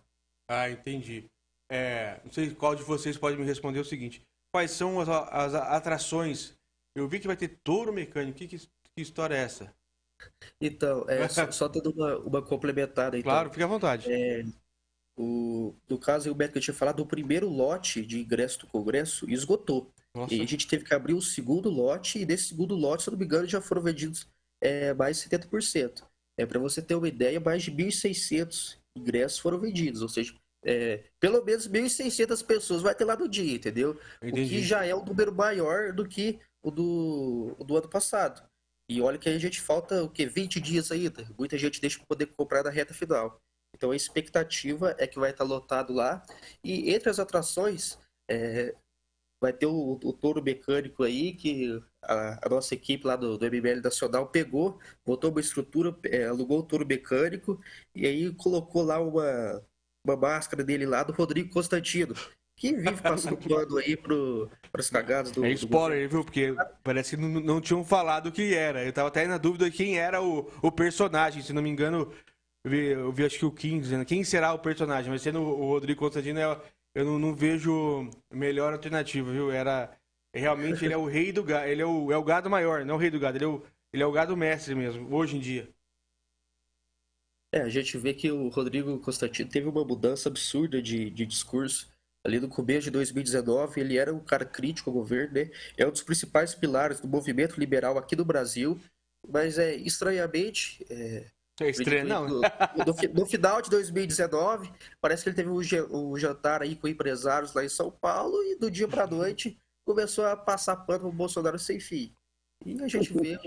Ah, 0.49 0.69
entendi. 0.69 1.32
É, 1.73 2.21
não 2.23 2.31
sei 2.31 2.55
qual 2.55 2.75
de 2.75 2.83
vocês 2.83 3.17
pode 3.17 3.39
me 3.39 3.45
responder 3.45 3.81
o 3.81 3.85
seguinte: 3.85 4.23
quais 4.53 4.73
são 4.73 5.01
as, 5.01 5.09
as 5.09 5.55
atrações? 5.55 6.55
Eu 6.95 7.09
vi 7.09 7.19
que 7.19 7.27
vai 7.27 7.37
ter 7.37 7.49
touro 7.65 7.91
mecânico. 7.91 8.37
Que, 8.37 8.47
que, 8.47 8.59
que 8.59 8.69
história 9.01 9.35
é 9.35 9.39
essa? 9.39 9.75
Então, 10.61 11.07
é, 11.09 11.27
só, 11.31 11.51
só 11.51 11.69
dando 11.69 11.91
uma, 11.91 12.19
uma 12.19 12.43
complementada. 12.43 13.19
Então, 13.19 13.33
claro, 13.33 13.49
fique 13.49 13.63
à 13.63 13.67
vontade. 13.67 14.13
É, 14.13 14.45
o, 15.19 15.75
no 15.89 15.97
caso, 15.97 16.31
o 16.31 16.35
Beto 16.35 16.53
que 16.53 16.59
eu 16.59 16.63
tinha 16.63 16.75
falado, 16.75 17.01
o 17.01 17.07
primeiro 17.07 17.49
lote 17.49 18.05
de 18.05 18.21
ingresso 18.21 18.61
do 18.61 18.67
Congresso 18.67 19.29
esgotou. 19.31 19.91
Nossa. 20.15 20.35
E 20.35 20.43
a 20.43 20.47
gente 20.47 20.67
teve 20.67 20.85
que 20.85 20.93
abrir 20.93 21.15
o 21.15 21.23
segundo 21.23 21.71
lote, 21.71 22.19
e 22.19 22.27
desse 22.27 22.49
segundo 22.49 22.75
lote, 22.75 23.03
se 23.03 23.09
eu 23.09 23.13
não 23.13 23.19
me 23.19 23.25
engano, 23.25 23.49
já 23.49 23.63
foram 23.63 23.81
vendidos 23.81 24.29
é, 24.63 24.93
mais 24.93 25.23
de 25.23 25.29
70%. 25.31 26.05
É, 26.39 26.45
Para 26.45 26.59
você 26.59 26.83
ter 26.83 26.95
uma 26.95 27.09
ideia, 27.09 27.41
mais 27.41 27.63
de 27.63 27.73
1.600 27.73 28.77
ingressos 28.95 29.39
foram 29.39 29.59
vendidos, 29.59 30.03
ou 30.03 30.09
seja, 30.09 30.35
é, 30.65 31.05
pelo 31.19 31.45
menos 31.45 31.69
1.600 31.69 32.45
pessoas 32.45 32.83
vai 32.83 32.95
ter 32.95 33.05
lá 33.05 33.17
no 33.17 33.29
dia, 33.29 33.55
entendeu? 33.55 33.99
Entendi. 34.23 34.43
O 34.43 34.49
que 34.49 34.63
já 34.63 34.85
é 34.85 34.95
um 34.95 35.05
número 35.05 35.35
maior 35.35 35.93
do 35.93 36.07
que 36.07 36.41
o 36.63 36.71
do, 36.71 37.57
o 37.59 37.65
do 37.65 37.77
ano 37.77 37.89
passado. 37.89 38.43
E 38.89 39.01
olha 39.01 39.19
que 39.19 39.29
a 39.29 39.39
gente 39.39 39.61
falta 39.61 40.03
o 40.03 40.09
que 40.09 40.27
20 40.27 40.61
dias 40.61 40.93
ainda. 40.93 41.27
Muita 41.39 41.59
gente 41.59 41.81
deixa 41.81 41.99
para 41.99 42.07
poder 42.07 42.27
comprar 42.27 42.63
na 42.63 42.71
reta 42.71 42.95
final. 42.95 43.41
Então 43.75 43.91
a 43.91 43.97
expectativa 43.97 44.95
é 44.99 45.07
que 45.07 45.19
vai 45.19 45.31
estar 45.31 45.45
lotado 45.45 45.93
lá. 45.93 46.23
E 46.63 46.93
entre 46.93 47.09
as 47.09 47.19
atrações, 47.19 47.99
é, 48.31 48.75
vai 49.41 49.53
ter 49.53 49.67
o, 49.67 49.99
o 50.05 50.13
touro 50.13 50.43
mecânico 50.43 51.03
aí, 51.03 51.33
que 51.33 51.83
a, 52.03 52.47
a, 52.47 52.49
nossa 52.49 52.75
equipe 52.75 53.07
lá 53.07 53.17
do, 53.17 53.37
do 53.37 53.47
MBL 53.47 53.81
Nacional 53.83 54.29
pegou, 54.29 54.79
botou 55.05 55.31
uma 55.31 55.41
estrutura, 55.41 55.97
é, 56.05 56.27
alugou 56.27 56.61
o 56.61 56.63
touro 56.63 56.87
mecânico 56.87 57.61
e 57.95 58.07
aí 58.07 58.33
colocou 58.35 58.83
lá 58.83 59.01
uma, 59.01 59.65
uma 60.05 60.17
máscara 60.17 60.65
dele 60.65 60.87
lá 60.87 61.03
do 61.03 61.13
Rodrigo 61.13 61.51
Constantino. 61.51 62.15
Que 62.57 62.73
vive 62.73 63.01
passando 63.01 63.37
pano 63.49 63.79
aí 63.79 63.97
pro, 63.97 64.51
pros 64.71 64.91
cagados 64.91 65.33
do. 65.33 65.45
É 65.45 65.51
spoiler, 65.53 66.09
do... 66.09 66.11
viu? 66.11 66.25
Porque 66.25 66.55
parece 66.83 67.17
que 67.17 67.23
não, 67.23 67.41
não 67.41 67.61
tinham 67.61 67.85
falado 67.85 68.27
o 68.27 68.33
que 68.33 68.55
era. 68.55 68.85
Eu 68.85 68.93
tava 68.93 69.09
até 69.09 69.27
na 69.27 69.39
dúvida 69.39 69.71
quem 69.71 69.99
era 69.99 70.23
o, 70.23 70.51
o 70.61 70.71
personagem. 70.71 71.43
Se 71.43 71.53
não 71.53 71.63
me 71.63 71.71
engano, 71.71 72.13
eu 72.65 72.71
vi, 72.71 72.87
eu 72.87 73.13
vi 73.13 73.25
acho 73.25 73.39
que 73.39 73.47
o 73.47 73.51
Kim 73.51 73.81
dizendo 73.81 74.05
quem 74.05 74.23
será 74.23 74.53
o 74.53 74.59
personagem. 74.59 75.11
Mas 75.11 75.23
sendo 75.23 75.41
o 75.41 75.69
Rodrigo 75.69 76.01
Constantino, 76.01 76.41
eu, 76.41 76.61
eu 76.95 77.05
não, 77.05 77.19
não 77.19 77.35
vejo 77.35 78.09
melhor 78.33 78.73
alternativa, 78.73 79.31
viu? 79.31 79.51
Era. 79.51 79.91
Realmente 80.35 80.83
ele 80.85 80.95
é 80.95 80.97
o 80.97 81.07
rei 81.07 81.31
do 81.31 81.43
gado. 81.43 81.67
Ele 81.67 81.83
é 81.83 81.87
o, 81.87 82.13
é 82.13 82.17
o 82.17 82.25
gado 82.25 82.49
maior, 82.49 82.85
não 82.85 82.95
o 82.95 82.99
rei 82.99 83.11
do 83.11 83.21
gado. 83.21 83.37
Ele 83.37 83.45
é 83.45 83.49
o, 83.49 83.63
ele 83.93 84.03
é 84.03 84.07
o 84.07 84.13
gado 84.13 84.37
mestre 84.37 84.75
mesmo, 84.75 85.15
hoje 85.15 85.37
em 85.37 85.41
dia. 85.41 85.69
É, 87.53 87.61
a 87.61 87.69
gente 87.69 87.99
vê 87.99 88.15
que 88.15 88.31
o 88.31 88.49
Rodrigo 88.49 88.99
Constantino 88.99 89.51
teve 89.51 89.69
uma 89.69 89.85
mudança 89.85 90.29
absurda 90.29 90.81
de, 90.81 91.11
de 91.11 91.27
discurso. 91.27 91.93
Ali 92.25 92.41
no 92.41 92.49
começo 92.49 92.85
de 92.85 92.91
2019, 92.93 93.81
ele 93.81 93.99
era 93.99 94.15
um 94.15 94.21
cara 94.21 94.45
crítico 94.45 94.89
ao 94.89 94.95
governo, 94.95 95.35
né? 95.35 95.51
É 95.77 95.87
um 95.87 95.91
dos 95.91 96.03
principais 96.03 96.55
pilares 96.55 97.01
do 97.01 97.09
movimento 97.09 97.59
liberal 97.59 97.99
aqui 97.99 98.17
no 98.17 98.25
Brasil. 98.25 98.81
Mas, 99.29 99.59
é, 99.59 99.75
estranhamente, 99.75 100.85
é, 100.89 101.27
é 101.61 101.71
estranho, 101.71 102.07
não. 102.07 102.27
No, 102.27 102.41
no, 102.41 103.15
no, 103.15 103.27
final 103.27 103.61
de 103.61 103.69
2019, 103.71 104.73
parece 105.01 105.23
que 105.23 105.29
ele 105.29 105.37
teve 105.37 105.51
um, 105.51 105.61
um, 105.91 106.17
jantar 106.17 106.63
aí 106.63 106.75
com 106.75 106.89
empresários 106.89 107.53
lá 107.53 107.65
em 107.65 107.69
São 107.69 107.91
Paulo 107.91 108.43
e 108.45 108.57
do 108.57 108.71
dia 108.71 108.89
para 108.89 109.07
noite 109.07 109.59
começou 109.85 110.25
a 110.25 110.37
passar 110.37 110.77
pano 110.77 111.01
pro 111.01 111.13
Bolsonaro 111.13 111.59
sem 111.59 111.79
fim. 111.79 112.15
E 112.65 112.81
a 112.83 112.89
gente 112.89 113.13
vê 113.13 113.39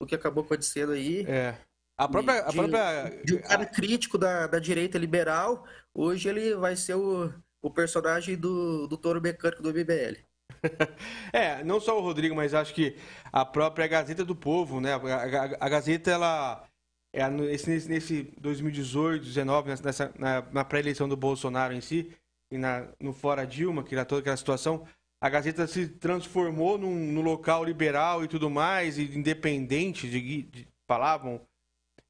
o 0.00 0.06
que 0.06 0.14
acabou 0.14 0.44
acontecendo 0.44 0.92
aí. 0.92 1.24
É. 1.26 1.58
A 2.00 2.08
própria. 2.08 2.40
De, 2.40 2.48
a 2.48 2.52
própria... 2.52 3.22
de 3.24 3.34
um 3.34 3.42
cara 3.42 3.66
crítico 3.66 4.16
da, 4.16 4.46
da 4.46 4.58
direita 4.58 4.96
liberal, 4.96 5.66
hoje 5.94 6.30
ele 6.30 6.54
vai 6.54 6.74
ser 6.74 6.94
o, 6.94 7.30
o 7.60 7.70
personagem 7.70 8.38
do, 8.38 8.86
do 8.86 8.96
touro 8.96 9.20
mecânico 9.20 9.62
do 9.62 9.68
MBL. 9.68 10.16
é, 11.30 11.62
não 11.62 11.78
só 11.78 11.98
o 11.98 12.00
Rodrigo, 12.00 12.34
mas 12.34 12.54
acho 12.54 12.72
que 12.72 12.96
a 13.30 13.44
própria 13.44 13.86
Gazeta 13.86 14.24
do 14.24 14.34
Povo, 14.34 14.80
né? 14.80 14.94
A, 14.94 14.96
a, 14.96 15.66
a 15.66 15.68
Gazeta, 15.68 16.10
ela. 16.10 16.64
É, 17.12 17.28
nesse, 17.28 17.86
nesse 17.88 18.22
2018, 18.40 19.24
2019, 19.24 19.68
nessa, 19.84 20.14
na, 20.16 20.42
na 20.52 20.64
pré-eleição 20.64 21.06
do 21.06 21.16
Bolsonaro 21.16 21.74
em 21.74 21.82
si, 21.82 22.16
e 22.50 22.56
na, 22.56 22.88
no 22.98 23.12
Fora 23.12 23.44
Dilma, 23.44 23.84
que 23.84 23.94
era 23.94 24.06
toda 24.06 24.20
aquela 24.20 24.36
situação, 24.36 24.86
a 25.20 25.28
Gazeta 25.28 25.66
se 25.66 25.86
transformou 25.86 26.78
num, 26.78 26.94
num 26.94 27.20
local 27.20 27.62
liberal 27.62 28.24
e 28.24 28.28
tudo 28.28 28.48
mais, 28.48 28.96
e 28.96 29.02
independente, 29.18 30.08
de, 30.08 30.42
de, 30.42 30.68
falavam, 30.88 31.40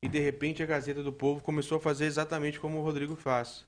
e 0.02 0.08
de 0.08 0.18
repente 0.18 0.62
a 0.62 0.66
Gazeta 0.66 1.02
do 1.02 1.12
Povo 1.12 1.42
começou 1.42 1.78
a 1.78 1.80
fazer 1.80 2.06
exatamente 2.06 2.58
como 2.58 2.78
o 2.78 2.82
Rodrigo 2.82 3.14
faz. 3.16 3.66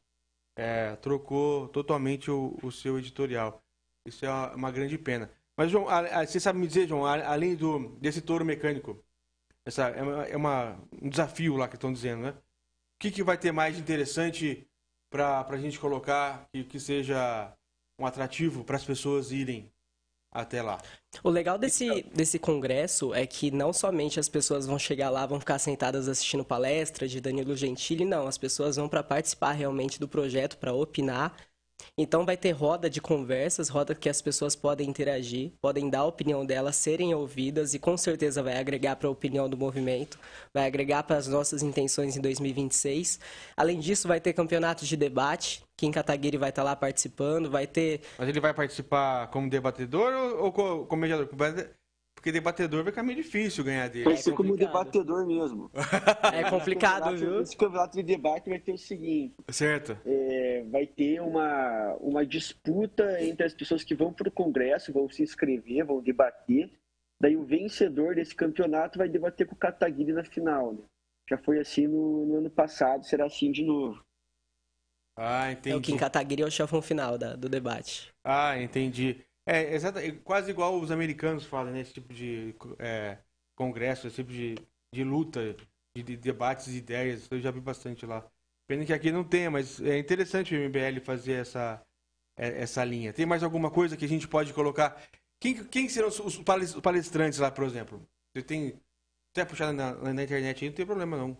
É, 0.57 0.97
trocou 0.97 1.69
totalmente 1.69 2.31
o, 2.31 2.59
o, 2.63 2.71
seu 2.71 2.99
editorial. 2.99 3.63
Isso 4.07 4.25
é 4.25 4.31
uma, 4.55 4.71
grande 4.71 4.99
pena. 4.99 5.31
Mas, 5.57 5.71
João, 5.71 5.89
a, 5.89 5.99
a, 6.21 6.27
você 6.27 6.39
sabe 6.39 6.59
me 6.59 6.67
dizer, 6.67 6.89
João, 6.89 7.07
a, 7.07 7.27
além 7.27 7.55
do, 7.55 7.91
desse 8.01 8.21
touro 8.21 8.45
mecânico, 8.45 9.03
essa 9.65 9.89
é, 9.89 10.03
uma, 10.03 10.25
é 10.25 10.37
uma, 10.37 10.79
um 11.01 11.09
desafio 11.09 11.57
lá 11.57 11.69
que 11.69 11.77
estão 11.77 11.93
dizendo, 11.93 12.23
né? 12.23 12.31
O 12.31 12.99
que, 12.99 13.11
que 13.11 13.23
vai 13.23 13.39
ter 13.39 13.53
mais 13.53 13.79
interessante 13.79 14.67
para 15.11 15.47
a 15.49 15.59
gente 15.59 15.79
colocar 15.79 16.47
que, 16.53 16.65
que 16.65 16.81
seja 16.81 17.53
um 17.99 18.07
atrativo 18.07 18.65
para 18.65 18.77
as 18.77 18.85
pessoas 18.85 19.33
irem 19.33 19.71
até 20.33 20.63
lá. 20.63 20.79
O 21.23 21.29
legal 21.29 21.59
desse, 21.59 22.03
desse 22.15 22.39
congresso 22.39 23.13
é 23.15 23.27
que 23.27 23.51
não 23.51 23.73
somente 23.73 24.19
as 24.19 24.29
pessoas 24.29 24.67
vão 24.67 24.79
chegar 24.79 25.11
lá, 25.11 25.27
vão 25.27 25.39
ficar 25.39 25.59
sentadas 25.59 26.09
assistindo 26.09 26.45
palestra 26.45 27.07
de 27.07 27.21
Danilo 27.21 27.55
Gentili, 27.55 28.05
não. 28.05 28.27
As 28.27 28.39
pessoas 28.39 28.77
vão 28.77 28.89
para 28.89 29.03
participar 29.03 29.53
realmente 29.53 30.01
do 30.01 30.09
projeto, 30.09 30.57
para 30.57 30.73
opinar 30.73 31.37
então 31.97 32.25
vai 32.25 32.37
ter 32.37 32.53
roda 32.53 32.89
de 32.89 33.01
conversas, 33.01 33.69
roda 33.69 33.95
que 33.95 34.09
as 34.09 34.23
pessoas 34.23 34.57
podem 34.57 34.89
interagir, 34.89 35.53
podem 35.61 35.91
dar 35.91 36.01
a 36.01 36.05
opinião 36.05 36.45
delas, 36.45 36.77
serem 36.77 37.15
ouvidas 37.15 37.75
e 37.75 37.79
com 37.79 37.97
certeza 37.97 38.43
vai 38.43 38.59
agregar 38.59 38.97
para 38.97 39.09
a 39.09 39.11
opinião 39.11 39.49
do 39.49 39.57
movimento, 39.57 40.19
vai 40.55 40.67
agregar 40.67 41.03
para 41.03 41.17
as 41.17 41.27
nossas 41.27 41.63
intenções 41.63 42.17
em 42.17 42.21
2026. 42.21 43.21
Além 43.57 43.79
disso, 43.79 44.09
vai 44.09 44.21
ter 44.21 44.33
campeonatos 44.33 44.89
de 44.89 44.97
debate. 44.97 45.63
Kim 45.77 45.91
Kataguiri 45.91 46.37
vai 46.37 46.51
estar 46.51 46.63
lá 46.63 46.77
participando, 46.77 47.51
vai 47.51 47.67
ter. 47.67 48.01
Mas 48.19 48.29
ele 48.29 48.41
vai 48.41 48.55
participar 48.55 49.27
como 49.29 49.51
debatedor 49.51 50.13
ou, 50.39 50.53
como 50.53 51.03
mediador? 51.03 51.29
Porque 52.23 52.31
debatedor 52.31 52.85
vai 52.85 52.93
ficar 52.93 53.03
meio 53.03 53.21
difícil 53.21 53.65
ganhar 53.65 53.89
dele. 53.89 54.05
Vai 54.05 54.17
ser 54.17 54.31
é 54.31 54.37
como 54.37 54.57
debatedor 54.57 55.27
mesmo. 55.27 55.69
É 56.33 56.49
complicado, 56.49 57.17
viu? 57.17 57.41
Esse 57.41 57.57
campeonato 57.57 57.97
de 57.97 58.03
debate 58.05 58.49
vai 58.49 58.61
ter 58.61 58.71
o 58.71 58.79
seguinte. 58.79 59.35
Certo. 59.49 59.99
É, 60.07 60.63
vai 60.71 60.87
ter 60.87 61.21
uma, 61.21 61.97
uma 62.01 62.25
disputa 62.25 63.21
entre 63.21 63.45
as 63.45 63.53
pessoas 63.53 63.83
que 63.83 63.93
vão 63.93 64.13
para 64.13 64.29
o 64.29 64.33
Congresso, 64.33 64.93
vão 64.93 65.11
se 65.11 65.21
inscrever, 65.21 65.85
vão 65.85 66.01
debater. 66.01 66.71
Daí 67.21 67.37
o 67.37 67.45
vencedor 67.45 68.15
desse 68.15 68.37
campeonato 68.37 69.01
vai 69.01 69.09
debater 69.09 69.45
com 69.45 69.57
o 69.57 69.59
Kataguiri 69.59 70.13
na 70.13 70.23
final. 70.23 70.75
Né? 70.75 70.85
Já 71.29 71.39
foi 71.39 71.59
assim 71.59 71.89
no, 71.89 72.25
no, 72.25 72.37
ano 72.37 72.51
passado, 72.51 73.05
será 73.05 73.27
assim 73.27 73.51
de 73.51 73.65
novo. 73.65 74.01
Ah, 75.19 75.51
entendi. 75.51 75.75
É 75.75 75.77
o 75.77 75.83
Kim 75.83 75.97
Kataguiri 75.97 76.43
é 76.43 76.47
o 76.47 76.51
chefão 76.53 76.81
final 76.81 77.19
da, 77.19 77.35
do 77.35 77.49
debate. 77.49 78.13
Ah, 78.23 78.57
entendi. 78.63 79.25
É, 79.47 79.75
exato, 79.75 79.99
é 79.99 80.13
quase 80.13 80.51
igual 80.51 80.79
os 80.81 80.91
americanos 80.91 81.45
fazem, 81.45 81.73
né? 81.73 81.81
Esse 81.81 81.95
tipo 81.95 82.13
de 82.13 82.55
é, 82.79 83.19
congresso, 83.57 84.07
esse 84.07 84.17
tipo 84.17 84.31
de, 84.31 84.55
de 84.95 85.03
luta, 85.03 85.57
de, 85.97 86.03
de 86.03 86.17
debates 86.17 86.67
de 86.67 86.79
ideias. 86.79 87.29
Eu 87.31 87.41
já 87.41 87.51
vi 87.51 87.61
bastante 87.61 88.07
lá. 88.07 88.25
Pena 88.69 88.85
que 88.85 88.93
aqui 88.93 89.11
não 89.11 89.25
tenha, 89.25 89.51
mas 89.51 89.81
é 89.81 89.99
interessante 89.99 90.55
o 90.55 90.59
MBL 90.59 91.01
fazer 91.05 91.33
essa, 91.33 91.83
é, 92.37 92.63
essa 92.63 92.85
linha. 92.85 93.13
Tem 93.13 93.27
mais 93.27 93.43
alguma 93.43 93.71
coisa 93.71 93.97
que 93.97 94.05
a 94.05 94.09
gente 94.09 94.29
pode 94.29 94.53
colocar? 94.53 95.03
Quem, 95.41 95.65
quem 95.65 95.89
serão 95.89 96.09
os 96.09 96.39
palestrantes 96.81 97.41
lá, 97.41 97.51
por 97.51 97.65
exemplo? 97.65 98.01
Você 98.33 98.43
tem 98.45 98.81
até 99.33 99.45
puxado 99.45 99.73
na, 99.73 99.95
na 99.95 100.23
internet 100.23 100.63
aí, 100.63 100.71
não 100.71 100.77
tem 100.77 100.87
problema 100.87 101.17
não. 101.17 101.37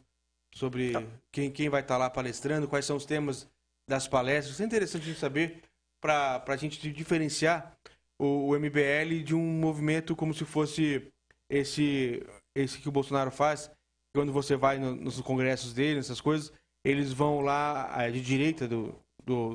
Sobre 0.55 0.93
tá. 0.93 1.03
quem, 1.31 1.51
quem 1.51 1.69
vai 1.69 1.81
estar 1.81 1.95
tá 1.95 1.99
lá 1.99 2.11
palestrando, 2.11 2.69
quais 2.69 2.85
são 2.85 2.97
os 2.97 3.07
temas 3.07 3.49
das 3.89 4.09
palestras. 4.09 4.55
Isso 4.55 4.63
é 4.63 4.67
interessante 4.67 5.03
a 5.03 5.07
gente 5.07 5.21
saber 5.21 5.63
para 6.01 6.43
a 6.47 6.57
gente 6.57 6.93
diferenciar 6.93 7.79
o, 8.23 8.51
o, 8.51 8.59
MBL 8.59 9.23
de 9.25 9.35
um 9.35 9.45
movimento 9.45 10.15
como 10.15 10.33
se 10.33 10.45
fosse 10.45 11.09
esse, 11.51 12.25
esse 12.55 12.79
que 12.79 12.89
o 12.89 12.93
Bolsonaro 12.93 13.31
faz. 13.31 13.71
Quando 14.15 14.33
você 14.33 14.55
vai 14.55 14.79
no, 14.79 14.95
nos 14.95 15.21
congressos 15.21 15.73
dele, 15.75 15.99
essas 15.99 16.21
coisas, 16.21 16.53
eles 16.85 17.13
vão 17.13 17.41
lá, 17.41 18.09
de 18.11 18.21
direita 18.21 18.69
do, 18.69 18.95
do, 19.25 19.55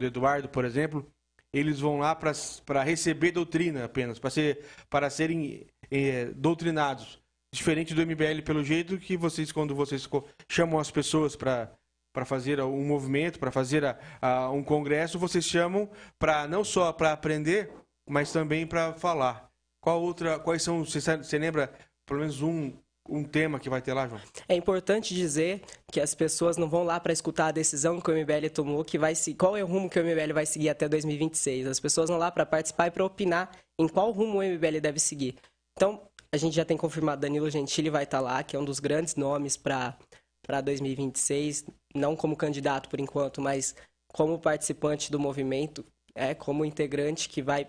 do 0.00 0.06
Eduardo, 0.06 0.48
por 0.48 0.64
exemplo, 0.64 1.06
eles 1.52 1.80
vão 1.80 1.98
lá 1.98 2.14
para 2.14 2.82
receber 2.82 3.32
doutrina 3.32 3.84
apenas, 3.84 4.18
para 4.18 4.30
ser, 4.30 4.64
para 4.88 5.10
serem 5.10 5.66
é, 5.90 6.26
doutrinados. 6.26 7.20
Diferente 7.52 7.94
do 7.94 8.06
MBL, 8.06 8.42
pelo 8.44 8.62
jeito 8.62 8.96
que 8.96 9.16
vocês, 9.16 9.50
quando 9.50 9.74
vocês 9.74 10.08
chamam 10.48 10.78
as 10.78 10.90
pessoas 10.90 11.36
para 11.36 11.70
para 12.12 12.24
fazer 12.24 12.60
um 12.60 12.84
movimento, 12.84 13.38
para 13.38 13.52
fazer 13.52 13.84
a, 13.84 13.96
a, 14.20 14.50
um 14.50 14.64
congresso, 14.64 15.16
vocês 15.16 15.44
chamam 15.44 15.88
para 16.18 16.48
não 16.48 16.64
só 16.64 16.92
para 16.92 17.12
aprender, 17.12 17.70
mas 18.10 18.32
também 18.32 18.66
para 18.66 18.92
falar. 18.92 19.48
Qual 19.80 20.02
outra, 20.02 20.38
quais 20.38 20.62
são, 20.62 20.84
você, 20.84 21.00
você 21.00 21.38
lembra 21.38 21.72
pelo 22.04 22.20
menos 22.20 22.42
um 22.42 22.72
um 23.08 23.24
tema 23.24 23.58
que 23.58 23.68
vai 23.68 23.82
ter 23.82 23.92
lá, 23.92 24.06
João? 24.06 24.20
É 24.48 24.54
importante 24.54 25.14
dizer 25.14 25.62
que 25.90 26.00
as 26.00 26.14
pessoas 26.14 26.56
não 26.56 26.68
vão 26.68 26.84
lá 26.84 27.00
para 27.00 27.12
escutar 27.12 27.46
a 27.46 27.50
decisão 27.50 28.00
que 28.00 28.10
o 28.10 28.14
MBL 28.14 28.48
tomou, 28.54 28.84
que 28.84 28.98
vai 28.98 29.14
se 29.14 29.34
qual 29.34 29.56
é 29.56 29.64
o 29.64 29.66
rumo 29.66 29.90
que 29.90 29.98
o 29.98 30.04
MBL 30.04 30.32
vai 30.32 30.46
seguir 30.46 30.68
até 30.68 30.88
2026. 30.88 31.66
As 31.66 31.80
pessoas 31.80 32.08
vão 32.08 32.18
lá 32.18 32.30
para 32.30 32.46
participar 32.46 32.86
e 32.86 32.90
para 32.90 33.04
opinar 33.04 33.50
em 33.78 33.88
qual 33.88 34.12
rumo 34.12 34.38
o 34.38 34.42
MBL 34.42 34.80
deve 34.80 35.00
seguir. 35.00 35.34
Então, 35.76 36.00
a 36.32 36.36
gente 36.36 36.54
já 36.54 36.64
tem 36.64 36.76
confirmado 36.76 37.22
Danilo 37.22 37.50
Gentili 37.50 37.90
vai 37.90 38.04
estar 38.04 38.18
tá 38.18 38.22
lá, 38.22 38.42
que 38.42 38.54
é 38.54 38.58
um 38.58 38.64
dos 38.64 38.78
grandes 38.78 39.16
nomes 39.16 39.56
para 39.56 39.98
para 40.46 40.60
2026, 40.62 41.66
não 41.94 42.16
como 42.16 42.36
candidato 42.36 42.88
por 42.88 42.98
enquanto, 42.98 43.40
mas 43.40 43.74
como 44.12 44.38
participante 44.38 45.10
do 45.10 45.18
movimento, 45.18 45.84
é 46.14 46.34
como 46.34 46.64
integrante 46.64 47.28
que 47.28 47.42
vai 47.42 47.68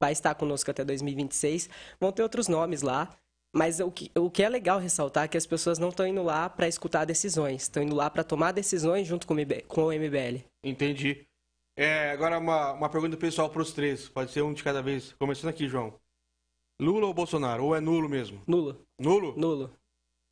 vai 0.00 0.12
estar 0.12 0.34
conosco 0.34 0.70
até 0.70 0.84
2026. 0.84 1.68
Vão 2.00 2.10
ter 2.10 2.22
outros 2.22 2.48
nomes 2.48 2.82
lá. 2.82 3.14
Mas 3.52 3.80
o 3.80 3.90
que, 3.90 4.10
o 4.16 4.30
que 4.30 4.44
é 4.44 4.48
legal 4.48 4.78
ressaltar 4.78 5.24
é 5.24 5.28
que 5.28 5.36
as 5.36 5.46
pessoas 5.46 5.78
não 5.78 5.88
estão 5.88 6.06
indo 6.06 6.22
lá 6.22 6.48
para 6.48 6.68
escutar 6.68 7.04
decisões, 7.04 7.62
estão 7.62 7.82
indo 7.82 7.96
lá 7.96 8.08
para 8.08 8.22
tomar 8.22 8.52
decisões 8.52 9.08
junto 9.08 9.26
com 9.26 9.34
o, 9.34 9.36
MBL, 9.36 9.66
com 9.66 9.86
o 9.86 9.92
MBL. 9.92 10.44
Entendi. 10.62 11.26
É, 11.76 12.12
agora 12.12 12.38
uma, 12.38 12.72
uma 12.72 12.88
pergunta 12.88 13.16
pessoal 13.16 13.50
para 13.50 13.62
os 13.62 13.72
três, 13.72 14.08
pode 14.08 14.30
ser 14.30 14.42
um 14.42 14.52
de 14.52 14.62
cada 14.62 14.80
vez. 14.80 15.14
Começando 15.18 15.50
aqui, 15.50 15.66
João. 15.66 15.94
Lula 16.80 17.06
ou 17.06 17.14
Bolsonaro? 17.14 17.64
Ou 17.64 17.74
é 17.74 17.80
nulo 17.80 18.08
mesmo? 18.08 18.40
Nulo. 18.46 18.80
Nulo? 19.00 19.34
Nulo. 19.36 19.70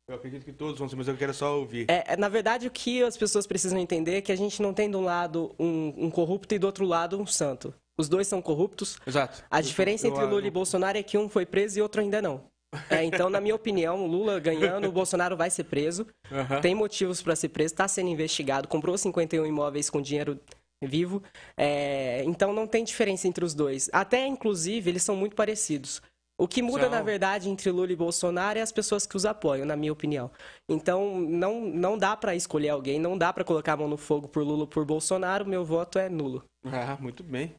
Eu 0.07 0.15
acredito 0.15 0.43
que 0.43 0.51
todos 0.51 0.79
vão 0.79 0.89
ser, 0.89 0.95
mas 0.95 1.07
eu 1.07 1.15
quero 1.15 1.33
só 1.33 1.59
ouvir. 1.59 1.85
É, 1.87 2.13
é, 2.13 2.17
na 2.17 2.29
verdade, 2.29 2.67
o 2.67 2.71
que 2.71 3.03
as 3.03 3.15
pessoas 3.15 3.45
precisam 3.45 3.77
entender 3.77 4.15
é 4.15 4.21
que 4.21 4.31
a 4.31 4.35
gente 4.35 4.59
não 4.59 4.73
tem 4.73 4.89
de 4.89 4.97
um 4.97 5.03
lado 5.03 5.53
um, 5.59 6.05
um 6.05 6.09
corrupto 6.09 6.55
e 6.55 6.57
do 6.57 6.65
outro 6.65 6.83
lado 6.85 7.19
um 7.19 7.27
santo. 7.27 7.73
Os 7.99 8.07
dois 8.07 8.29
são 8.29 8.41
corruptos. 8.41 8.97
Exato. 9.05 9.43
A 9.51 9.59
diferença 9.59 10.07
eu, 10.07 10.11
eu, 10.11 10.15
entre 10.15 10.29
Lula 10.29 10.43
eu... 10.43 10.47
e 10.47 10.51
Bolsonaro 10.51 10.97
é 10.97 11.03
que 11.03 11.17
um 11.17 11.27
foi 11.27 11.45
preso 11.45 11.77
e 11.77 11.81
outro 11.81 11.99
ainda 11.99 12.21
não. 12.21 12.45
É, 12.89 13.03
então, 13.03 13.29
na 13.29 13.41
minha 13.41 13.53
opinião, 13.53 14.01
o 14.05 14.07
Lula 14.07 14.39
ganhando, 14.39 14.87
o 14.87 14.91
Bolsonaro 14.91 15.35
vai 15.35 15.49
ser 15.49 15.65
preso. 15.65 16.07
Uhum. 16.31 16.61
Tem 16.61 16.73
motivos 16.73 17.21
para 17.21 17.35
ser 17.35 17.49
preso, 17.49 17.73
está 17.73 17.89
sendo 17.89 18.09
investigado, 18.09 18.69
comprou 18.69 18.97
51 18.97 19.45
imóveis 19.45 19.89
com 19.89 20.01
dinheiro 20.01 20.39
vivo. 20.81 21.21
É, 21.57 22.23
então, 22.25 22.53
não 22.53 22.65
tem 22.65 22.85
diferença 22.85 23.27
entre 23.27 23.43
os 23.43 23.53
dois. 23.53 23.89
Até, 23.91 24.25
inclusive, 24.25 24.89
eles 24.89 25.03
são 25.03 25.17
muito 25.17 25.35
parecidos. 25.35 26.01
O 26.39 26.47
que 26.47 26.61
muda, 26.61 26.83
são... 26.83 26.91
na 26.91 27.01
verdade, 27.01 27.49
entre 27.49 27.69
Lula 27.69 27.91
e 27.91 27.97
Bolsonaro 27.97 28.57
é 28.57 28.61
as 28.61 28.71
pessoas 28.71 29.05
que 29.05 29.17
os 29.17 29.25
apoiam, 29.25 29.65
na 29.65 29.75
minha 29.75 29.91
opinião. 29.91 30.31
Então, 30.69 31.19
não, 31.19 31.59
não 31.59 31.97
dá 31.97 32.15
para 32.15 32.33
escolher 32.33 32.69
alguém, 32.69 32.97
não 32.97 33.17
dá 33.17 33.33
para 33.33 33.43
colocar 33.43 33.73
a 33.73 33.77
mão 33.77 33.89
no 33.89 33.97
fogo 33.97 34.29
por 34.29 34.41
Lula 34.41 34.61
ou 34.61 34.67
por 34.67 34.85
Bolsonaro. 34.85 35.45
Meu 35.45 35.65
voto 35.65 35.99
é 35.99 36.07
nulo. 36.07 36.45
Ah, 36.63 36.97
muito 36.97 37.23
bem. 37.23 37.53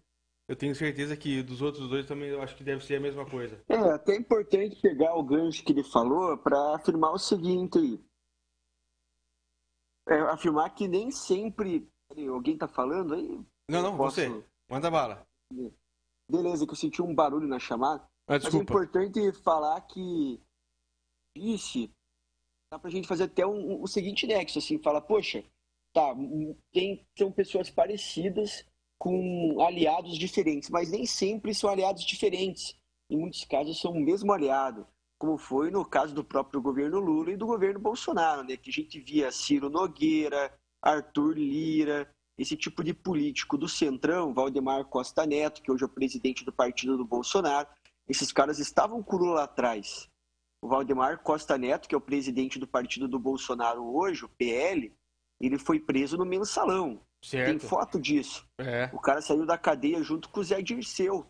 Eu 0.50 0.56
tenho 0.56 0.74
certeza 0.74 1.16
que 1.16 1.44
dos 1.44 1.62
outros 1.62 1.88
dois 1.88 2.04
também 2.06 2.30
eu 2.30 2.42
acho 2.42 2.56
que 2.56 2.64
deve 2.64 2.84
ser 2.84 2.96
a 2.96 3.00
mesma 3.00 3.24
coisa. 3.24 3.62
É, 3.68 3.76
até 3.76 4.16
importante 4.16 4.82
pegar 4.82 5.14
o 5.14 5.22
gancho 5.22 5.62
que 5.62 5.70
ele 5.70 5.84
falou 5.84 6.36
para 6.36 6.74
afirmar 6.74 7.12
o 7.12 7.18
seguinte. 7.20 8.04
É, 10.08 10.18
afirmar 10.22 10.74
que 10.74 10.88
nem 10.88 11.12
sempre. 11.12 11.88
Alguém 12.28 12.58
tá 12.58 12.66
falando 12.66 13.14
aí? 13.14 13.40
Não, 13.70 13.80
não, 13.80 13.96
posso... 13.96 14.16
você. 14.16 14.44
Manda 14.68 14.90
bala. 14.90 15.24
Beleza, 16.28 16.66
que 16.66 16.72
eu 16.72 16.76
senti 16.76 17.00
um 17.00 17.14
barulho 17.14 17.46
na 17.46 17.60
chamada. 17.60 18.02
Ah, 18.26 18.32
Mas 18.42 18.52
é 18.52 18.58
importante 18.58 19.32
falar 19.44 19.80
que 19.82 20.42
disse 21.38 21.92
dá 22.72 22.78
pra 22.80 22.90
gente 22.90 23.06
fazer 23.06 23.24
até 23.24 23.46
um, 23.46 23.74
um, 23.74 23.82
o 23.82 23.86
seguinte 23.86 24.26
nexo, 24.26 24.58
assim, 24.58 24.82
fala, 24.82 25.00
poxa, 25.00 25.44
tá, 25.92 26.12
tem, 26.72 27.06
são 27.16 27.30
pessoas 27.30 27.70
parecidas 27.70 28.68
com 29.00 29.62
aliados 29.62 30.18
diferentes, 30.18 30.68
mas 30.68 30.90
nem 30.90 31.06
sempre 31.06 31.54
são 31.54 31.70
aliados 31.70 32.04
diferentes. 32.04 32.76
Em 33.08 33.16
muitos 33.16 33.46
casos 33.46 33.80
são 33.80 33.92
o 33.92 34.00
mesmo 34.00 34.30
aliado, 34.30 34.86
como 35.18 35.38
foi 35.38 35.70
no 35.70 35.86
caso 35.86 36.14
do 36.14 36.22
próprio 36.22 36.60
governo 36.60 37.00
Lula 37.00 37.32
e 37.32 37.36
do 37.36 37.46
governo 37.46 37.80
Bolsonaro, 37.80 38.44
né? 38.44 38.58
que 38.58 38.68
a 38.68 38.72
gente 38.72 39.00
via 39.00 39.32
Ciro 39.32 39.70
Nogueira, 39.70 40.52
Arthur 40.82 41.32
Lira, 41.38 42.14
esse 42.36 42.54
tipo 42.58 42.84
de 42.84 42.92
político 42.92 43.56
do 43.56 43.66
Centrão, 43.66 44.34
Valdemar 44.34 44.84
Costa 44.84 45.24
Neto, 45.24 45.62
que 45.62 45.72
hoje 45.72 45.82
é 45.82 45.86
o 45.86 45.90
presidente 45.90 46.44
do 46.44 46.52
partido 46.52 46.98
do 46.98 47.04
Bolsonaro, 47.04 47.68
esses 48.06 48.30
caras 48.30 48.58
estavam 48.58 49.02
com 49.02 49.16
Lula 49.16 49.44
atrás. 49.44 50.10
O 50.60 50.68
Valdemar 50.68 51.22
Costa 51.22 51.56
Neto, 51.56 51.88
que 51.88 51.94
é 51.94 51.98
o 51.98 52.02
presidente 52.02 52.58
do 52.58 52.68
partido 52.68 53.08
do 53.08 53.18
Bolsonaro 53.18 53.82
hoje, 53.82 54.26
o 54.26 54.28
PL, 54.28 54.94
ele 55.40 55.56
foi 55.56 55.80
preso 55.80 56.18
no 56.18 56.26
mensalão. 56.26 57.00
Certo. 57.22 57.48
Tem 57.48 57.58
foto 57.58 58.00
disso. 58.00 58.46
É. 58.58 58.90
O 58.92 58.98
cara 58.98 59.20
saiu 59.20 59.44
da 59.44 59.58
cadeia 59.58 60.02
junto 60.02 60.28
com 60.30 60.40
o 60.40 60.44
Zé 60.44 60.62
Dirceu. 60.62 61.26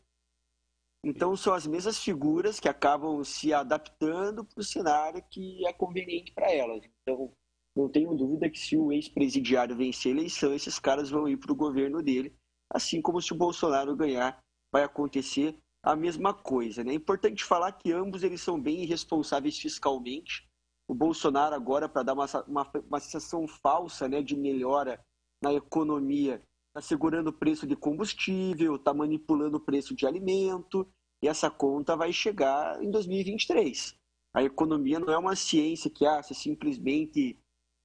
Então 1.05 1.35
são 1.35 1.55
as 1.55 1.67
mesmas 1.67 1.99
figuras 1.99 2.61
que 2.61 2.69
acabam 2.69 3.25
se 3.25 3.53
adaptando 3.55 4.45
para 4.45 4.61
o 4.61 4.65
cenário 4.65 5.25
que 5.31 5.67
é 5.67 5.73
conveniente 5.73 6.33
para 6.33 6.53
elas. 6.53 6.83
Então 7.03 7.33
não 7.75 7.89
tenho 7.89 8.15
dúvida 8.15 8.51
que 8.51 8.59
se 8.59 8.77
o 8.77 8.93
ex-presidiário 8.93 9.77
vencer 9.77 10.13
a 10.13 10.17
eleição, 10.17 10.53
esses 10.53 10.79
caras 10.79 11.11
vão 11.11 11.29
ir 11.29 11.39
para 11.39 11.53
o 11.53 11.57
governo 11.57 12.03
dele, 12.03 12.35
assim 12.73 13.01
como 13.01 13.23
se 13.23 13.33
o 13.33 13.37
Bolsonaro 13.37 13.97
ganhar, 13.97 14.39
vai 14.73 14.83
acontecer 14.83 15.57
a 15.83 15.97
mesma 15.97 16.35
coisa. 16.35 16.85
Né? 16.85 16.93
É 16.93 16.97
importante 16.97 17.45
falar 17.45 17.73
que 17.73 17.93
ambos 17.93 18.23
eles 18.23 18.43
são 18.43 18.61
bem 18.61 18.83
irresponsáveis 18.83 19.59
fiscalmente. 19.59 20.47
O 20.89 20.95
Bolsonaro 20.95 21.55
agora, 21.55 21.89
para 21.89 22.03
dar 22.03 22.13
uma, 22.13 22.27
uma, 22.47 22.71
uma 22.89 23.01
sensação 23.01 23.47
falsa 23.47 24.09
né, 24.09 24.23
de 24.23 24.37
melhora 24.37 25.01
na 25.43 25.53
economia, 25.53 26.43
está 26.69 26.81
segurando 26.81 27.29
o 27.29 27.33
preço 27.33 27.67
de 27.67 27.75
combustível, 27.75 28.77
está 28.77 28.93
manipulando 28.93 29.57
o 29.57 29.61
preço 29.61 29.95
de 29.95 30.07
alimento, 30.07 30.87
e 31.23 31.29
essa 31.29 31.51
conta 31.51 31.97
vai 31.97 32.13
chegar 32.13 32.83
em 32.83 32.91
2023. 32.91 33.95
A 34.35 34.43
economia 34.43 35.01
não 35.01 35.13
é 35.13 35.19
uma 35.19 35.35
ciência 35.35 35.91
que 35.91 36.07
ah, 36.07 36.23
você 36.23 36.35
simplesmente 36.35 37.39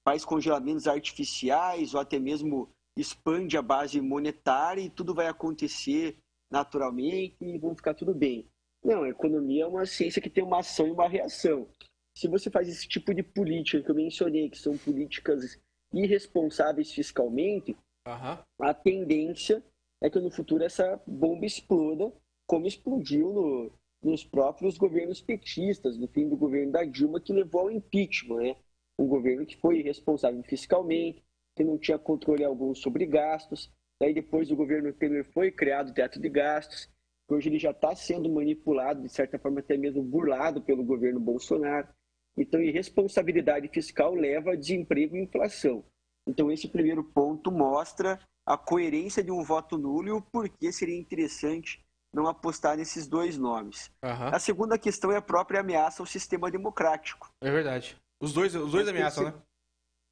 faz 0.06 0.24
congelamentos 0.24 0.86
artificiais 0.86 1.92
ou 1.92 2.00
até 2.00 2.18
mesmo 2.18 2.70
expande 2.96 3.56
a 3.56 3.62
base 3.62 4.00
monetária 4.00 4.80
e 4.80 4.88
tudo 4.88 5.12
vai 5.12 5.26
acontecer 5.26 6.16
naturalmente 6.50 7.36
e 7.40 7.58
vão 7.58 7.74
ficar 7.74 7.94
tudo 7.94 8.14
bem. 8.14 8.48
Não, 8.84 9.02
a 9.02 9.08
economia 9.08 9.64
é 9.64 9.66
uma 9.66 9.84
ciência 9.84 10.22
que 10.22 10.30
tem 10.30 10.44
uma 10.44 10.60
ação 10.60 10.86
e 10.86 10.92
uma 10.92 11.08
reação. 11.08 11.68
Se 12.16 12.28
você 12.28 12.48
faz 12.48 12.68
esse 12.68 12.86
tipo 12.88 13.12
de 13.12 13.22
política 13.22 13.82
que 13.82 13.90
eu 13.90 13.94
mencionei, 13.94 14.48
que 14.48 14.56
são 14.56 14.78
políticas 14.78 15.60
irresponsáveis 16.04 16.92
fiscalmente, 16.92 17.76
uhum. 18.06 18.38
a 18.60 18.74
tendência 18.74 19.62
é 20.02 20.10
que 20.10 20.20
no 20.20 20.30
futuro 20.30 20.64
essa 20.64 21.00
bomba 21.06 21.46
exploda, 21.46 22.12
como 22.46 22.66
explodiu 22.66 23.32
no, 23.32 23.72
nos 24.02 24.24
próprios 24.24 24.76
governos 24.76 25.20
petistas, 25.20 25.98
no 25.98 26.06
fim 26.08 26.28
do 26.28 26.36
governo 26.36 26.72
da 26.72 26.84
Dilma, 26.84 27.20
que 27.20 27.32
levou 27.32 27.62
ao 27.62 27.70
impeachment. 27.70 28.42
Né? 28.42 28.56
Um 28.98 29.06
governo 29.06 29.46
que 29.46 29.56
foi 29.56 29.80
irresponsável 29.80 30.42
fiscalmente, 30.44 31.24
que 31.56 31.64
não 31.64 31.78
tinha 31.78 31.98
controle 31.98 32.44
algum 32.44 32.74
sobre 32.74 33.06
gastos. 33.06 33.72
Daí 34.00 34.12
depois 34.12 34.50
o 34.50 34.56
governo 34.56 34.92
Temer 34.92 35.24
foi 35.32 35.50
criado 35.50 35.90
o 35.90 35.94
teto 35.94 36.20
de 36.20 36.28
gastos, 36.28 36.88
que 37.26 37.34
hoje 37.34 37.48
ele 37.48 37.58
já 37.58 37.70
está 37.70 37.94
sendo 37.96 38.28
manipulado, 38.30 39.02
de 39.02 39.08
certa 39.08 39.38
forma 39.38 39.60
até 39.60 39.76
mesmo 39.76 40.02
burlado 40.02 40.62
pelo 40.62 40.84
governo 40.84 41.18
Bolsonaro. 41.18 41.88
Então, 42.36 42.60
irresponsabilidade 42.60 43.68
fiscal 43.68 44.14
leva 44.14 44.52
a 44.52 44.56
desemprego 44.56 45.16
e 45.16 45.22
inflação. 45.22 45.84
Então, 46.28 46.50
esse 46.50 46.68
primeiro 46.68 47.02
ponto 47.02 47.50
mostra 47.50 48.20
a 48.44 48.56
coerência 48.56 49.22
de 49.22 49.30
um 49.30 49.42
voto 49.42 49.78
nulo 49.78 50.08
e 50.08 50.12
o 50.12 50.20
porquê 50.20 50.70
seria 50.70 50.96
interessante 50.96 51.84
não 52.12 52.26
apostar 52.26 52.76
nesses 52.76 53.06
dois 53.06 53.36
nomes. 53.36 53.90
Uhum. 54.02 54.28
A 54.28 54.38
segunda 54.38 54.78
questão 54.78 55.12
é 55.12 55.16
a 55.16 55.22
própria 55.22 55.60
ameaça 55.60 56.02
ao 56.02 56.06
sistema 56.06 56.50
democrático. 56.50 57.28
É 57.42 57.50
verdade. 57.50 57.96
Os 58.20 58.32
dois, 58.32 58.54
os 58.54 58.72
dois 58.72 58.88
ameaçam, 58.88 59.24
né? 59.24 59.34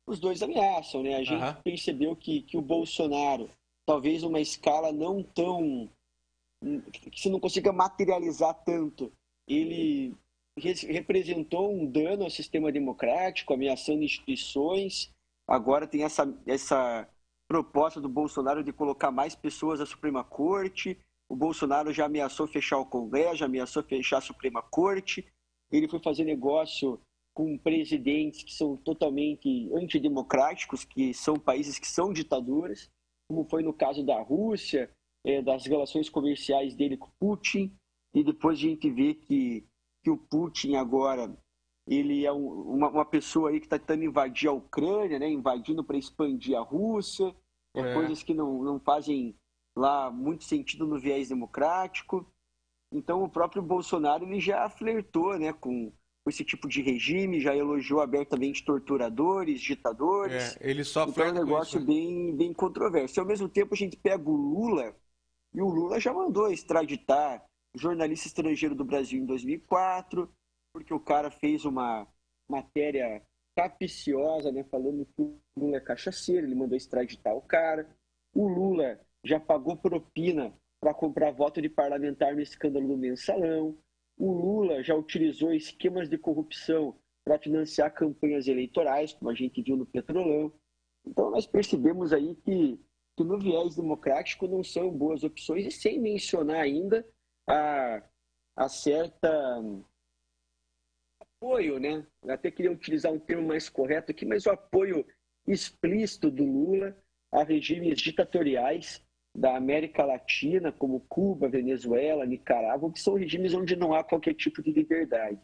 Os 0.07 0.21
dois 0.21 0.43
ameaçam, 0.43 1.03
né? 1.03 1.17
A 1.17 1.25
gente 1.25 1.43
uhum. 1.43 1.63
percebeu 1.63 2.15
que, 2.15 2.43
que 2.43 2.57
o 2.59 2.63
Bolsonaro 2.63 3.49
talvez 3.87 4.23
uma 4.23 4.41
escala 4.41 4.93
não 4.93 5.23
tão 5.23 5.89
que 6.91 7.21
você 7.21 7.29
não 7.29 7.41
consiga 7.41 7.73
materializar 7.73 8.55
tanto. 8.65 9.13
Ele 9.47 10.15
representou 10.59 11.73
um 11.73 11.85
dano 11.85 12.25
ao 12.25 12.31
sistema 12.31 12.71
democrático, 12.71 13.53
ameaçando 13.53 14.05
instituições. 14.05 15.11
Agora 15.47 15.87
tem 15.87 16.05
essa, 16.05 16.33
essa 16.47 17.09
proposta 17.49 18.01
do 18.01 18.09
Bolsonaro 18.09 18.63
de 18.63 18.73
colocar 18.73 19.11
mais 19.11 19.35
pessoas 19.35 19.81
na 19.81 19.87
Suprema 19.87 20.23
Corte. 20.23 20.99
O 21.29 21.37
Bolsonaro 21.37 21.93
já 21.93 22.07
ameaçou 22.07 22.47
fechar 22.47 22.79
o 22.79 22.87
Congresso, 22.87 23.37
já 23.37 23.47
ameaçou 23.47 23.83
fechar 23.83 24.19
a 24.19 24.23
Suprema 24.23 24.63
Corte. 24.63 25.27
Ele 25.71 25.89
foi 25.89 25.99
fazer 26.01 26.25
negócio 26.25 27.01
com 27.35 27.59
presidentes 27.59 28.45
que 28.45 28.53
são 28.53 28.77
totalmente 28.77 29.69
antidemocráticos, 29.75 30.85
que 30.85 31.13
são 31.13 31.37
países 31.37 31.79
que 31.79 31.89
são 31.89 32.13
ditaduras, 32.13 32.89
como 33.29 33.45
foi 33.45 33.63
no 33.63 33.73
caso 33.73 34.05
da 34.05 34.21
Rússia, 34.23 34.89
é, 35.25 35.43
das 35.43 35.67
relações 35.67 36.09
comerciais 36.09 36.75
dele 36.75 36.97
com 36.97 37.11
Putin, 37.19 37.75
e 38.15 38.23
depois 38.23 38.59
a 38.59 38.63
gente 38.63 38.89
vê 38.89 39.15
que, 39.15 39.67
que 40.05 40.11
o 40.11 40.19
Putin 40.19 40.77
agora 40.77 41.35
ele 41.87 42.27
é 42.27 42.33
um, 42.33 42.47
uma, 42.47 42.89
uma, 42.91 43.05
pessoa 43.05 43.51
aí 43.51 43.59
que 43.59 43.67
está 43.67 43.79
tentando 43.79 44.05
invadir 44.05 44.49
a 44.49 44.53
Ucrânia, 44.53 45.19
né, 45.19 45.29
invadindo 45.29 45.83
para 45.83 45.97
expandir 45.97 46.57
a 46.57 46.61
Rússia, 46.61 47.35
é, 47.75 47.81
é. 47.81 47.95
coisas 47.95 48.23
que 48.23 48.35
não, 48.35 48.63
não 48.63 48.79
fazem 48.79 49.35
lá 49.75 50.11
muito 50.11 50.45
sentido 50.45 50.87
no 50.87 51.01
viés 51.01 51.31
democrático. 51.31 52.31
Então 52.93 53.25
o 53.25 53.29
próprio 53.29 53.63
Bolsonaro 53.63 54.25
ele 54.25 54.41
já 54.41 54.69
flertou 54.69 55.39
né, 55.39 55.53
com, 55.55 55.91
com 55.91 56.31
esse 56.31 56.45
tipo 56.45 56.69
de 56.69 56.83
regime, 56.83 57.41
já 57.41 57.57
elogiou 57.57 58.01
abertamente 58.01 58.65
torturadores, 58.65 59.61
ditadores. 59.61 60.57
É, 60.61 60.71
ele 60.71 60.85
só 60.85 61.05
então 61.05 61.25
é 61.25 61.31
um 61.31 61.35
negócio 61.35 61.79
isso, 61.79 61.81
né? 61.81 61.87
bem, 61.87 62.37
bem 62.37 62.53
controverso. 62.53 63.21
Ao 63.21 63.27
mesmo 63.27 63.49
tempo, 63.49 63.75
a 63.75 63.77
gente 63.77 63.97
pega 63.97 64.29
o 64.29 64.37
Lula, 64.37 64.95
e 65.53 65.61
o 65.61 65.69
Lula 65.69 65.99
já 65.99 66.13
mandou 66.13 66.51
extraditar 66.51 67.45
jornalista 67.75 68.29
estrangeiro 68.29 68.75
do 68.75 68.85
Brasil 68.85 69.21
em 69.21 69.27
2004, 69.27 70.33
porque 70.73 70.95
o 70.95 71.01
cara 71.01 71.31
fez 71.31 71.65
uma 71.65 72.07
matéria 72.49 73.23
capiciosa, 73.57 74.51
né, 74.51 74.65
falando 74.65 75.07
que 75.07 75.23
o 75.23 75.41
Lula 75.57 75.77
é 75.77 75.81
cachaceiro, 75.81 76.47
ele 76.47 76.55
mandou 76.55 76.77
extraditar 76.77 77.35
o 77.35 77.43
cara. 77.43 77.89
O 78.35 78.49
Lula 78.49 79.01
já 79.25 79.39
pagou 79.39 79.77
propina 79.77 80.53
para 80.81 80.93
comprar 80.93 81.31
voto 81.31 81.63
de 81.63 81.69
parlamentar 81.69 82.35
no 82.35 82.41
escândalo 82.41 82.89
do 82.89 82.97
mensalão. 82.97 83.79
O 84.19 84.33
Lula 84.33 84.83
já 84.83 84.95
utilizou 84.95 85.53
esquemas 85.53 86.09
de 86.09 86.19
corrupção 86.19 86.97
para 87.25 87.39
financiar 87.39 87.95
campanhas 87.95 88.49
eleitorais, 88.49 89.13
como 89.15 89.31
a 89.31 89.35
gente 89.35 89.63
viu 89.63 89.77
no 89.77 89.87
Petrolão. 89.87 90.53
Então, 91.07 91.31
nós 91.31 91.47
percebemos 91.47 92.13
aí 92.13 92.35
que, 92.35 92.79
que 93.17 93.25
no 93.25 93.39
viés 93.39 93.77
democrático 93.77 94.47
não 94.47 94.63
são 94.63 94.91
boas 94.91 95.25
opções, 95.25 95.67
e 95.67 95.71
sem 95.71 95.99
mencionar 95.99 96.61
ainda 96.61 97.07
a, 97.47 98.03
a 98.57 98.69
certa 98.69 99.29
apoio, 101.21 101.79
né? 101.79 102.07
Eu 102.23 102.33
até 102.33 102.51
queria 102.51 102.73
utilizar 102.73 103.13
um 103.13 103.19
termo 103.19 103.47
mais 103.47 103.69
correto 103.69 104.11
aqui, 104.11 104.25
mas 104.25 104.47
o 104.47 104.51
apoio 104.51 105.07
explícito 105.47 106.31
do 106.31 106.45
Lula 106.45 106.97
a 107.31 107.43
regimes 107.43 108.01
ditatoriais 108.01 109.05
da 109.37 109.57
América 109.57 110.05
Latina, 110.05 110.71
como 110.71 111.01
Cuba, 111.09 111.49
Venezuela, 111.49 112.25
Nicarágua, 112.25 112.93
que 112.93 113.01
são 113.01 113.15
regimes 113.15 113.53
onde 113.53 113.75
não 113.75 113.93
há 113.93 114.05
qualquer 114.05 114.35
tipo 114.35 114.63
de 114.63 114.71
liberdade. 114.71 115.39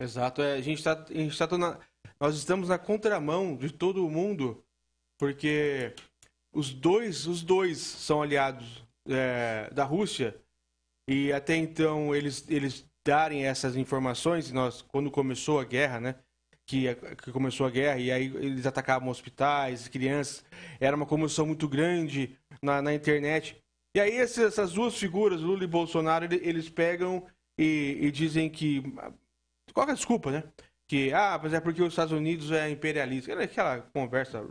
Exato, 0.00 0.42
é, 0.42 0.54
a 0.54 0.60
gente 0.60 0.78
está 0.78 1.46
tá 1.46 1.58
na, 1.58 1.78
nós 2.18 2.36
estamos 2.36 2.68
na 2.70 2.78
contramão 2.78 3.56
de 3.56 3.70
todo 3.72 4.04
o 4.04 4.10
mundo, 4.10 4.64
porque 5.18 5.94
os 6.52 6.72
dois, 6.72 7.26
os 7.26 7.42
dois 7.42 7.78
são 7.78 8.22
aliados 8.22 8.82
é, 9.06 9.68
da 9.72 9.84
Rússia 9.84 10.34
e 11.08 11.32
até 11.32 11.56
então 11.56 12.14
eles, 12.14 12.44
eles 12.48 12.84
darem 13.06 13.44
essas 13.44 13.76
informações, 13.76 14.50
nós 14.50 14.82
quando 14.82 15.10
começou 15.10 15.60
a 15.60 15.64
guerra, 15.64 16.00
né? 16.00 16.14
Que, 16.66 16.94
que, 17.22 17.30
começou 17.30 17.66
a 17.66 17.70
guerra 17.70 17.98
e 17.98 18.10
aí 18.10 18.24
eles 18.36 18.64
atacavam 18.64 19.10
hospitais, 19.10 19.86
crianças, 19.86 20.42
era 20.80 20.96
uma 20.96 21.04
comoção 21.04 21.44
muito 21.44 21.68
grande 21.68 22.38
na, 22.62 22.80
na 22.80 22.94
internet. 22.94 23.62
E 23.94 24.00
aí 24.00 24.16
essas 24.16 24.72
duas 24.72 24.96
figuras, 24.96 25.42
Lula 25.42 25.64
e 25.64 25.66
Bolsonaro, 25.66 26.24
eles 26.24 26.70
pegam 26.70 27.26
e, 27.58 27.98
e 28.00 28.10
dizem 28.10 28.48
que. 28.48 28.82
Qual 29.74 29.86
é 29.88 29.92
a 29.92 29.94
desculpa, 29.94 30.30
né? 30.30 30.44
Que, 30.88 31.12
ah, 31.12 31.38
mas 31.42 31.52
é 31.52 31.60
porque 31.60 31.82
os 31.82 31.92
Estados 31.92 32.12
Unidos 32.12 32.50
é 32.50 32.70
imperialista. 32.70 33.32
Aquela 33.40 33.82
conversa 33.92 34.48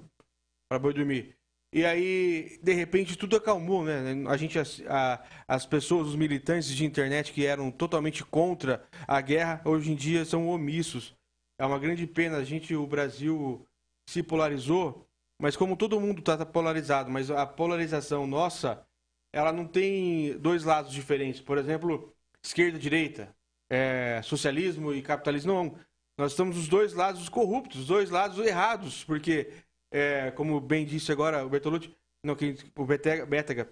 para 0.70 0.80
boi 0.80 0.94
dormir. 0.94 1.36
E 1.74 1.84
aí, 1.86 2.60
de 2.62 2.74
repente, 2.74 3.18
tudo 3.18 3.36
acalmou, 3.36 3.84
né? 3.84 4.24
A 4.28 4.38
gente, 4.38 4.60
a, 4.88 5.24
as 5.48 5.66
pessoas, 5.66 6.08
os 6.10 6.16
militantes 6.16 6.70
de 6.70 6.86
internet 6.86 7.34
que 7.34 7.46
eram 7.46 7.72
totalmente 7.72 8.24
contra 8.24 8.86
a 9.08 9.20
guerra, 9.22 9.62
hoje 9.66 9.92
em 9.92 9.96
dia 9.96 10.24
são 10.24 10.48
omissos. 10.48 11.16
É 11.58 11.66
uma 11.66 11.80
grande 11.80 12.06
pena. 12.06 12.38
A 12.38 12.44
gente, 12.44 12.76
o 12.76 12.86
Brasil, 12.86 13.66
se 14.08 14.22
polarizou 14.22 15.08
mas 15.44 15.58
como 15.58 15.76
todo 15.76 16.00
mundo 16.00 16.20
está 16.20 16.46
polarizado, 16.46 17.12
mas 17.12 17.30
a 17.30 17.46
polarização 17.46 18.26
nossa, 18.26 18.86
ela 19.34 19.52
não 19.52 19.68
tem 19.68 20.38
dois 20.40 20.64
lados 20.64 20.92
diferentes. 20.92 21.42
Por 21.42 21.58
exemplo, 21.58 22.14
esquerda, 22.42 22.80
direita, 22.80 23.36
é, 23.70 24.22
socialismo 24.24 24.94
e 24.94 25.02
capitalismo. 25.02 25.54
Não, 25.54 25.80
nós 26.18 26.32
estamos 26.32 26.58
os 26.58 26.70
dois 26.70 26.94
lados 26.94 27.28
corruptos, 27.28 27.82
os 27.82 27.88
dois 27.88 28.10
lados 28.10 28.38
errados, 28.40 29.04
porque, 29.04 29.52
é, 29.94 30.32
como 30.32 30.60
bem 30.60 30.86
disse 30.86 31.12
agora 31.12 31.46
o 31.46 31.50
Bertolucci, 31.50 31.96
não, 32.26 32.36
o 32.76 32.86
Betega, 32.86 33.70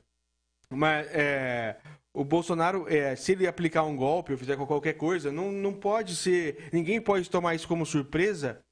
mas 0.70 1.08
é, 1.08 1.78
o 2.14 2.24
Bolsonaro, 2.24 2.86
é, 2.88 3.16
se 3.16 3.32
ele 3.32 3.48
aplicar 3.48 3.84
um 3.84 3.96
golpe 3.96 4.32
ou 4.32 4.38
fizer 4.38 4.56
qualquer 4.56 4.94
coisa, 4.94 5.32
não, 5.32 5.52
não 5.52 5.74
pode 5.74 6.16
ser. 6.16 6.70
Ninguém 6.72 7.02
pode 7.02 7.30
tomar 7.30 7.56
isso 7.56 7.68
como 7.68 7.86
surpresa 7.86 8.64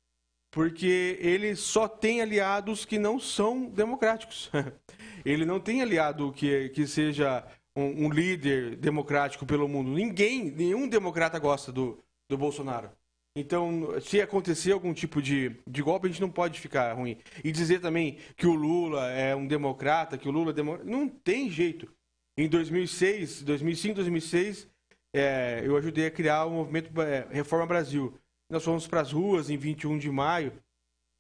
porque 0.51 1.17
ele 1.21 1.55
só 1.55 1.87
tem 1.87 2.21
aliados 2.21 2.85
que 2.85 2.97
não 2.97 3.19
são 3.19 3.65
democráticos. 3.65 4.49
ele 5.25 5.45
não 5.45 5.59
tem 5.59 5.81
aliado 5.81 6.31
que, 6.33 6.69
que 6.69 6.87
seja 6.87 7.45
um, 7.75 8.05
um, 8.05 8.09
líder 8.09 8.75
democrático 8.75 9.45
pelo 9.45 9.67
mundo. 9.67 9.91
Ninguém, 9.91 10.51
nenhum 10.51 10.87
democrata 10.87 11.37
gosta 11.39 11.71
do, 11.71 12.03
do 12.27 12.37
Bolsonaro. 12.37 12.91
Então, 13.39 13.99
se 14.01 14.21
acontecer 14.21 14.71
algum 14.71 14.93
tipo 14.93 15.21
de, 15.21 15.55
de 15.67 15.81
golpe, 15.81 16.07
a 16.07 16.09
gente 16.09 16.21
não 16.21 16.29
pode 16.29 16.59
ficar 16.59 16.93
ruim. 16.93 17.17
E 17.43 17.51
dizer 17.51 17.79
também 17.79 18.17
que 18.35 18.45
o 18.47 18.53
Lula 18.53 19.09
é 19.11 19.35
um 19.35 19.47
democrata, 19.47 20.17
que 20.17 20.27
o 20.27 20.31
Lula 20.31 20.51
é 20.51 20.53
democrata. 20.53 20.89
Não 20.89 21.07
tem 21.07 21.49
jeito. 21.49 21.91
Em 22.37 22.47
2006, 22.47 23.43
2005, 23.43 23.95
2006, 23.95 24.67
é, 25.15 25.61
eu 25.63 25.75
ajudei 25.77 26.05
a 26.05 26.11
criar 26.11 26.45
o 26.45 26.51
movimento 26.51 27.01
é, 27.01 27.27
Reforma 27.31 27.65
Brasil 27.65 28.17
nós 28.49 28.63
fomos 28.63 28.87
para 28.87 29.01
as 29.01 29.11
ruas 29.11 29.49
em 29.49 29.57
21 29.57 29.97
de 29.99 30.09
maio, 30.09 30.51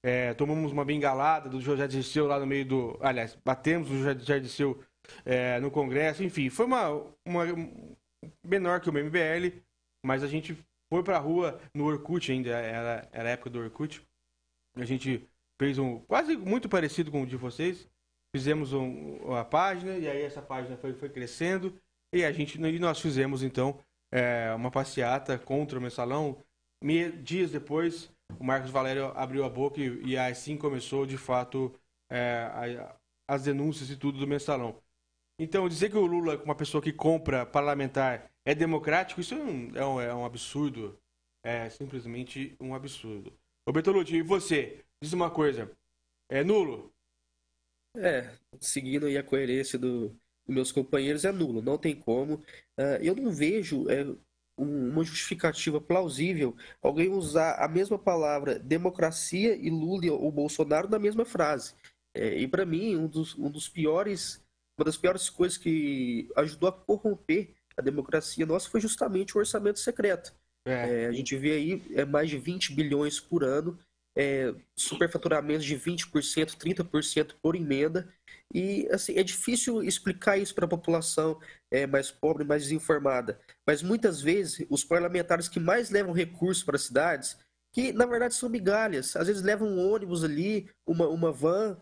é, 0.03 0.33
tomamos 0.33 0.71
uma 0.71 0.83
bengalada 0.83 1.47
do 1.47 1.61
José 1.61 1.87
Dirceu 1.87 2.25
lá 2.25 2.39
no 2.39 2.47
meio 2.47 2.65
do. 2.65 2.97
Aliás, 3.01 3.37
batemos 3.45 3.91
o 3.91 3.97
José 3.97 4.39
Dirceu 4.39 4.83
é, 5.23 5.59
no 5.59 5.69
Congresso, 5.69 6.23
enfim, 6.23 6.49
foi 6.49 6.65
uma, 6.65 6.89
uma 7.25 7.45
menor 8.43 8.81
que 8.81 8.89
o 8.89 8.93
MBL, 8.93 9.61
mas 10.03 10.23
a 10.23 10.27
gente 10.27 10.57
foi 10.91 11.03
para 11.03 11.17
a 11.17 11.19
rua 11.19 11.59
no 11.73 11.85
Orkut 11.85 12.31
ainda, 12.31 12.49
era, 12.49 13.07
era 13.11 13.29
a 13.29 13.31
época 13.31 13.49
do 13.49 13.59
Orkut. 13.59 14.01
A 14.75 14.85
gente 14.85 15.27
fez 15.59 15.77
um 15.77 15.99
quase 15.99 16.35
muito 16.35 16.67
parecido 16.67 17.11
com 17.11 17.23
o 17.23 17.27
de 17.27 17.35
vocês. 17.35 17.87
Fizemos 18.35 18.73
um, 18.73 19.17
uma 19.17 19.43
página 19.43 19.97
e 19.97 20.07
aí 20.07 20.21
essa 20.21 20.41
página 20.41 20.77
foi, 20.77 20.93
foi 20.93 21.09
crescendo 21.09 21.79
e 22.13 22.23
a 22.23 22.31
gente 22.31 22.59
e 22.61 22.79
nós 22.79 22.99
fizemos 22.99 23.41
então 23.41 23.79
é, 24.11 24.53
uma 24.53 24.69
passeata 24.69 25.37
contra 25.37 25.79
o 25.79 25.81
mensalão 25.81 26.43
dias 27.23 27.51
depois, 27.51 28.11
o 28.39 28.43
Marcos 28.43 28.71
Valério 28.71 29.07
abriu 29.15 29.43
a 29.43 29.49
boca 29.49 29.79
e, 29.79 30.11
e 30.11 30.17
assim 30.17 30.57
começou, 30.57 31.05
de 31.05 31.17
fato, 31.17 31.73
é, 32.09 32.77
a, 32.79 32.95
as 33.27 33.43
denúncias 33.43 33.89
e 33.89 33.97
tudo 33.97 34.19
do 34.19 34.27
mensalão. 34.27 34.81
Então, 35.37 35.69
dizer 35.69 35.89
que 35.89 35.97
o 35.97 36.05
Lula, 36.05 36.41
uma 36.43 36.55
pessoa 36.55 36.81
que 36.81 36.91
compra 36.91 37.45
parlamentar, 37.45 38.28
é 38.45 38.55
democrático, 38.55 39.21
isso 39.21 39.33
é 39.33 39.37
um, 39.37 39.75
é 39.75 39.85
um, 39.85 40.01
é 40.01 40.15
um 40.15 40.25
absurdo. 40.25 40.99
É 41.43 41.69
simplesmente 41.69 42.55
um 42.59 42.75
absurdo. 42.75 43.33
Ô 43.65 43.71
Bertolucci, 43.71 44.17
e 44.17 44.21
você? 44.21 44.83
Diz 45.01 45.13
uma 45.13 45.29
coisa. 45.29 45.71
É 46.29 46.43
nulo? 46.43 46.93
É, 47.95 48.37
seguindo 48.59 49.05
aí 49.05 49.17
a 49.17 49.23
coerência 49.23 49.79
do, 49.79 50.09
dos 50.09 50.55
meus 50.55 50.71
companheiros, 50.71 51.25
é 51.25 51.31
nulo. 51.31 51.61
Não 51.61 51.77
tem 51.77 51.95
como. 51.95 52.35
Uh, 52.77 52.99
eu 53.01 53.15
não 53.15 53.31
vejo 53.31 53.89
é, 53.89 54.05
uma 54.57 55.03
justificativa 55.03 55.79
plausível 55.79 56.55
alguém 56.81 57.09
usar 57.09 57.55
a 57.63 57.67
mesma 57.67 57.97
palavra 57.97 58.59
democracia 58.59 59.55
e 59.55 59.69
Lula 59.69 60.11
ou 60.11 60.31
Bolsonaro 60.31 60.89
na 60.89 60.99
mesma 60.99 61.25
frase. 61.25 61.73
É, 62.13 62.37
e 62.37 62.47
para 62.47 62.65
mim, 62.65 62.97
um 62.97 63.07
dos, 63.07 63.37
um 63.37 63.49
dos 63.49 63.69
piores, 63.69 64.43
uma 64.77 64.85
das 64.85 64.97
piores 64.97 65.29
coisas 65.29 65.57
que 65.57 66.29
ajudou 66.35 66.69
a 66.69 66.73
corromper 66.73 67.55
a 67.79 67.81
democracia 67.81 68.45
nossa 68.45 68.69
foi 68.69 68.81
justamente 68.81 69.35
o 69.35 69.39
orçamento 69.39 69.79
secreto. 69.79 70.33
É. 70.65 71.03
É, 71.03 71.05
a 71.07 71.11
gente 71.11 71.35
vê 71.35 71.53
aí 71.53 71.83
é, 71.95 72.05
mais 72.05 72.29
de 72.29 72.37
20 72.37 72.73
bilhões 72.73 73.19
por 73.19 73.43
ano 73.43 73.79
é, 74.19 74.53
superfaturamentos 74.75 75.65
de 75.65 75.75
20%, 75.77 76.57
30% 76.57 77.35
por 77.41 77.55
emenda. 77.55 78.11
E 78.53 78.87
assim, 78.91 79.17
é 79.17 79.23
difícil 79.23 79.81
explicar 79.81 80.37
isso 80.37 80.53
para 80.53 80.65
a 80.65 80.69
população 80.69 81.39
é, 81.71 81.87
mais 81.87 82.11
pobre, 82.11 82.43
mais 82.43 82.63
desinformada. 82.63 83.39
Mas 83.65 83.81
muitas 83.81 84.21
vezes 84.21 84.65
os 84.69 84.83
parlamentares 84.83 85.47
que 85.47 85.59
mais 85.59 85.89
levam 85.89 86.13
recursos 86.13 86.63
para 86.63 86.75
as 86.75 86.83
cidades, 86.83 87.37
que 87.73 87.93
na 87.93 88.05
verdade 88.05 88.33
são 88.33 88.49
migalhas, 88.49 89.15
às 89.15 89.27
vezes 89.27 89.41
levam 89.41 89.69
um 89.69 89.89
ônibus 89.89 90.23
ali, 90.23 90.69
uma, 90.85 91.07
uma 91.07 91.31
van, 91.31 91.79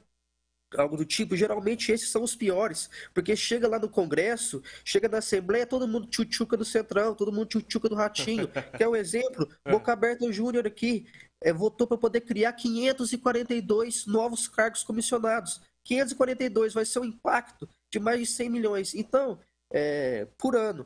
algo 0.76 0.97
do 0.97 1.05
tipo, 1.05 1.36
geralmente 1.36 1.91
esses 1.91 2.09
são 2.09 2.24
os 2.24 2.36
piores, 2.36 2.89
porque 3.13 3.36
chega 3.36 3.68
lá 3.68 3.80
no 3.80 3.89
Congresso, 3.89 4.61
chega 4.84 5.07
na 5.07 5.20
Assembleia, 5.20 5.65
todo 5.65 5.88
mundo 5.88 6.07
tchutchuca 6.07 6.57
do 6.57 6.65
Centrão, 6.65 7.15
todo 7.15 7.32
mundo 7.32 7.45
tchutchuca 7.45 7.88
do 7.88 7.95
Ratinho, 7.95 8.49
é 8.78 8.88
um 8.88 8.95
exemplo, 8.95 9.47
é. 9.63 9.72
Boca 9.72 9.93
Aberta 9.93 10.30
Júnior 10.32 10.68
aqui, 10.68 11.07
é, 11.41 11.53
votou 11.53 11.88
para 11.88 11.97
poder 11.97 12.22
criar 12.22 12.53
542 12.53 14.05
novos 14.07 14.47
cargos 14.47 14.84
comissionados. 14.84 15.61
542 15.84 16.74
vai 16.74 16.84
ser 16.84 16.99
um 16.99 17.05
impacto 17.05 17.70
de 17.89 17.99
mais 17.99 18.20
de 18.20 18.26
100 18.26 18.49
milhões, 18.49 18.93
então, 18.93 19.39
é, 19.72 20.28
por 20.38 20.55
ano. 20.55 20.86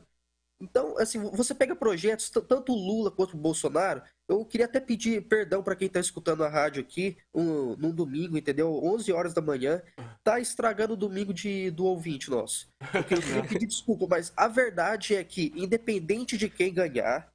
Então, 0.59 0.95
assim, 0.99 1.19
você 1.31 1.55
pega 1.55 1.75
projetos, 1.75 2.29
tanto 2.29 2.71
o 2.71 2.75
Lula 2.75 3.09
quanto 3.09 3.33
o 3.33 3.39
Bolsonaro, 3.39 4.03
eu 4.31 4.45
queria 4.45 4.65
até 4.65 4.79
pedir 4.79 5.21
perdão 5.27 5.61
para 5.61 5.75
quem 5.75 5.87
está 5.87 5.99
escutando 5.99 6.43
a 6.43 6.49
rádio 6.49 6.81
aqui, 6.81 7.17
um, 7.33 7.75
num 7.75 7.91
domingo, 7.91 8.37
entendeu? 8.37 8.81
11 8.83 9.11
horas 9.11 9.33
da 9.33 9.41
manhã, 9.41 9.81
tá 10.23 10.39
estragando 10.39 10.93
o 10.93 10.97
domingo 10.97 11.33
de, 11.33 11.69
do 11.71 11.85
ouvinte 11.85 12.29
nosso. 12.29 12.69
Eu 12.93 13.03
queria 13.03 13.43
pedir 13.47 13.67
desculpa, 13.67 14.07
mas 14.09 14.31
a 14.37 14.47
verdade 14.47 15.15
é 15.15 15.23
que, 15.23 15.51
independente 15.55 16.37
de 16.37 16.49
quem 16.49 16.73
ganhar, 16.73 17.29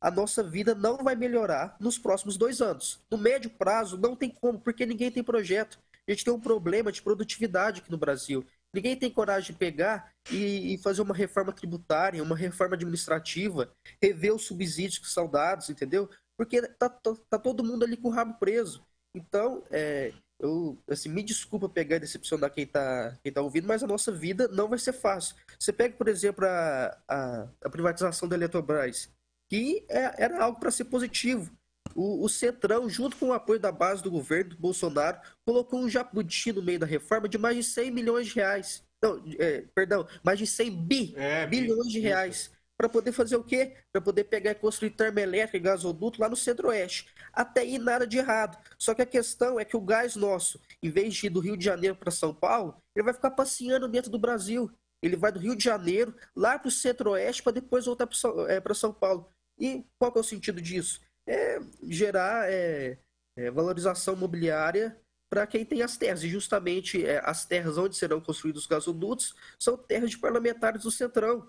a 0.00 0.10
nossa 0.10 0.42
vida 0.42 0.74
não 0.74 0.98
vai 0.98 1.14
melhorar 1.14 1.76
nos 1.78 1.98
próximos 1.98 2.36
dois 2.36 2.62
anos. 2.62 3.00
No 3.10 3.18
médio 3.18 3.50
prazo, 3.50 3.98
não 3.98 4.16
tem 4.16 4.30
como, 4.30 4.58
porque 4.58 4.86
ninguém 4.86 5.10
tem 5.10 5.22
projeto. 5.22 5.78
A 6.06 6.10
gente 6.10 6.24
tem 6.24 6.32
um 6.32 6.40
problema 6.40 6.90
de 6.90 7.02
produtividade 7.02 7.80
aqui 7.80 7.90
no 7.90 7.98
Brasil. 7.98 8.46
Ninguém 8.72 8.96
tem 8.96 9.10
coragem 9.10 9.52
de 9.52 9.58
pegar 9.58 10.12
e, 10.30 10.74
e, 10.74 10.78
fazer 10.78 11.02
uma 11.02 11.14
reforma 11.14 11.52
tributária, 11.52 12.22
uma 12.22 12.36
reforma 12.36 12.74
administrativa, 12.74 13.72
rever 14.00 14.34
os 14.34 14.44
subsídios 14.44 14.98
que 14.98 15.08
são 15.08 15.28
dados, 15.28 15.70
entendeu? 15.70 16.08
Porque 16.38 16.62
tá, 16.62 16.88
tá, 16.88 17.16
tá 17.28 17.38
todo 17.38 17.64
mundo 17.64 17.84
ali 17.84 17.96
com 17.96 18.08
o 18.08 18.12
rabo 18.12 18.38
preso. 18.38 18.86
Então, 19.12 19.64
é, 19.72 20.12
eu 20.38 20.78
assim, 20.88 21.08
me 21.08 21.22
desculpa 21.22 21.68
pegar 21.68 21.96
e 21.96 22.00
decepcionar 22.00 22.52
quem 22.52 22.62
está 22.62 23.18
quem 23.22 23.32
tá 23.32 23.42
ouvindo, 23.42 23.66
mas 23.66 23.82
a 23.82 23.88
nossa 23.88 24.12
vida 24.12 24.46
não 24.46 24.68
vai 24.68 24.78
ser 24.78 24.92
fácil. 24.92 25.34
Você 25.58 25.72
pega, 25.72 25.96
por 25.96 26.06
exemplo, 26.06 26.46
a, 26.46 26.96
a, 27.08 27.48
a 27.64 27.68
privatização 27.68 28.28
da 28.28 28.36
Eletrobras, 28.36 29.10
que 29.50 29.84
é, 29.88 30.24
era 30.24 30.44
algo 30.44 30.60
para 30.60 30.70
ser 30.70 30.84
positivo. 30.84 31.50
O, 31.94 32.24
o 32.24 32.28
Centrão, 32.28 32.88
junto 32.88 33.16
com 33.16 33.30
o 33.30 33.32
apoio 33.32 33.58
da 33.58 33.72
base 33.72 34.00
do 34.00 34.10
governo 34.10 34.50
do 34.50 34.58
Bolsonaro, 34.58 35.20
colocou 35.44 35.80
um 35.80 35.88
jabuti 35.88 36.52
no 36.52 36.62
meio 36.62 36.78
da 36.78 36.86
reforma 36.86 37.28
de 37.28 37.36
mais 37.36 37.56
de 37.56 37.64
100 37.64 37.90
milhões 37.90 38.28
de 38.28 38.34
reais. 38.34 38.84
Não, 39.02 39.20
é, 39.38 39.64
perdão, 39.74 40.06
mais 40.22 40.38
de 40.38 40.46
100 40.46 40.70
bi, 40.70 41.14
é, 41.16 41.46
bilhões 41.46 41.90
de 41.90 41.98
reais. 41.98 42.52
Para 42.78 42.88
poder 42.88 43.10
fazer 43.10 43.34
o 43.34 43.42
quê? 43.42 43.76
Para 43.92 44.00
poder 44.00 44.24
pegar 44.24 44.52
e 44.52 44.54
construir 44.54 44.90
termoelétrica 44.90 45.56
e 45.56 45.60
gasoduto 45.60 46.20
lá 46.20 46.28
no 46.28 46.36
centro-oeste. 46.36 47.12
Até 47.32 47.62
aí 47.62 47.76
nada 47.76 48.06
de 48.06 48.18
errado. 48.18 48.56
Só 48.78 48.94
que 48.94 49.02
a 49.02 49.06
questão 49.06 49.58
é 49.58 49.64
que 49.64 49.76
o 49.76 49.80
gás 49.80 50.14
nosso, 50.14 50.60
em 50.80 50.88
vez 50.88 51.14
de 51.14 51.26
ir 51.26 51.30
do 51.30 51.40
Rio 51.40 51.56
de 51.56 51.64
Janeiro 51.64 51.96
para 51.96 52.12
São 52.12 52.32
Paulo, 52.32 52.80
ele 52.94 53.04
vai 53.04 53.12
ficar 53.12 53.32
passeando 53.32 53.88
dentro 53.88 54.12
do 54.12 54.18
Brasil. 54.18 54.70
Ele 55.02 55.16
vai 55.16 55.32
do 55.32 55.40
Rio 55.40 55.56
de 55.56 55.64
Janeiro 55.64 56.14
lá 56.36 56.56
para 56.56 56.68
o 56.68 56.70
centro-oeste 56.70 57.42
para 57.42 57.52
depois 57.52 57.86
voltar 57.86 58.06
para 58.06 58.74
São 58.74 58.92
Paulo. 58.92 59.28
E 59.58 59.84
qual 59.98 60.12
que 60.12 60.18
é 60.18 60.20
o 60.20 60.24
sentido 60.24 60.60
disso? 60.60 61.00
É 61.26 61.58
gerar 61.82 62.48
é, 62.48 62.96
é, 63.36 63.50
valorização 63.50 64.14
imobiliária 64.14 64.96
para 65.28 65.46
quem 65.46 65.64
tem 65.64 65.82
as 65.82 65.96
terras. 65.96 66.22
E 66.22 66.28
justamente 66.28 67.04
é, 67.04 67.20
as 67.24 67.44
terras 67.44 67.76
onde 67.76 67.96
serão 67.96 68.20
construídos 68.20 68.62
os 68.62 68.68
gasodutos 68.68 69.34
são 69.58 69.76
terras 69.76 70.10
de 70.10 70.18
parlamentares 70.18 70.82
do 70.82 70.90
Centrão, 70.90 71.48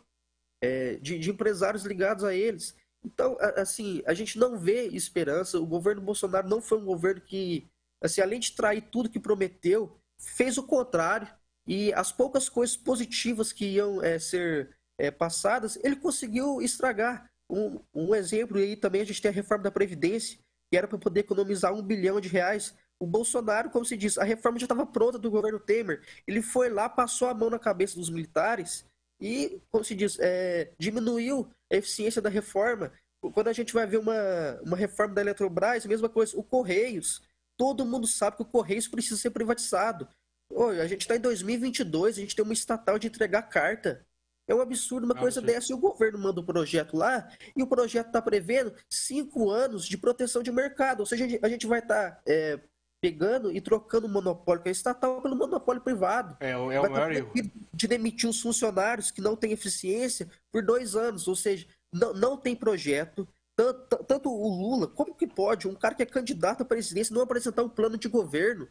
é, 0.61 0.95
de, 0.95 1.17
de, 1.17 1.29
empresários 1.29 1.85
ligados 1.85 2.23
a 2.23 2.33
eles. 2.33 2.75
Então, 3.03 3.37
assim, 3.55 4.01
a 4.05 4.13
gente 4.13 4.37
não 4.37 4.57
vê 4.57 4.87
esperança. 4.87 5.59
O 5.59 5.65
governo 5.65 6.01
Bolsonaro 6.01 6.49
não 6.49 6.61
foi 6.61 6.77
um 6.77 6.85
governo 6.85 7.21
que, 7.21 7.67
assim, 8.01 8.21
além 8.21 8.39
de 8.39 8.51
trair 8.51 8.81
tudo 8.91 9.09
que 9.09 9.19
prometeu, 9.19 9.97
fez 10.19 10.57
o 10.57 10.63
contrário. 10.63 11.27
E 11.65 11.93
as 11.93 12.11
poucas 12.11 12.49
coisas 12.49 12.75
positivas 12.75 13.53
que 13.53 13.65
iam 13.65 14.03
é, 14.03 14.19
ser 14.19 14.75
é, 14.97 15.11
passadas, 15.11 15.77
ele 15.83 15.95
conseguiu 15.95 16.61
estragar. 16.61 17.29
Um, 17.49 17.79
um 17.93 18.13
exemplo 18.13 18.57
aí 18.57 18.75
também 18.75 19.01
a 19.01 19.05
gente 19.05 19.21
tem 19.21 19.29
a 19.29 19.33
reforma 19.33 19.63
da 19.63 19.71
Previdência, 19.71 20.39
que 20.69 20.77
era 20.77 20.87
para 20.87 20.97
poder 20.97 21.21
economizar 21.21 21.73
um 21.73 21.81
bilhão 21.81 22.19
de 22.19 22.27
reais. 22.27 22.75
O 22.99 23.07
Bolsonaro, 23.07 23.69
como 23.69 23.85
se 23.85 23.95
diz, 23.95 24.17
a 24.17 24.23
reforma 24.23 24.59
já 24.59 24.65
estava 24.65 24.85
pronta 24.85 25.17
do 25.17 25.31
governo 25.31 25.59
Temer. 25.59 26.01
Ele 26.27 26.41
foi 26.41 26.69
lá, 26.69 26.89
passou 26.89 27.29
a 27.29 27.33
mão 27.33 27.49
na 27.49 27.57
cabeça 27.57 27.95
dos 27.95 28.09
militares 28.09 28.88
e, 29.19 29.61
como 29.71 29.83
se 29.83 29.95
diz, 29.95 30.17
é, 30.19 30.71
diminuiu 30.77 31.49
a 31.71 31.75
eficiência 31.75 32.21
da 32.21 32.29
reforma. 32.29 32.91
Quando 33.33 33.49
a 33.49 33.53
gente 33.53 33.73
vai 33.73 33.85
ver 33.85 33.97
uma, 33.97 34.59
uma 34.61 34.77
reforma 34.77 35.13
da 35.13 35.21
Eletrobras, 35.21 35.85
mesma 35.85 36.07
coisa. 36.07 36.37
O 36.37 36.43
Correios, 36.43 37.21
todo 37.57 37.85
mundo 37.85 38.07
sabe 38.07 38.37
que 38.37 38.43
o 38.43 38.45
Correios 38.45 38.87
precisa 38.87 39.17
ser 39.17 39.31
privatizado. 39.31 40.07
Oi, 40.51 40.79
a 40.79 40.87
gente 40.87 41.01
está 41.01 41.15
em 41.15 41.19
2022, 41.19 42.17
a 42.17 42.21
gente 42.21 42.35
tem 42.35 42.43
uma 42.43 42.53
estatal 42.53 42.97
de 42.97 43.07
entregar 43.07 43.43
carta. 43.43 44.05
É 44.47 44.55
um 44.55 44.61
absurdo 44.61 45.05
uma 45.05 45.13
ah, 45.13 45.19
coisa 45.19 45.41
sim. 45.41 45.45
dessa. 45.45 45.71
E 45.71 45.75
o 45.75 45.79
governo 45.79 46.17
manda 46.17 46.41
um 46.41 46.45
projeto 46.45 46.97
lá 46.97 47.29
e 47.55 47.61
o 47.61 47.67
projeto 47.67 48.07
está 48.07 48.21
prevendo 48.21 48.73
cinco 48.89 49.51
anos 49.51 49.85
de 49.85 49.97
proteção 49.97 50.41
de 50.41 50.51
mercado. 50.51 51.01
Ou 51.01 51.05
seja, 51.05 51.25
a 51.43 51.49
gente 51.49 51.67
vai 51.67 51.79
estar 51.79 52.11
tá, 52.11 52.21
é, 52.25 52.59
pegando 53.01 53.51
e 53.51 53.61
trocando 53.61 54.07
o 54.07 54.09
monopólio 54.09 54.61
que 54.61 54.69
é 54.69 54.71
estatal 54.71 55.21
pelo 55.21 55.35
monopólio 55.35 55.81
privado. 55.81 56.35
É, 56.39 56.51
é 56.51 56.57
o 56.57 56.91
maior 56.91 57.11
erro. 57.11 57.31
De 57.73 57.87
demitir 57.87 58.29
os 58.29 58.41
funcionários 58.41 59.11
que 59.11 59.21
não 59.21 59.35
têm 59.35 59.51
eficiência 59.51 60.29
por 60.51 60.63
dois 60.63 60.95
anos. 60.95 61.27
Ou 61.27 61.35
seja, 61.35 61.67
não, 61.93 62.13
não 62.13 62.37
tem 62.37 62.55
projeto. 62.55 63.27
Tanto, 63.55 64.03
tanto 64.05 64.29
o 64.29 64.47
Lula, 64.47 64.87
como 64.87 65.15
que 65.15 65.27
pode 65.27 65.67
um 65.67 65.75
cara 65.75 65.95
que 65.95 66.03
é 66.03 66.05
candidato 66.05 66.61
à 66.61 66.65
presidência 66.65 67.13
não 67.13 67.21
apresentar 67.21 67.63
um 67.63 67.69
plano 67.69 67.97
de 67.97 68.07
governo? 68.07 68.67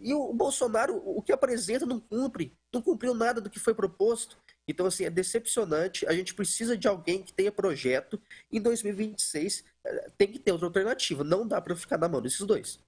E 0.00 0.14
o 0.14 0.32
Bolsonaro, 0.32 0.96
o 1.04 1.20
que 1.22 1.32
apresenta, 1.32 1.84
não 1.84 2.00
cumpre. 2.00 2.56
Não 2.72 2.80
cumpriu 2.80 3.14
nada 3.14 3.40
do 3.40 3.50
que 3.50 3.60
foi 3.60 3.74
proposto. 3.74 4.38
Então, 4.66 4.86
assim, 4.86 5.04
é 5.04 5.10
decepcionante. 5.10 6.06
A 6.06 6.14
gente 6.14 6.34
precisa 6.34 6.76
de 6.76 6.88
alguém 6.88 7.22
que 7.22 7.32
tenha 7.32 7.52
projeto. 7.52 8.20
Em 8.50 8.60
2026, 8.60 9.64
eh, 9.84 10.10
tem 10.16 10.28
que 10.28 10.38
ter 10.38 10.52
outra 10.52 10.68
alternativa. 10.68 11.22
Não 11.22 11.46
dá 11.46 11.60
para 11.60 11.76
ficar 11.76 11.98
na 11.98 12.08
mão 12.08 12.22
desses 12.22 12.40
dois. 12.40 12.80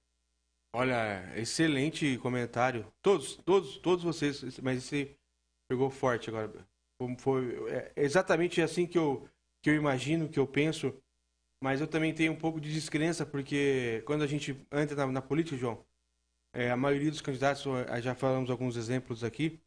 Olha, 0.77 1.31
excelente 1.37 2.17
comentário. 2.17 2.91
Todos, 3.01 3.37
todos, 3.37 3.77
todos 3.77 4.03
vocês, 4.03 4.59
mas 4.59 4.79
esse 4.79 5.17
pegou 5.69 5.89
forte 5.89 6.29
agora. 6.29 6.51
Foi 7.17 7.55
é 7.71 7.93
exatamente 7.95 8.61
assim 8.61 8.85
que 8.85 8.97
eu, 8.97 9.25
que 9.63 9.69
eu 9.69 9.75
imagino, 9.75 10.27
que 10.27 10.37
eu 10.37 10.45
penso. 10.45 10.93
Mas 11.63 11.79
eu 11.79 11.87
também 11.87 12.13
tenho 12.13 12.33
um 12.33 12.35
pouco 12.35 12.59
de 12.59 12.73
descrença, 12.73 13.25
porque 13.25 14.03
quando 14.05 14.23
a 14.23 14.27
gente 14.27 14.51
entra 14.73 14.97
na, 14.97 15.07
na 15.07 15.21
política, 15.21 15.55
João, 15.55 15.85
é, 16.53 16.71
a 16.71 16.77
maioria 16.77 17.09
dos 17.09 17.21
candidatos, 17.21 17.63
já 18.03 18.13
falamos 18.13 18.49
alguns 18.49 18.75
exemplos 18.75 19.23
aqui, 19.23 19.61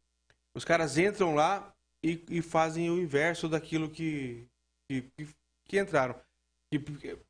os 0.55 0.63
caras 0.63 0.97
entram 0.99 1.33
lá 1.33 1.75
e, 2.03 2.23
e 2.29 2.41
fazem 2.43 2.91
o 2.91 3.01
inverso 3.01 3.49
daquilo 3.49 3.89
que, 3.89 4.47
que, 4.87 5.11
que 5.65 5.79
entraram. 5.79 6.15
Que, 6.71 6.79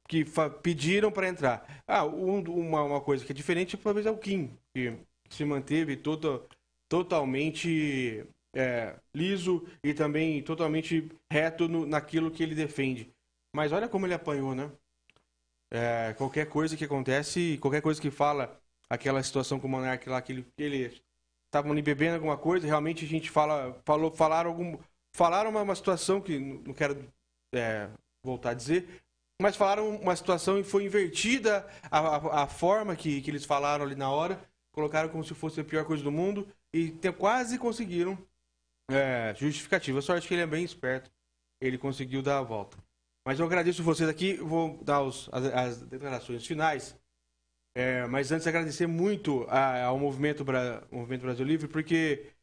que 0.07 0.25
pediram 0.61 1.11
para 1.11 1.29
entrar. 1.29 1.83
Ah, 1.87 2.05
um, 2.05 2.41
uma, 2.41 2.83
uma 2.83 3.01
coisa 3.01 3.23
que 3.25 3.31
é 3.31 3.35
diferente, 3.35 3.77
talvez, 3.77 4.05
é 4.05 4.11
o 4.11 4.17
Kim, 4.17 4.57
que 4.73 4.97
se 5.29 5.45
manteve 5.45 5.95
todo, 5.95 6.45
totalmente 6.89 8.25
é, 8.53 8.95
liso 9.13 9.65
e 9.83 9.93
também 9.93 10.41
totalmente 10.43 11.09
reto 11.31 11.67
no, 11.67 11.85
naquilo 11.85 12.31
que 12.31 12.43
ele 12.43 12.55
defende. 12.55 13.13
Mas 13.55 13.71
olha 13.71 13.87
como 13.87 14.05
ele 14.05 14.13
apanhou, 14.13 14.53
né? 14.53 14.71
É, 15.71 16.13
qualquer 16.17 16.47
coisa 16.47 16.75
que 16.75 16.83
acontece, 16.83 17.57
qualquer 17.61 17.81
coisa 17.81 18.01
que 18.01 18.09
fala, 18.09 18.59
aquela 18.89 19.21
situação 19.21 19.59
com 19.59 19.67
o 19.67 19.69
Monark 19.69 20.09
lá, 20.09 20.21
que 20.21 20.43
ele 20.57 21.01
estavam 21.45 21.71
ali 21.71 21.81
bebendo 21.81 22.15
alguma 22.15 22.37
coisa, 22.37 22.65
realmente 22.65 23.05
a 23.05 23.07
gente 23.07 23.29
fala, 23.29 23.79
falou, 23.85 24.11
falaram 24.11 24.49
algum, 24.49 24.77
falaram 25.15 25.51
uma, 25.51 25.61
uma 25.61 25.75
situação 25.75 26.21
que 26.21 26.39
não 26.39 26.73
quero 26.73 27.07
é, 27.53 27.89
voltar 28.23 28.51
a 28.51 28.53
dizer, 28.53 28.87
mas 29.41 29.55
falaram 29.55 29.95
uma 29.95 30.15
situação 30.15 30.59
e 30.59 30.63
foi 30.63 30.83
invertida 30.83 31.65
a, 31.89 31.99
a, 31.99 32.43
a, 32.43 32.47
forma 32.47 32.95
que, 32.95 33.21
que 33.21 33.31
eles 33.31 33.45
falaram 33.45 33.85
ali 33.85 33.95
na 33.95 34.11
hora, 34.11 34.39
colocaram 34.71 35.09
como 35.09 35.23
se 35.23 35.33
fosse 35.33 35.61
a 35.61 35.63
pior 35.63 35.85
coisa 35.85 36.03
do 36.03 36.11
mundo 36.11 36.47
e 36.73 36.91
te, 36.91 37.11
quase 37.11 37.57
conseguiram 37.57 38.17
é, 38.91 39.33
justificativa. 39.35 40.01
Sorte 40.01 40.27
que 40.27 40.33
ele 40.33 40.41
é 40.41 40.47
bem 40.47 40.63
esperto, 40.63 41.09
ele 41.61 41.77
conseguiu 41.77 42.21
dar 42.21 42.39
a 42.39 42.43
volta. 42.43 42.77
Mas 43.25 43.39
eu 43.39 43.45
agradeço 43.45 43.83
vocês 43.83 44.09
aqui, 44.09 44.33
vou 44.33 44.77
dar 44.83 45.01
os, 45.01 45.29
as, 45.31 45.45
as 45.45 45.81
declarações 45.83 46.45
finais. 46.45 46.97
É, 47.75 48.05
mas 48.07 48.31
antes 48.31 48.47
agradecer 48.47 48.87
muito 48.87 49.45
ao 49.49 49.97
movimento, 49.97 50.43
Bra... 50.43 50.85
movimento 50.91 51.21
Brasil 51.21 51.45
Livre, 51.45 51.67
porque 51.67 52.33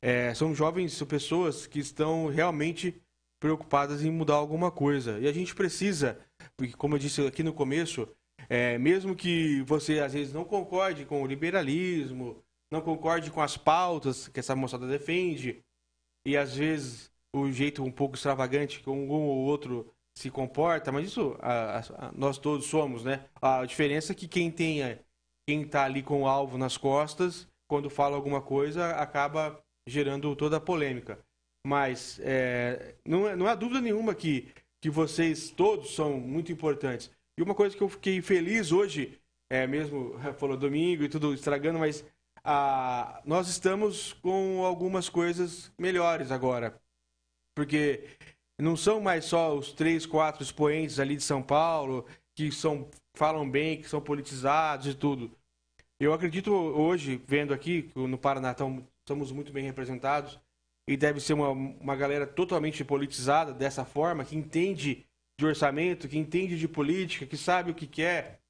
é, 0.00 0.32
são 0.32 0.54
jovens, 0.54 0.94
são 0.94 1.06
pessoas 1.06 1.66
que 1.66 1.80
estão 1.80 2.28
realmente 2.28 2.94
preocupadas 3.40 4.04
em 4.04 4.10
mudar 4.10 4.34
alguma 4.34 4.70
coisa. 4.70 5.18
E 5.18 5.28
a 5.28 5.32
gente 5.32 5.54
precisa, 5.54 6.18
porque 6.56 6.74
como 6.74 6.94
eu 6.94 6.98
disse 6.98 7.26
aqui 7.26 7.42
no 7.42 7.52
começo, 7.52 8.08
É, 8.48 8.78
mesmo 8.78 9.16
que 9.16 9.62
você 9.62 9.98
às 9.98 10.12
vezes 10.12 10.32
não 10.32 10.44
concorde 10.44 11.04
com 11.04 11.20
o 11.22 11.26
liberalismo, 11.26 12.44
não 12.70 12.80
concorde 12.80 13.30
com 13.30 13.42
as 13.42 13.56
pautas 13.56 14.28
que 14.28 14.38
essa 14.38 14.54
moçada 14.54 14.86
defende, 14.86 15.64
e 16.24 16.36
às 16.36 16.54
vezes 16.54 17.10
o 17.34 17.50
jeito 17.50 17.82
um 17.82 17.90
pouco 17.90 18.14
extravagante 18.14 18.80
que 18.80 18.88
um 18.90 19.10
ou 19.10 19.46
outro 19.46 19.92
se 20.16 20.30
comporta, 20.30 20.92
mas 20.92 21.08
isso 21.08 21.36
a, 21.40 21.80
a, 21.80 22.12
nós 22.12 22.38
todos 22.38 22.66
somos, 22.66 23.02
né? 23.04 23.24
A 23.42 23.64
diferença 23.66 24.12
é 24.12 24.14
que 24.14 24.28
quem 24.28 24.50
tem 24.50 24.80
quem 25.48 25.62
está 25.62 25.84
ali 25.84 26.02
com 26.02 26.22
o 26.22 26.28
alvo 26.28 26.56
nas 26.56 26.76
costas, 26.76 27.48
quando 27.68 27.90
fala 27.90 28.16
alguma 28.16 28.40
coisa, 28.40 28.90
acaba 28.92 29.60
gerando 29.88 30.36
toda 30.36 30.58
a 30.58 30.60
polêmica. 30.60 31.18
Mas 31.66 32.20
é, 32.22 32.94
não, 33.04 33.26
é, 33.26 33.34
não 33.34 33.48
há 33.48 33.54
dúvida 33.56 33.80
nenhuma 33.80 34.14
que, 34.14 34.46
que 34.80 34.88
vocês 34.88 35.50
todos 35.50 35.96
são 35.96 36.20
muito 36.20 36.52
importantes. 36.52 37.10
E 37.36 37.42
uma 37.42 37.56
coisa 37.56 37.76
que 37.76 37.82
eu 37.82 37.88
fiquei 37.88 38.22
feliz 38.22 38.70
hoje, 38.70 39.18
é 39.50 39.66
mesmo, 39.66 40.16
falou 40.38 40.56
domingo 40.56 41.02
e 41.02 41.08
tudo 41.08 41.34
estragando, 41.34 41.80
mas 41.80 42.04
a, 42.44 43.20
nós 43.26 43.48
estamos 43.48 44.12
com 44.12 44.64
algumas 44.64 45.08
coisas 45.08 45.72
melhores 45.76 46.30
agora. 46.30 46.80
Porque 47.52 48.10
não 48.60 48.76
são 48.76 49.00
mais 49.00 49.24
só 49.24 49.52
os 49.58 49.72
três, 49.72 50.06
quatro 50.06 50.44
expoentes 50.44 51.00
ali 51.00 51.16
de 51.16 51.24
São 51.24 51.42
Paulo 51.42 52.06
que 52.36 52.52
são, 52.52 52.88
falam 53.16 53.50
bem, 53.50 53.82
que 53.82 53.88
são 53.88 54.00
politizados 54.00 54.86
e 54.86 54.94
tudo. 54.94 55.36
Eu 55.98 56.12
acredito 56.12 56.52
hoje, 56.52 57.20
vendo 57.26 57.52
aqui, 57.52 57.90
no 57.96 58.16
Paraná 58.16 58.52
estamos 58.52 59.32
muito 59.32 59.52
bem 59.52 59.64
representados, 59.64 60.38
e 60.88 60.96
deve 60.96 61.20
ser 61.20 61.32
uma, 61.32 61.50
uma 61.50 61.96
galera 61.96 62.26
totalmente 62.26 62.84
politizada 62.84 63.52
dessa 63.52 63.84
forma, 63.84 64.24
que 64.24 64.36
entende 64.36 65.06
de 65.38 65.46
orçamento, 65.46 66.08
que 66.08 66.16
entende 66.16 66.58
de 66.58 66.68
política, 66.68 67.26
que 67.26 67.36
sabe 67.36 67.70
o 67.70 67.74
que 67.74 67.86
quer 67.86 68.40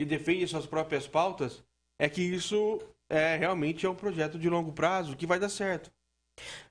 e 0.00 0.04
defende 0.04 0.46
suas 0.46 0.66
próprias 0.66 1.06
pautas, 1.06 1.64
é 1.98 2.08
que 2.08 2.22
isso 2.22 2.78
é 3.10 3.36
realmente 3.36 3.86
é 3.86 3.90
um 3.90 3.94
projeto 3.94 4.38
de 4.38 4.48
longo 4.48 4.72
prazo 4.72 5.16
que 5.16 5.26
vai 5.26 5.40
dar 5.40 5.48
certo. 5.48 5.90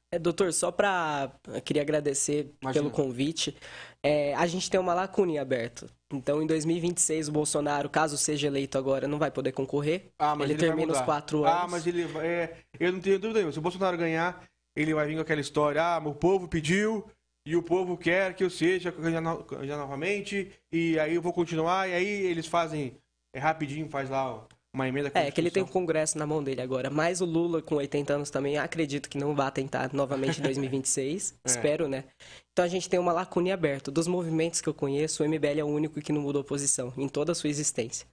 É, 0.09 0.17
doutor, 0.17 0.53
só 0.53 0.71
para 0.71 1.33
queria 1.65 1.81
agradecer 1.81 2.53
Imagina. 2.61 2.83
pelo 2.83 2.89
convite. 2.89 3.57
É, 4.01 4.33
a 4.35 4.47
gente 4.47 4.69
tem 4.69 4.79
uma 4.79 4.93
lacuna 4.93 5.41
aberta. 5.41 5.87
Então, 6.13 6.41
em 6.41 6.47
2026, 6.47 7.27
o 7.27 7.31
Bolsonaro, 7.33 7.89
caso 7.89 8.17
seja 8.17 8.47
eleito 8.47 8.77
agora, 8.77 9.05
não 9.05 9.19
vai 9.19 9.29
poder 9.29 9.51
concorrer. 9.51 10.13
Ah, 10.17 10.33
mas 10.33 10.49
ele, 10.49 10.53
ele 10.53 10.59
termina 10.59 10.93
os 10.93 11.01
quatro 11.01 11.43
ah, 11.43 11.49
anos. 11.49 11.63
Ah, 11.63 11.67
mas 11.67 11.85
ele 11.85 12.03
é, 12.19 12.55
eu 12.79 12.93
não 12.93 13.01
tenho 13.01 13.19
dúvida 13.19 13.39
nenhuma. 13.39 13.51
Se 13.51 13.59
o 13.59 13.61
Bolsonaro 13.61 13.97
ganhar, 13.97 14.47
ele 14.77 14.93
vai 14.93 15.07
vir 15.07 15.15
com 15.15 15.21
aquela 15.21 15.41
história, 15.41 15.81
ah, 15.81 15.97
o 15.97 16.13
povo 16.13 16.47
pediu 16.47 17.05
e 17.45 17.55
o 17.55 17.63
povo 17.63 17.97
quer 17.97 18.35
que 18.35 18.43
eu 18.43 18.49
seja 18.49 18.93
já 19.63 19.77
novamente 19.77 20.51
e 20.71 20.99
aí 20.99 21.15
eu 21.15 21.21
vou 21.21 21.33
continuar 21.33 21.89
e 21.89 21.93
aí 21.93 22.07
eles 22.07 22.45
fazem 22.45 22.95
é 23.33 23.39
rapidinho, 23.39 23.89
faz 23.89 24.09
lá 24.09 24.47
uma 24.73 24.87
emenda 24.87 25.11
É, 25.15 25.31
que 25.31 25.41
ele 25.41 25.49
tem 25.49 25.63
o 25.63 25.67
Congresso 25.67 26.17
na 26.17 26.27
mão 26.27 26.43
dele 26.43 26.61
agora, 26.61 26.89
mas 26.89 27.21
o 27.21 27.25
Lula 27.25 27.61
com 27.61 27.75
80 27.75 28.13
anos 28.13 28.29
também 28.29 28.57
acredito 28.57 29.09
que 29.09 29.17
não 29.17 29.33
vai 29.33 29.51
tentar 29.51 29.91
novamente 29.91 30.39
em 30.39 30.43
2026, 30.43 31.33
é. 31.43 31.49
espero, 31.49 31.87
né? 31.87 32.03
Então 32.51 32.63
a 32.63 32.67
gente 32.67 32.87
tem 32.87 32.99
uma 32.99 33.11
lacuna 33.11 33.53
aberta. 33.53 33.89
Dos 33.89 34.07
movimentos 34.07 34.61
que 34.61 34.69
eu 34.69 34.73
conheço, 34.73 35.23
o 35.23 35.27
MBL 35.27 35.59
é 35.59 35.63
o 35.63 35.67
único 35.67 35.99
que 35.99 36.13
não 36.13 36.21
mudou 36.21 36.43
posição 36.43 36.93
em 36.95 37.07
toda 37.07 37.31
a 37.31 37.35
sua 37.35 37.49
existência. 37.49 38.07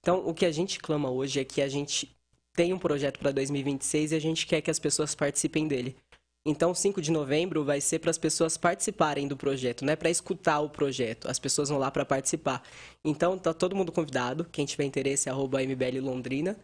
Então, 0.00 0.26
o 0.26 0.34
que 0.34 0.44
a 0.44 0.50
gente 0.50 0.80
clama 0.80 1.10
hoje 1.10 1.40
é 1.40 1.44
que 1.44 1.62
a 1.62 1.68
gente 1.68 2.14
tem 2.54 2.72
um 2.72 2.78
projeto 2.78 3.18
para 3.18 3.32
2026 3.32 4.12
e 4.12 4.14
a 4.14 4.20
gente 4.20 4.46
quer 4.46 4.60
que 4.60 4.70
as 4.70 4.78
pessoas 4.78 5.14
participem 5.14 5.66
dele. 5.66 5.96
Então, 6.44 6.74
5 6.74 7.00
de 7.00 7.12
novembro 7.12 7.64
vai 7.64 7.80
ser 7.80 8.00
para 8.00 8.10
as 8.10 8.18
pessoas 8.18 8.56
participarem 8.56 9.28
do 9.28 9.36
projeto, 9.36 9.84
não 9.84 9.92
é 9.92 9.96
para 9.96 10.10
escutar 10.10 10.58
o 10.60 10.68
projeto. 10.68 11.28
As 11.28 11.38
pessoas 11.38 11.68
vão 11.68 11.78
lá 11.78 11.90
para 11.90 12.04
participar. 12.04 12.62
Então, 13.04 13.38
tá 13.38 13.54
todo 13.54 13.76
mundo 13.76 13.92
convidado. 13.92 14.44
Quem 14.46 14.66
tiver 14.66 14.84
interesse, 14.84 15.30
arroba 15.30 15.62
MBL 15.62 16.00
Londrina. 16.00 16.58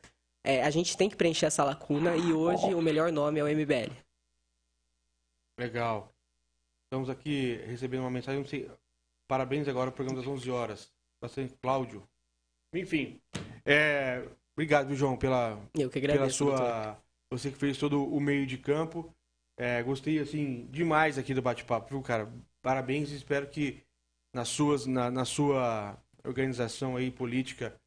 É, 0.44 0.64
a 0.64 0.70
gente 0.70 0.96
tem 0.96 1.08
que 1.08 1.16
preencher 1.16 1.46
essa 1.46 1.62
lacuna 1.62 2.16
e 2.16 2.32
hoje 2.32 2.74
o 2.74 2.82
melhor 2.82 3.12
nome 3.12 3.38
é 3.38 3.44
o 3.44 3.46
MBL. 3.46 3.92
Legal. 5.58 6.12
Estamos 6.86 7.08
aqui 7.08 7.56
recebendo 7.66 8.00
uma 8.00 8.10
mensagem. 8.10 8.44
Sei, 8.46 8.68
parabéns 9.28 9.68
agora 9.68 9.90
ao 9.90 9.94
programa 9.94 10.20
das 10.20 10.28
11 10.28 10.50
horas. 10.50 10.90
Bastante 11.20 11.54
Cláudio. 11.54 12.02
Enfim, 12.72 13.20
é, 13.64 14.26
Obrigado, 14.58 14.92
João, 14.96 15.16
pela, 15.16 15.56
Eu 15.72 15.88
que 15.88 15.98
agradeço, 15.98 16.44
pela 16.44 16.56
sua. 16.56 16.66
Doutor. 16.66 16.96
Você 17.30 17.50
que 17.52 17.56
fez 17.56 17.78
todo 17.78 18.04
o 18.04 18.20
meio 18.20 18.44
de 18.44 18.58
campo. 18.58 19.14
É, 19.56 19.80
gostei, 19.84 20.18
assim, 20.18 20.66
demais 20.68 21.16
aqui 21.16 21.32
do 21.32 21.40
bate-papo, 21.40 21.90
viu, 21.90 22.02
cara? 22.02 22.28
Parabéns 22.60 23.12
e 23.12 23.14
espero 23.14 23.46
que 23.46 23.80
nas 24.34 24.48
suas, 24.48 24.84
na, 24.84 25.12
na 25.12 25.24
sua 25.24 25.96
organização 26.24 26.96
aí 26.96 27.08
política, 27.08 27.80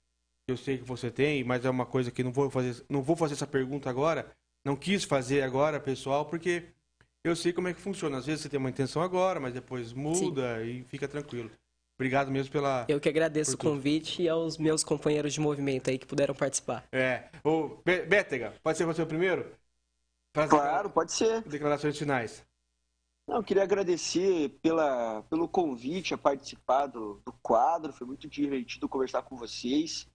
eu 0.48 0.56
sei 0.56 0.78
que 0.78 0.86
você 0.86 1.12
tem, 1.12 1.44
mas 1.44 1.66
é 1.66 1.70
uma 1.70 1.86
coisa 1.86 2.10
que 2.10 2.24
não 2.24 2.32
vou 2.32 2.50
fazer, 2.50 2.86
não 2.90 3.02
vou 3.02 3.18
fazer 3.18 3.34
essa 3.34 3.48
pergunta 3.48 3.90
agora, 3.90 4.32
não 4.64 4.78
quis 4.78 5.04
fazer 5.04 5.42
agora, 5.42 5.78
pessoal, 5.78 6.26
porque 6.26 6.70
eu 7.22 7.36
sei 7.36 7.52
como 7.52 7.68
é 7.68 7.74
que 7.74 7.82
funciona. 7.82 8.18
Às 8.18 8.28
vezes 8.28 8.44
você 8.44 8.50
tem 8.50 8.58
uma 8.58 8.70
intenção 8.70 9.02
agora, 9.02 9.42
mas 9.42 9.54
depois 9.54 9.92
muda 9.92 10.64
Sim. 10.64 10.70
e 10.70 10.84
fica 10.86 11.06
tranquilo. 11.06 11.52
Obrigado 12.02 12.32
mesmo 12.32 12.52
pela. 12.52 12.84
Eu 12.88 13.00
que 13.00 13.08
agradeço 13.08 13.54
o 13.54 13.58
convite 13.60 14.24
e 14.24 14.28
aos 14.28 14.58
meus 14.58 14.84
companheiros 14.84 15.36
de 15.36 15.40
movimento 15.40 15.88
aí 15.88 16.00
que 16.00 16.06
puderam 16.08 16.34
participar. 16.34 16.84
É. 16.92 17.30
Ô, 17.44 17.78
Bétega, 17.86 18.56
pode 18.64 18.80
ser 18.80 18.86
você 18.86 19.04
o 19.04 19.06
primeiro? 19.06 19.56
claro, 20.50 20.90
pode 20.90 21.12
ser. 21.12 21.44
Declarações 21.44 21.96
finais. 21.96 22.44
Não, 23.28 23.36
eu 23.36 23.44
queria 23.44 23.62
agradecer 23.62 24.50
pela, 24.64 25.22
pelo 25.30 25.48
convite 25.48 26.16
a 26.16 26.18
participar 26.18 26.88
do, 26.88 27.22
do 27.24 27.32
quadro. 27.34 27.94
Foi 27.94 28.08
muito 28.08 28.28
divertido 28.28 28.90
conversar 28.90 29.22
com 29.22 29.38
vocês. 29.38 30.08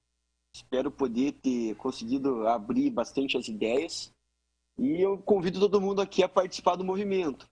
Espero 0.52 0.90
poder 0.90 1.34
ter 1.34 1.76
conseguido 1.76 2.48
abrir 2.48 2.90
bastante 2.90 3.38
as 3.38 3.46
ideias. 3.46 4.12
E 4.76 5.00
eu 5.00 5.18
convido 5.18 5.60
todo 5.60 5.80
mundo 5.80 6.02
aqui 6.02 6.24
a 6.24 6.28
participar 6.28 6.74
do 6.74 6.82
movimento 6.82 7.48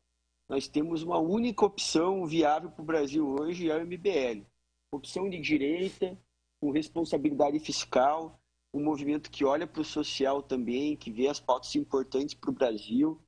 nós 0.49 0.69
temos 0.69 1.03
uma 1.03 1.19
única 1.19 1.65
opção 1.65 2.27
viável 2.27 2.71
para 2.71 2.83
o 2.83 2.87
Brasil 2.87 3.27
hoje, 3.27 3.71
é 3.71 3.77
o 3.77 3.87
MBL. 3.87 4.45
Opção 4.93 5.29
de 5.29 5.41
direita, 5.41 6.19
com 6.61 6.71
responsabilidade 6.71 7.59
fiscal, 7.59 8.41
um 8.73 8.83
movimento 8.83 9.31
que 9.31 9.45
olha 9.45 9.67
para 9.67 9.81
o 9.81 9.85
social 9.85 10.43
também, 10.43 10.97
que 10.97 11.11
vê 11.11 11.29
as 11.29 11.41
pautas 11.41 11.75
importantes 11.77 12.35
para 12.35 12.51
o 12.51 12.55
Brasil. 12.55 13.21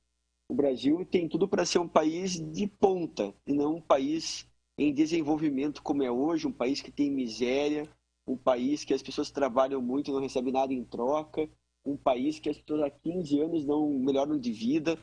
O 0.49 0.53
Brasil 0.53 1.05
tem 1.05 1.27
tudo 1.27 1.47
para 1.47 1.65
ser 1.65 1.79
um 1.79 1.87
país 1.87 2.33
de 2.33 2.67
ponta, 2.67 3.33
e 3.45 3.53
não 3.53 3.75
um 3.75 3.81
país 3.81 4.47
em 4.77 4.93
desenvolvimento 4.93 5.81
como 5.81 6.03
é 6.03 6.11
hoje, 6.11 6.47
um 6.47 6.51
país 6.51 6.81
que 6.81 6.91
tem 6.91 7.09
miséria, 7.09 7.89
um 8.27 8.37
país 8.37 8.83
que 8.83 8.93
as 8.93 9.01
pessoas 9.01 9.31
trabalham 9.31 9.81
muito 9.81 10.11
e 10.11 10.13
não 10.13 10.21
recebem 10.21 10.53
nada 10.53 10.73
em 10.73 10.83
troca, 10.83 11.49
um 11.83 11.97
país 11.97 12.39
que 12.39 12.49
as 12.49 12.57
pessoas 12.57 12.83
há 12.83 12.89
15 12.89 13.39
anos 13.39 13.65
não 13.65 13.89
melhoram 13.89 14.37
de 14.37 14.51
vida, 14.51 14.99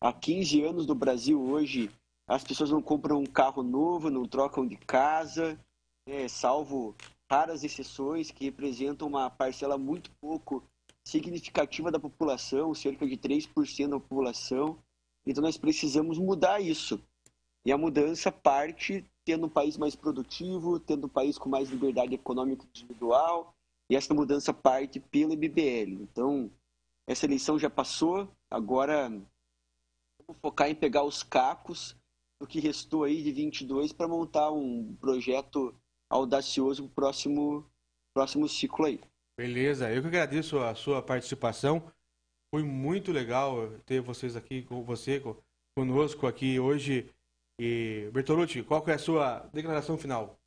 há 0.00 0.12
15 0.12 0.62
anos 0.62 0.86
no 0.86 0.94
Brasil 0.94 1.40
hoje, 1.40 1.90
as 2.26 2.44
pessoas 2.44 2.70
não 2.70 2.82
compram 2.82 3.20
um 3.20 3.26
carro 3.26 3.62
novo, 3.62 4.10
não 4.10 4.26
trocam 4.26 4.66
de 4.66 4.76
casa, 4.76 5.58
né, 6.06 6.28
salvo 6.28 6.94
raras 7.30 7.64
exceções 7.64 8.30
que 8.30 8.44
representam 8.44 9.08
uma 9.08 9.28
parcela 9.28 9.76
muito 9.76 10.10
pouco 10.20 10.62
significativa 11.04 11.90
da 11.90 11.98
população, 11.98 12.74
cerca 12.74 13.06
de 13.06 13.16
3% 13.16 13.88
da 13.88 14.00
população. 14.00 14.78
Então 15.26 15.42
nós 15.42 15.56
precisamos 15.56 16.18
mudar 16.18 16.60
isso. 16.60 17.00
E 17.64 17.72
a 17.72 17.78
mudança 17.78 18.30
parte 18.30 19.04
tendo 19.24 19.46
um 19.46 19.50
país 19.50 19.76
mais 19.76 19.94
produtivo, 19.94 20.80
tendo 20.80 21.06
um 21.06 21.10
país 21.10 21.36
com 21.36 21.50
mais 21.50 21.68
liberdade 21.68 22.14
econômica 22.14 22.64
individual, 22.74 23.54
e 23.90 23.96
essa 23.96 24.14
mudança 24.14 24.54
parte 24.54 25.00
pelo 25.00 25.34
MBL. 25.34 26.02
Então, 26.02 26.50
essa 27.06 27.26
eleição 27.26 27.58
já 27.58 27.68
passou, 27.68 28.28
agora 28.50 29.12
focar 30.34 30.68
em 30.68 30.74
pegar 30.74 31.04
os 31.04 31.22
cacos 31.22 31.96
do 32.40 32.46
que 32.46 32.60
restou 32.60 33.04
aí 33.04 33.22
de 33.22 33.32
22 33.32 33.92
para 33.92 34.08
montar 34.08 34.50
um 34.50 34.94
projeto 34.96 35.74
audacioso 36.10 36.84
para 36.84 36.90
o 36.90 36.94
próximo, 36.94 37.70
próximo 38.14 38.48
ciclo 38.48 38.86
aí. 38.86 39.00
Beleza, 39.36 39.92
eu 39.92 40.00
que 40.02 40.08
agradeço 40.08 40.58
a 40.58 40.74
sua 40.74 41.02
participação. 41.02 41.92
Foi 42.52 42.62
muito 42.62 43.12
legal 43.12 43.78
ter 43.80 44.00
vocês 44.00 44.36
aqui 44.36 44.62
com 44.62 44.82
você, 44.82 45.22
conosco 45.76 46.26
aqui 46.26 46.58
hoje. 46.58 47.12
E 47.60 48.08
Bertolucci, 48.12 48.62
qual 48.62 48.86
é 48.88 48.94
a 48.94 48.98
sua 48.98 49.40
declaração 49.48 49.98
final? 49.98 50.38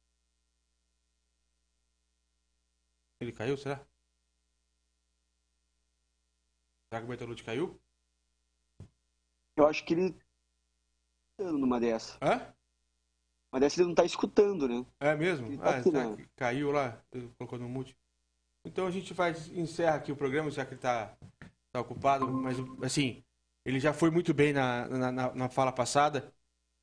Ele 3.20 3.32
caiu, 3.32 3.58
será? 3.58 3.86
Será 6.90 7.02
que 7.02 7.06
o 7.06 7.08
Bertolucci 7.08 7.44
caiu? 7.44 7.80
Eu 9.62 9.68
acho 9.68 9.86
que 9.86 9.94
ele 9.94 10.16
tá 11.38 11.52
numa 11.52 11.80
dessa. 11.80 12.18
Hã? 12.20 12.52
Uma 13.54 13.60
dessa 13.60 13.80
ele 13.80 13.90
não 13.90 13.96
tá 13.96 14.04
escutando, 14.04 14.68
né? 14.68 14.84
É 15.00 15.16
mesmo? 15.16 15.56
Tá 15.60 15.78
ah, 15.78 16.18
caiu 16.36 16.72
lá, 16.72 17.00
colocou 17.38 17.60
no 17.60 17.70
mute. 17.70 17.96
Então 18.66 18.88
a 18.88 18.92
gente 18.92 19.14
faz, 19.14 19.50
encerra 19.50 19.98
aqui 19.98 20.12
o 20.12 20.16
programa, 20.16 20.50
já 20.50 20.66
que 20.66 20.74
ele 20.74 20.82
tá, 20.82 21.16
tá 21.72 21.80
ocupado, 21.80 22.28
mas 22.32 22.58
assim, 22.84 23.24
ele 23.64 23.80
já 23.80 23.94
foi 23.94 24.10
muito 24.10 24.34
bem 24.34 24.52
na, 24.52 24.88
na, 24.88 25.12
na, 25.12 25.34
na 25.36 25.50
fala 25.50 25.72
passada. 25.72 26.34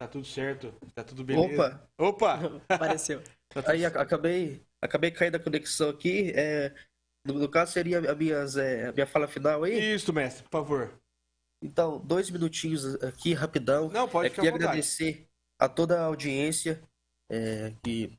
Tá 0.01 0.07
tudo 0.07 0.27
certo, 0.27 0.73
tá 0.95 1.03
tudo 1.03 1.25
beleza. 1.25 1.91
Opa! 1.99 2.39
Opa! 2.39 2.63
Apareceu. 2.69 3.23
Tá 3.49 3.73
Aí 3.73 3.83
acabei 3.83 4.63
acabei 4.79 5.11
caindo 5.11 5.37
a 5.37 5.41
conexão 5.41 5.89
aqui. 5.89 6.33
É, 6.37 6.75
no, 7.25 7.33
no, 7.33 7.49
caso, 7.49 7.73
seria 7.73 7.99
a, 7.99 8.15
minhas, 8.15 8.59
é, 8.59 8.89
a 8.89 8.93
minha 8.93 9.07
fala 9.07 9.27
final 9.27 9.65
aí? 9.65 9.95
Isso, 9.95 10.13
mestre, 10.13 10.45
por 10.45 10.51
favor. 10.51 11.01
Então, 11.63 11.99
dois 11.99 12.31
minutinhos 12.31 12.85
aqui, 13.03 13.33
rapidão. 13.33 13.89
Não, 13.89 14.09
pode 14.09 14.29
é, 14.29 14.31
Queria 14.31 14.55
agradecer 14.55 15.27
a 15.59 15.69
toda 15.69 16.01
a 16.01 16.05
audiência 16.05 16.81
é, 17.31 17.73
que, 17.83 18.17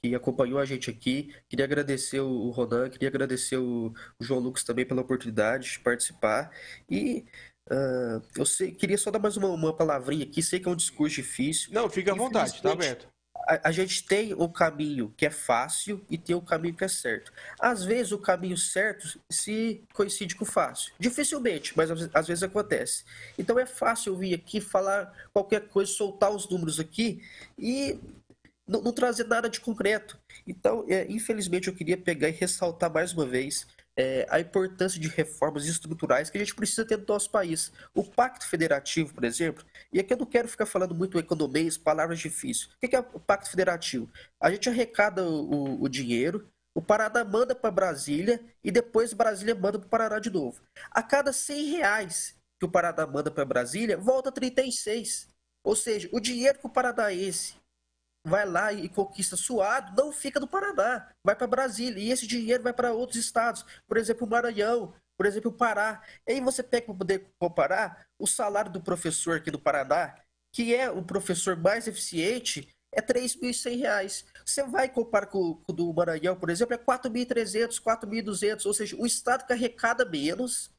que 0.00 0.14
acompanhou 0.14 0.58
a 0.58 0.64
gente 0.64 0.88
aqui. 0.88 1.34
Queria 1.48 1.64
agradecer 1.64 2.20
o 2.20 2.50
Ronan, 2.50 2.88
queria 2.88 3.08
agradecer 3.08 3.56
o, 3.56 3.92
o 4.18 4.24
João 4.24 4.40
Lucas 4.40 4.62
também 4.62 4.86
pela 4.86 5.02
oportunidade 5.02 5.72
de 5.72 5.80
participar. 5.80 6.50
E 6.88 7.24
uh, 7.70 8.22
eu 8.36 8.46
sei, 8.46 8.72
queria 8.72 8.98
só 8.98 9.10
dar 9.10 9.18
mais 9.18 9.36
uma, 9.36 9.48
uma 9.48 9.76
palavrinha 9.76 10.24
aqui. 10.24 10.42
Sei 10.42 10.60
que 10.60 10.68
é 10.68 10.70
um 10.70 10.76
discurso 10.76 11.16
difícil. 11.16 11.72
Não, 11.72 11.90
fica 11.90 12.12
à 12.12 12.14
vontade, 12.14 12.62
tá 12.62 12.72
aberto 12.72 13.08
a, 13.46 13.72
gente 13.72 14.04
tem 14.04 14.32
o 14.34 14.48
caminho 14.48 15.12
que 15.16 15.26
é 15.26 15.30
fácil 15.30 16.04
e 16.08 16.16
tem 16.16 16.36
o 16.36 16.42
caminho 16.42 16.74
que 16.74 16.84
é 16.84 16.88
certo. 16.88 17.32
Às 17.58 17.84
vezes 17.84 18.12
o 18.12 18.18
caminho 18.18 18.56
certo 18.56 19.20
se 19.28 19.82
coincide 19.92 20.36
com 20.36 20.44
o 20.44 20.46
fácil. 20.46 20.92
Dificilmente, 20.98 21.72
mas 21.76 21.90
às, 21.90 22.08
às 22.14 22.28
vezes 22.28 22.42
acontece. 22.42 23.04
Então 23.38 23.58
é 23.58 23.66
fácil 23.66 24.16
vir 24.16 24.34
aqui 24.34 24.60
falar 24.60 25.12
qualquer 25.32 25.68
coisa, 25.68 25.90
soltar 25.90 26.30
os 26.30 26.48
números 26.48 26.78
aqui 26.78 27.22
e 27.58 27.98
não, 28.66 28.82
não 28.82 28.92
trazer 28.92 29.24
nada 29.24 29.48
de 29.48 29.60
concreto. 29.60 30.18
Então, 30.46 30.84
é, 30.88 31.06
infelizmente, 31.10 31.68
eu 31.68 31.74
queria 31.74 31.96
pegar 31.96 32.28
e 32.28 32.32
ressaltar 32.32 32.92
mais 32.92 33.12
uma 33.12 33.26
vez 33.26 33.66
é, 33.96 34.26
a 34.30 34.40
importância 34.40 35.00
de 35.00 35.08
reformas 35.08 35.66
estruturais 35.66 36.30
que 36.30 36.38
a 36.38 36.40
gente 36.40 36.54
precisa 36.54 36.84
ter 36.84 36.96
no 36.96 37.04
nosso 37.06 37.30
país. 37.30 37.72
O 37.94 38.04
Pacto 38.04 38.46
Federativo, 38.46 39.14
por 39.14 39.24
exemplo, 39.24 39.64
e 39.92 40.00
aqui 40.00 40.12
eu 40.12 40.18
não 40.18 40.26
quero 40.26 40.48
ficar 40.48 40.66
falando 40.66 40.94
muito 40.94 41.18
economês, 41.18 41.76
palavras 41.76 42.18
difíceis. 42.18 42.70
O 42.74 42.88
que 42.88 42.96
é 42.96 43.00
o 43.00 43.20
Pacto 43.20 43.50
Federativo? 43.50 44.08
A 44.40 44.50
gente 44.50 44.68
arrecada 44.68 45.24
o, 45.24 45.82
o 45.82 45.88
dinheiro, 45.88 46.48
o 46.74 46.80
Paraná 46.80 47.24
manda 47.24 47.54
para 47.54 47.70
Brasília 47.70 48.40
e 48.62 48.70
depois 48.70 49.12
Brasília 49.12 49.54
manda 49.54 49.78
para 49.78 49.86
o 49.86 49.90
Paraná 49.90 50.18
de 50.18 50.30
novo. 50.30 50.60
A 50.90 51.02
cada 51.02 51.32
100 51.32 51.70
reais 51.76 52.36
que 52.58 52.66
o 52.66 52.70
Paraná 52.70 53.06
manda 53.06 53.30
para 53.30 53.44
Brasília, 53.44 53.96
volta 53.96 54.30
36. 54.30 55.28
Ou 55.64 55.76
seja, 55.76 56.08
o 56.12 56.20
dinheiro 56.20 56.58
que 56.58 56.66
o 56.66 56.70
paranaense 56.70 57.59
vai 58.26 58.46
lá 58.46 58.72
e 58.72 58.88
conquista 58.88 59.36
suado, 59.36 59.94
não 59.96 60.12
fica 60.12 60.38
no 60.38 60.46
Paraná, 60.46 61.08
vai 61.24 61.34
para 61.34 61.46
Brasília. 61.46 62.02
E 62.02 62.10
esse 62.10 62.26
dinheiro 62.26 62.62
vai 62.62 62.72
para 62.72 62.92
outros 62.92 63.18
estados, 63.18 63.64
por 63.86 63.96
exemplo, 63.96 64.26
o 64.26 64.30
Maranhão, 64.30 64.94
por 65.16 65.26
exemplo, 65.26 65.50
o 65.50 65.54
Pará. 65.54 66.02
E 66.26 66.32
aí 66.32 66.40
você 66.40 66.62
pega 66.62 66.86
para 66.86 66.94
poder 66.94 67.30
comparar 67.38 68.06
o 68.18 68.26
salário 68.26 68.70
do 68.70 68.80
professor 68.80 69.36
aqui 69.36 69.50
do 69.50 69.58
Paraná, 69.58 70.14
que 70.52 70.74
é 70.74 70.90
o 70.90 71.02
professor 71.02 71.56
mais 71.56 71.86
eficiente, 71.86 72.68
é 72.92 73.00
R$ 73.00 73.06
3.100. 73.06 74.24
Você 74.44 74.62
vai 74.64 74.88
comparar 74.88 75.26
com, 75.26 75.62
o 75.68 75.72
do 75.72 75.92
Maranhão, 75.92 76.36
por 76.36 76.50
exemplo, 76.50 76.74
é 76.74 76.78
R$ 76.78 76.84
4.300, 76.84 77.80
4.200, 77.80 78.66
ou 78.66 78.74
seja, 78.74 78.96
o 78.96 79.06
estado 79.06 79.46
que 79.46 79.52
arrecada 79.52 80.04
menos 80.04 80.70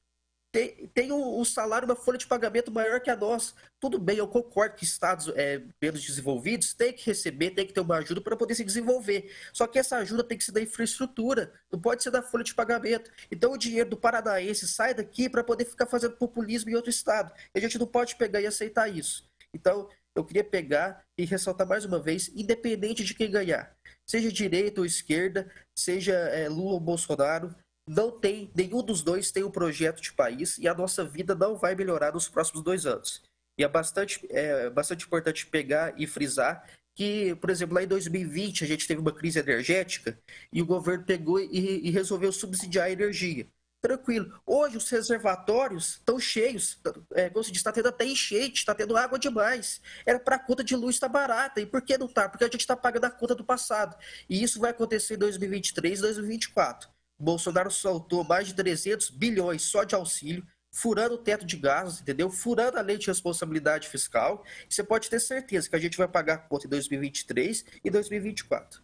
tem, 0.51 0.87
tem 0.87 1.09
salário, 1.45 1.87
uma 1.87 1.95
folha 1.95 2.17
de 2.17 2.27
pagamento 2.27 2.71
maior 2.71 2.99
que 2.99 3.09
a 3.09 3.15
nossa. 3.15 3.53
Tudo 3.79 3.97
bem, 3.97 4.17
eu 4.17 4.27
concordo 4.27 4.75
que 4.75 4.83
estados 4.83 5.29
é, 5.29 5.61
menos 5.81 6.03
desenvolvidos 6.03 6.73
têm 6.73 6.91
que 6.91 7.05
receber, 7.05 7.51
têm 7.51 7.65
que 7.65 7.73
ter 7.73 7.79
uma 7.79 7.97
ajuda 7.97 8.19
para 8.19 8.35
poder 8.35 8.55
se 8.55 8.63
desenvolver. 8.63 9.33
Só 9.53 9.65
que 9.65 9.79
essa 9.79 9.97
ajuda 9.97 10.23
tem 10.23 10.37
que 10.37 10.43
ser 10.43 10.51
da 10.51 10.61
infraestrutura, 10.61 11.53
não 11.71 11.79
pode 11.79 12.03
ser 12.03 12.11
da 12.11 12.21
folha 12.21 12.43
de 12.43 12.53
pagamento. 12.53 13.09
Então 13.31 13.53
o 13.53 13.57
dinheiro 13.57 13.89
do 13.89 13.97
paranaense 13.97 14.67
sai 14.67 14.93
daqui 14.93 15.29
para 15.29 15.43
poder 15.43 15.65
ficar 15.65 15.85
fazendo 15.85 16.17
populismo 16.17 16.69
em 16.69 16.75
outro 16.75 16.89
estado. 16.89 17.33
E 17.55 17.57
a 17.57 17.61
gente 17.61 17.79
não 17.79 17.87
pode 17.87 18.15
pegar 18.17 18.41
e 18.41 18.47
aceitar 18.47 18.89
isso. 18.89 19.25
Então 19.53 19.87
eu 20.13 20.25
queria 20.25 20.43
pegar 20.43 21.03
e 21.17 21.23
ressaltar 21.23 21.65
mais 21.65 21.85
uma 21.85 21.99
vez, 21.99 22.29
independente 22.35 23.03
de 23.05 23.13
quem 23.13 23.31
ganhar, 23.31 23.73
seja 24.05 24.29
direita 24.29 24.81
ou 24.81 24.85
esquerda, 24.85 25.49
seja 25.73 26.13
é, 26.13 26.49
Lula 26.49 26.73
ou 26.73 26.79
Bolsonaro, 26.79 27.55
não 27.91 28.09
tem, 28.09 28.49
nenhum 28.55 28.81
dos 28.81 29.03
dois 29.03 29.31
tem 29.31 29.43
um 29.43 29.51
projeto 29.51 30.01
de 30.01 30.13
país 30.13 30.57
e 30.57 30.65
a 30.65 30.73
nossa 30.73 31.03
vida 31.03 31.35
não 31.35 31.57
vai 31.57 31.75
melhorar 31.75 32.13
nos 32.13 32.29
próximos 32.29 32.63
dois 32.63 32.85
anos. 32.85 33.21
E 33.57 33.65
é 33.65 33.67
bastante, 33.67 34.25
é 34.29 34.69
bastante 34.69 35.05
importante 35.05 35.45
pegar 35.45 35.93
e 35.99 36.07
frisar 36.07 36.65
que, 36.95 37.35
por 37.35 37.49
exemplo, 37.49 37.75
lá 37.75 37.83
em 37.83 37.87
2020 37.87 38.63
a 38.63 38.67
gente 38.67 38.87
teve 38.87 39.01
uma 39.01 39.13
crise 39.13 39.39
energética 39.39 40.17
e 40.53 40.61
o 40.61 40.65
governo 40.65 41.03
pegou 41.03 41.37
e, 41.37 41.85
e 41.85 41.91
resolveu 41.91 42.31
subsidiar 42.31 42.85
a 42.85 42.91
energia. 42.91 43.45
Tranquilo. 43.81 44.39
Hoje 44.45 44.77
os 44.77 44.89
reservatórios 44.89 45.95
estão 45.95 46.17
cheios, 46.17 46.79
é, 47.13 47.29
como 47.29 47.43
se 47.43 47.51
diz, 47.51 47.59
está 47.59 47.73
tendo 47.73 47.89
até 47.89 48.05
enchente, 48.05 48.59
está 48.59 48.73
tendo 48.73 48.95
água 48.95 49.19
demais. 49.19 49.81
Era 50.05 50.19
para 50.19 50.37
a 50.37 50.39
conta 50.39 50.63
de 50.63 50.77
luz 50.77 50.95
estar 50.95 51.09
tá 51.09 51.13
barata. 51.13 51.59
E 51.59 51.65
por 51.65 51.81
que 51.81 51.97
não 51.97 52.05
está? 52.05 52.29
Porque 52.29 52.43
a 52.43 52.47
gente 52.47 52.61
está 52.61 52.77
pagando 52.77 53.05
a 53.05 53.09
conta 53.09 53.35
do 53.35 53.43
passado. 53.43 53.97
E 54.29 54.41
isso 54.41 54.59
vai 54.59 54.71
acontecer 54.71 55.15
em 55.15 55.17
2023 55.17 55.99
2024. 55.99 56.90
Bolsonaro 57.21 57.69
soltou 57.69 58.23
mais 58.23 58.47
de 58.47 58.55
300 58.55 59.11
bilhões 59.11 59.61
só 59.61 59.83
de 59.83 59.93
auxílio, 59.93 60.45
furando 60.73 61.15
o 61.15 61.17
teto 61.17 61.45
de 61.45 61.55
gastos, 61.55 62.01
entendeu? 62.01 62.29
Furando 62.29 62.77
a 62.77 62.81
lei 62.81 62.97
de 62.97 63.07
responsabilidade 63.07 63.87
fiscal. 63.87 64.43
Você 64.67 64.83
pode 64.83 65.09
ter 65.09 65.19
certeza 65.19 65.69
que 65.69 65.75
a 65.75 65.79
gente 65.79 65.97
vai 65.97 66.07
pagar 66.07 66.33
a 66.35 66.37
conta 66.37 66.65
em 66.65 66.69
2023 66.69 67.65
e 67.83 67.89
2024. 67.89 68.81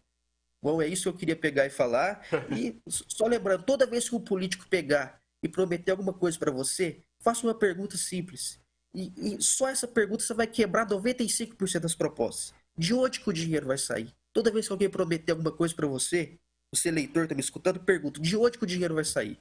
Bom, 0.62 0.82
é 0.82 0.88
isso 0.88 1.04
que 1.04 1.10
eu 1.10 1.18
queria 1.18 1.36
pegar 1.36 1.66
e 1.66 1.70
falar. 1.70 2.22
E 2.56 2.80
só 2.88 3.26
lembrando, 3.26 3.64
toda 3.64 3.88
vez 3.88 4.08
que 4.08 4.16
um 4.16 4.20
político 4.20 4.68
pegar 4.68 5.20
e 5.44 5.50
prometer 5.50 5.92
alguma 5.92 6.14
coisa 6.14 6.38
para 6.38 6.52
você, 6.52 7.02
faça 7.22 7.46
uma 7.46 7.56
pergunta 7.56 7.98
simples. 7.98 8.60
E, 8.94 9.36
e, 9.36 9.42
só 9.42 9.68
essa 9.68 9.88
pergunta 9.88 10.24
você 10.24 10.34
vai 10.34 10.48
quebrar 10.48 10.88
95% 10.88 11.80
das 11.80 11.96
propostas. 11.96 12.54
De 12.78 12.94
onde 12.94 13.20
que 13.20 13.30
o 13.30 13.34
dinheiro 13.34 13.68
vai 13.68 13.78
sair? 13.78 14.14
Toda 14.34 14.52
vez 14.52 14.68
que 14.68 14.74
alguém 14.74 14.90
prometer 14.90 15.32
alguma 15.32 15.52
coisa 15.52 15.74
para 15.74 15.88
você, 15.88 16.38
você 16.78 16.92
leitor 16.92 17.24
está 17.24 17.36
me 17.36 17.42
escutando, 17.42 17.80
pergunto, 17.80 18.22
de 18.22 18.36
onde 18.36 18.58
que 18.58 18.64
o 18.64 18.68
dinheiro 18.68 18.96
vai 18.96 19.06
sair? 19.06 19.40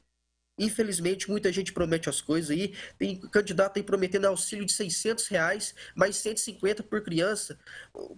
Infelizmente, 0.59 1.29
muita 1.31 1.53
gente 1.53 1.73
promete 1.73 2.09
as 2.09 2.21
coisas 2.23 2.51
aí. 2.51 2.75
Tem 2.99 3.21
candidato 3.21 3.77
aí 3.77 3.83
prometendo 3.83 4.25
auxílio 4.25 4.65
de 4.65 4.73
600 4.73 5.27
reais, 5.29 5.75
mais 5.95 6.17
150 6.17 6.83
por 6.83 7.03
criança. 7.03 7.59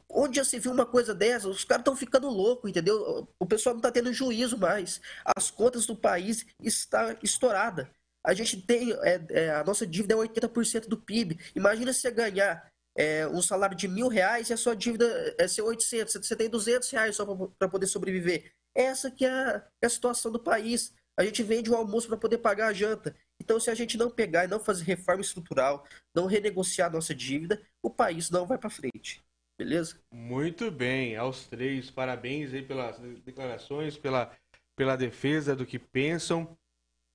Onde 0.09 0.37
já 0.37 0.45
se 0.45 0.59
viu 0.59 0.71
uma 0.71 0.87
coisa 0.87 1.15
dessa? 1.15 1.49
Os 1.49 1.65
caras 1.65 1.81
estão 1.81 1.97
ficando 1.97 2.29
loucos, 2.29 2.71
entendeu? 2.71 3.29
O 3.41 3.47
pessoal 3.47 3.75
não 3.75 3.81
está 3.81 3.91
tendo 3.91 4.13
juízo 4.13 4.57
mais. 4.57 5.01
As 5.37 5.51
contas 5.51 5.85
do 5.85 5.97
país 5.97 6.47
está 6.63 7.17
estourada. 7.23 7.91
A 8.25 8.35
gente 8.35 8.61
tem, 8.63 8.93
é, 8.93 9.21
é, 9.31 9.51
a 9.51 9.65
nossa 9.65 9.87
dívida 9.87 10.15
é 10.15 10.17
80% 10.17 10.87
do 10.87 10.97
PIB. 10.97 11.39
Imagina 11.57 11.93
você 11.93 12.11
ganhar 12.11 12.71
é, 12.97 13.27
um 13.27 13.43
salário 13.43 13.77
de 13.77 13.89
mil 13.89 14.09
reais 14.09 14.51
e 14.51 14.53
a 14.53 14.57
sua 14.57 14.77
dívida 14.77 15.35
é 15.39 15.49
ser 15.49 15.63
800. 15.63 16.15
Você 16.15 16.37
tem 16.37 16.49
200 16.49 16.89
reais 16.91 17.17
só 17.17 17.25
para 17.59 17.69
poder 17.69 17.87
sobreviver. 17.87 18.53
Essa 18.79 19.11
que 19.11 19.25
é 19.25 19.29
a, 19.29 19.67
é 19.83 19.87
a 19.87 19.91
situação 19.91 20.31
do 20.31 20.39
país. 20.39 20.95
A 21.17 21.25
gente 21.25 21.43
vende 21.43 21.69
o 21.69 21.75
almoço 21.75 22.07
para 22.07 22.17
poder 22.17 22.39
pagar 22.39 22.69
a 22.69 22.73
janta. 22.73 23.17
Então, 23.41 23.59
se 23.59 23.71
a 23.71 23.75
gente 23.75 23.99
não 23.99 24.09
pegar 24.09 24.45
e 24.45 24.49
não 24.49 24.61
fazer 24.61 24.85
reforma 24.85 25.21
estrutural, 25.21 25.85
não 26.15 26.27
renegociar 26.27 26.93
nossa 26.93 27.13
dívida, 27.13 27.61
o 27.83 27.91
país 27.91 28.31
não 28.31 28.47
vai 28.47 28.57
para 28.57 28.71
frente. 28.71 29.21
Beleza? 29.59 30.01
Muito 30.13 30.71
bem, 30.71 31.17
aos 31.17 31.49
três, 31.49 31.91
parabéns 31.91 32.55
aí 32.55 32.63
pelas 32.63 33.01
declarações, 33.25 33.99
pela, 33.99 34.33
pela 34.77 34.95
defesa 34.95 35.57
do 35.57 35.67
que 35.67 35.81
pensam 35.81 36.57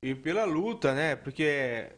e 0.03 0.13
pela 0.13 0.43
luta, 0.43 0.93
né? 0.93 1.15
Porque 1.15 1.89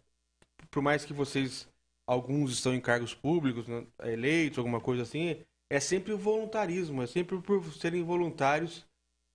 por 0.70 0.84
mais 0.84 1.05
que 1.05 1.13
vocês, 1.13 1.68
alguns 2.05 2.51
estão 2.51 2.76
em 2.76 2.82
cargos 2.82 3.16
públicos, 3.16 3.68
né, 3.68 3.88
eleitos, 4.03 4.59
alguma 4.59 4.80
coisa 4.80 5.03
assim, 5.03 5.43
é 5.70 5.80
sempre 5.80 6.13
o 6.13 6.18
voluntarismo, 6.18 7.01
é 7.01 7.07
sempre 7.07 7.41
por 7.41 7.63
serem 7.74 8.03
voluntários 8.03 8.86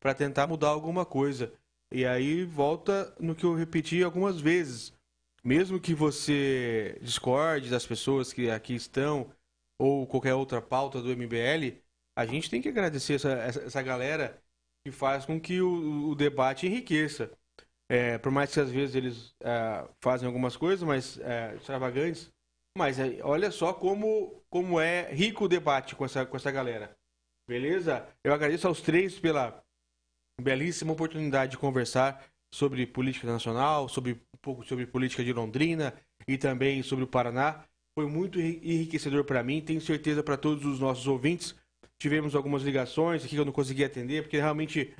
para 0.00 0.14
tentar 0.14 0.46
mudar 0.46 0.68
alguma 0.68 1.04
coisa. 1.04 1.52
E 1.92 2.06
aí 2.06 2.44
volta 2.44 3.14
no 3.20 3.34
que 3.34 3.44
eu 3.44 3.54
repeti 3.54 4.02
algumas 4.02 4.40
vezes. 4.40 4.92
Mesmo 5.44 5.80
que 5.80 5.94
você 5.94 6.98
discorde 7.02 7.70
das 7.70 7.86
pessoas 7.86 8.32
que 8.32 8.50
aqui 8.50 8.74
estão 8.74 9.30
ou 9.78 10.06
qualquer 10.06 10.34
outra 10.34 10.60
pauta 10.60 11.00
do 11.00 11.14
MBL, 11.16 11.78
a 12.16 12.26
gente 12.26 12.50
tem 12.50 12.60
que 12.60 12.68
agradecer 12.68 13.14
essa, 13.14 13.30
essa, 13.30 13.60
essa 13.62 13.82
galera 13.82 14.42
que 14.84 14.90
faz 14.90 15.24
com 15.24 15.40
que 15.40 15.60
o, 15.60 16.10
o 16.10 16.14
debate 16.14 16.66
enriqueça. 16.66 17.30
É, 17.88 18.18
por 18.18 18.30
mais 18.30 18.52
que 18.52 18.60
às 18.60 18.70
vezes 18.70 18.94
eles 18.94 19.34
é, 19.40 19.88
fazem 20.00 20.26
algumas 20.26 20.56
coisas 20.56 20.86
mais 20.86 21.18
é, 21.18 21.56
extravagantes, 21.56 22.30
mas 22.76 22.98
olha 23.22 23.50
só 23.50 23.72
como, 23.72 24.44
como 24.48 24.78
é 24.78 25.12
rico 25.12 25.44
o 25.44 25.48
debate 25.48 25.96
com 25.96 26.04
essa, 26.04 26.24
com 26.24 26.36
essa 26.36 26.50
galera. 26.50 26.96
Beleza? 27.48 28.06
Eu 28.22 28.32
agradeço 28.32 28.68
aos 28.68 28.80
três 28.80 29.18
pela, 29.18 29.64
belíssima 30.40 30.92
oportunidade 30.92 31.52
de 31.52 31.58
conversar 31.58 32.24
sobre 32.52 32.86
política 32.86 33.26
nacional, 33.26 33.88
sobre 33.88 34.12
um 34.12 34.38
pouco 34.40 34.64
sobre 34.64 34.86
política 34.86 35.22
de 35.22 35.32
Londrina 35.32 35.94
e 36.26 36.36
também 36.36 36.82
sobre 36.82 37.04
o 37.04 37.08
Paraná. 37.08 37.64
Foi 37.94 38.06
muito 38.06 38.40
enriquecedor 38.40 39.24
para 39.24 39.42
mim, 39.42 39.60
tenho 39.60 39.80
certeza 39.80 40.22
para 40.22 40.36
todos 40.36 40.64
os 40.64 40.80
nossos 40.80 41.06
ouvintes. 41.06 41.54
Tivemos 41.98 42.34
algumas 42.34 42.62
ligações 42.62 43.24
aqui 43.24 43.34
que 43.34 43.40
eu 43.40 43.44
não 43.44 43.52
consegui 43.52 43.84
atender, 43.84 44.22
porque 44.22 44.38
realmente 44.38 44.94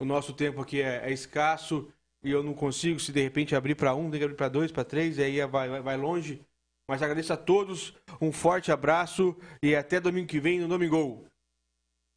o 0.00 0.04
nosso 0.04 0.32
tempo 0.32 0.60
aqui 0.60 0.80
é, 0.80 1.08
é 1.08 1.12
escasso 1.12 1.88
e 2.22 2.30
eu 2.30 2.42
não 2.42 2.54
consigo, 2.54 2.98
se 2.98 3.12
de 3.12 3.22
repente 3.22 3.54
abrir 3.54 3.74
para 3.74 3.94
um, 3.94 4.10
tem 4.10 4.18
que 4.18 4.24
abrir 4.24 4.36
para 4.36 4.48
dois, 4.48 4.72
para 4.72 4.84
três, 4.84 5.18
e 5.18 5.22
aí 5.22 5.46
vai, 5.46 5.68
vai, 5.68 5.82
vai 5.82 5.96
longe. 5.96 6.40
Mas 6.88 7.02
agradeço 7.02 7.32
a 7.32 7.36
todos, 7.36 7.94
um 8.20 8.30
forte 8.30 8.70
abraço 8.70 9.36
e 9.62 9.74
até 9.74 9.98
domingo 9.98 10.28
que 10.28 10.40
vem 10.40 10.60
no 10.60 10.68
Domingo. 10.68 11.26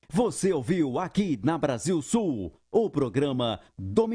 Você 0.09 0.53
ouviu 0.53 0.97
aqui 0.99 1.37
na 1.43 1.57
Brasil 1.57 2.01
Sul 2.01 2.53
o 2.71 2.89
programa 2.89 3.59
Domingo. 3.77 4.05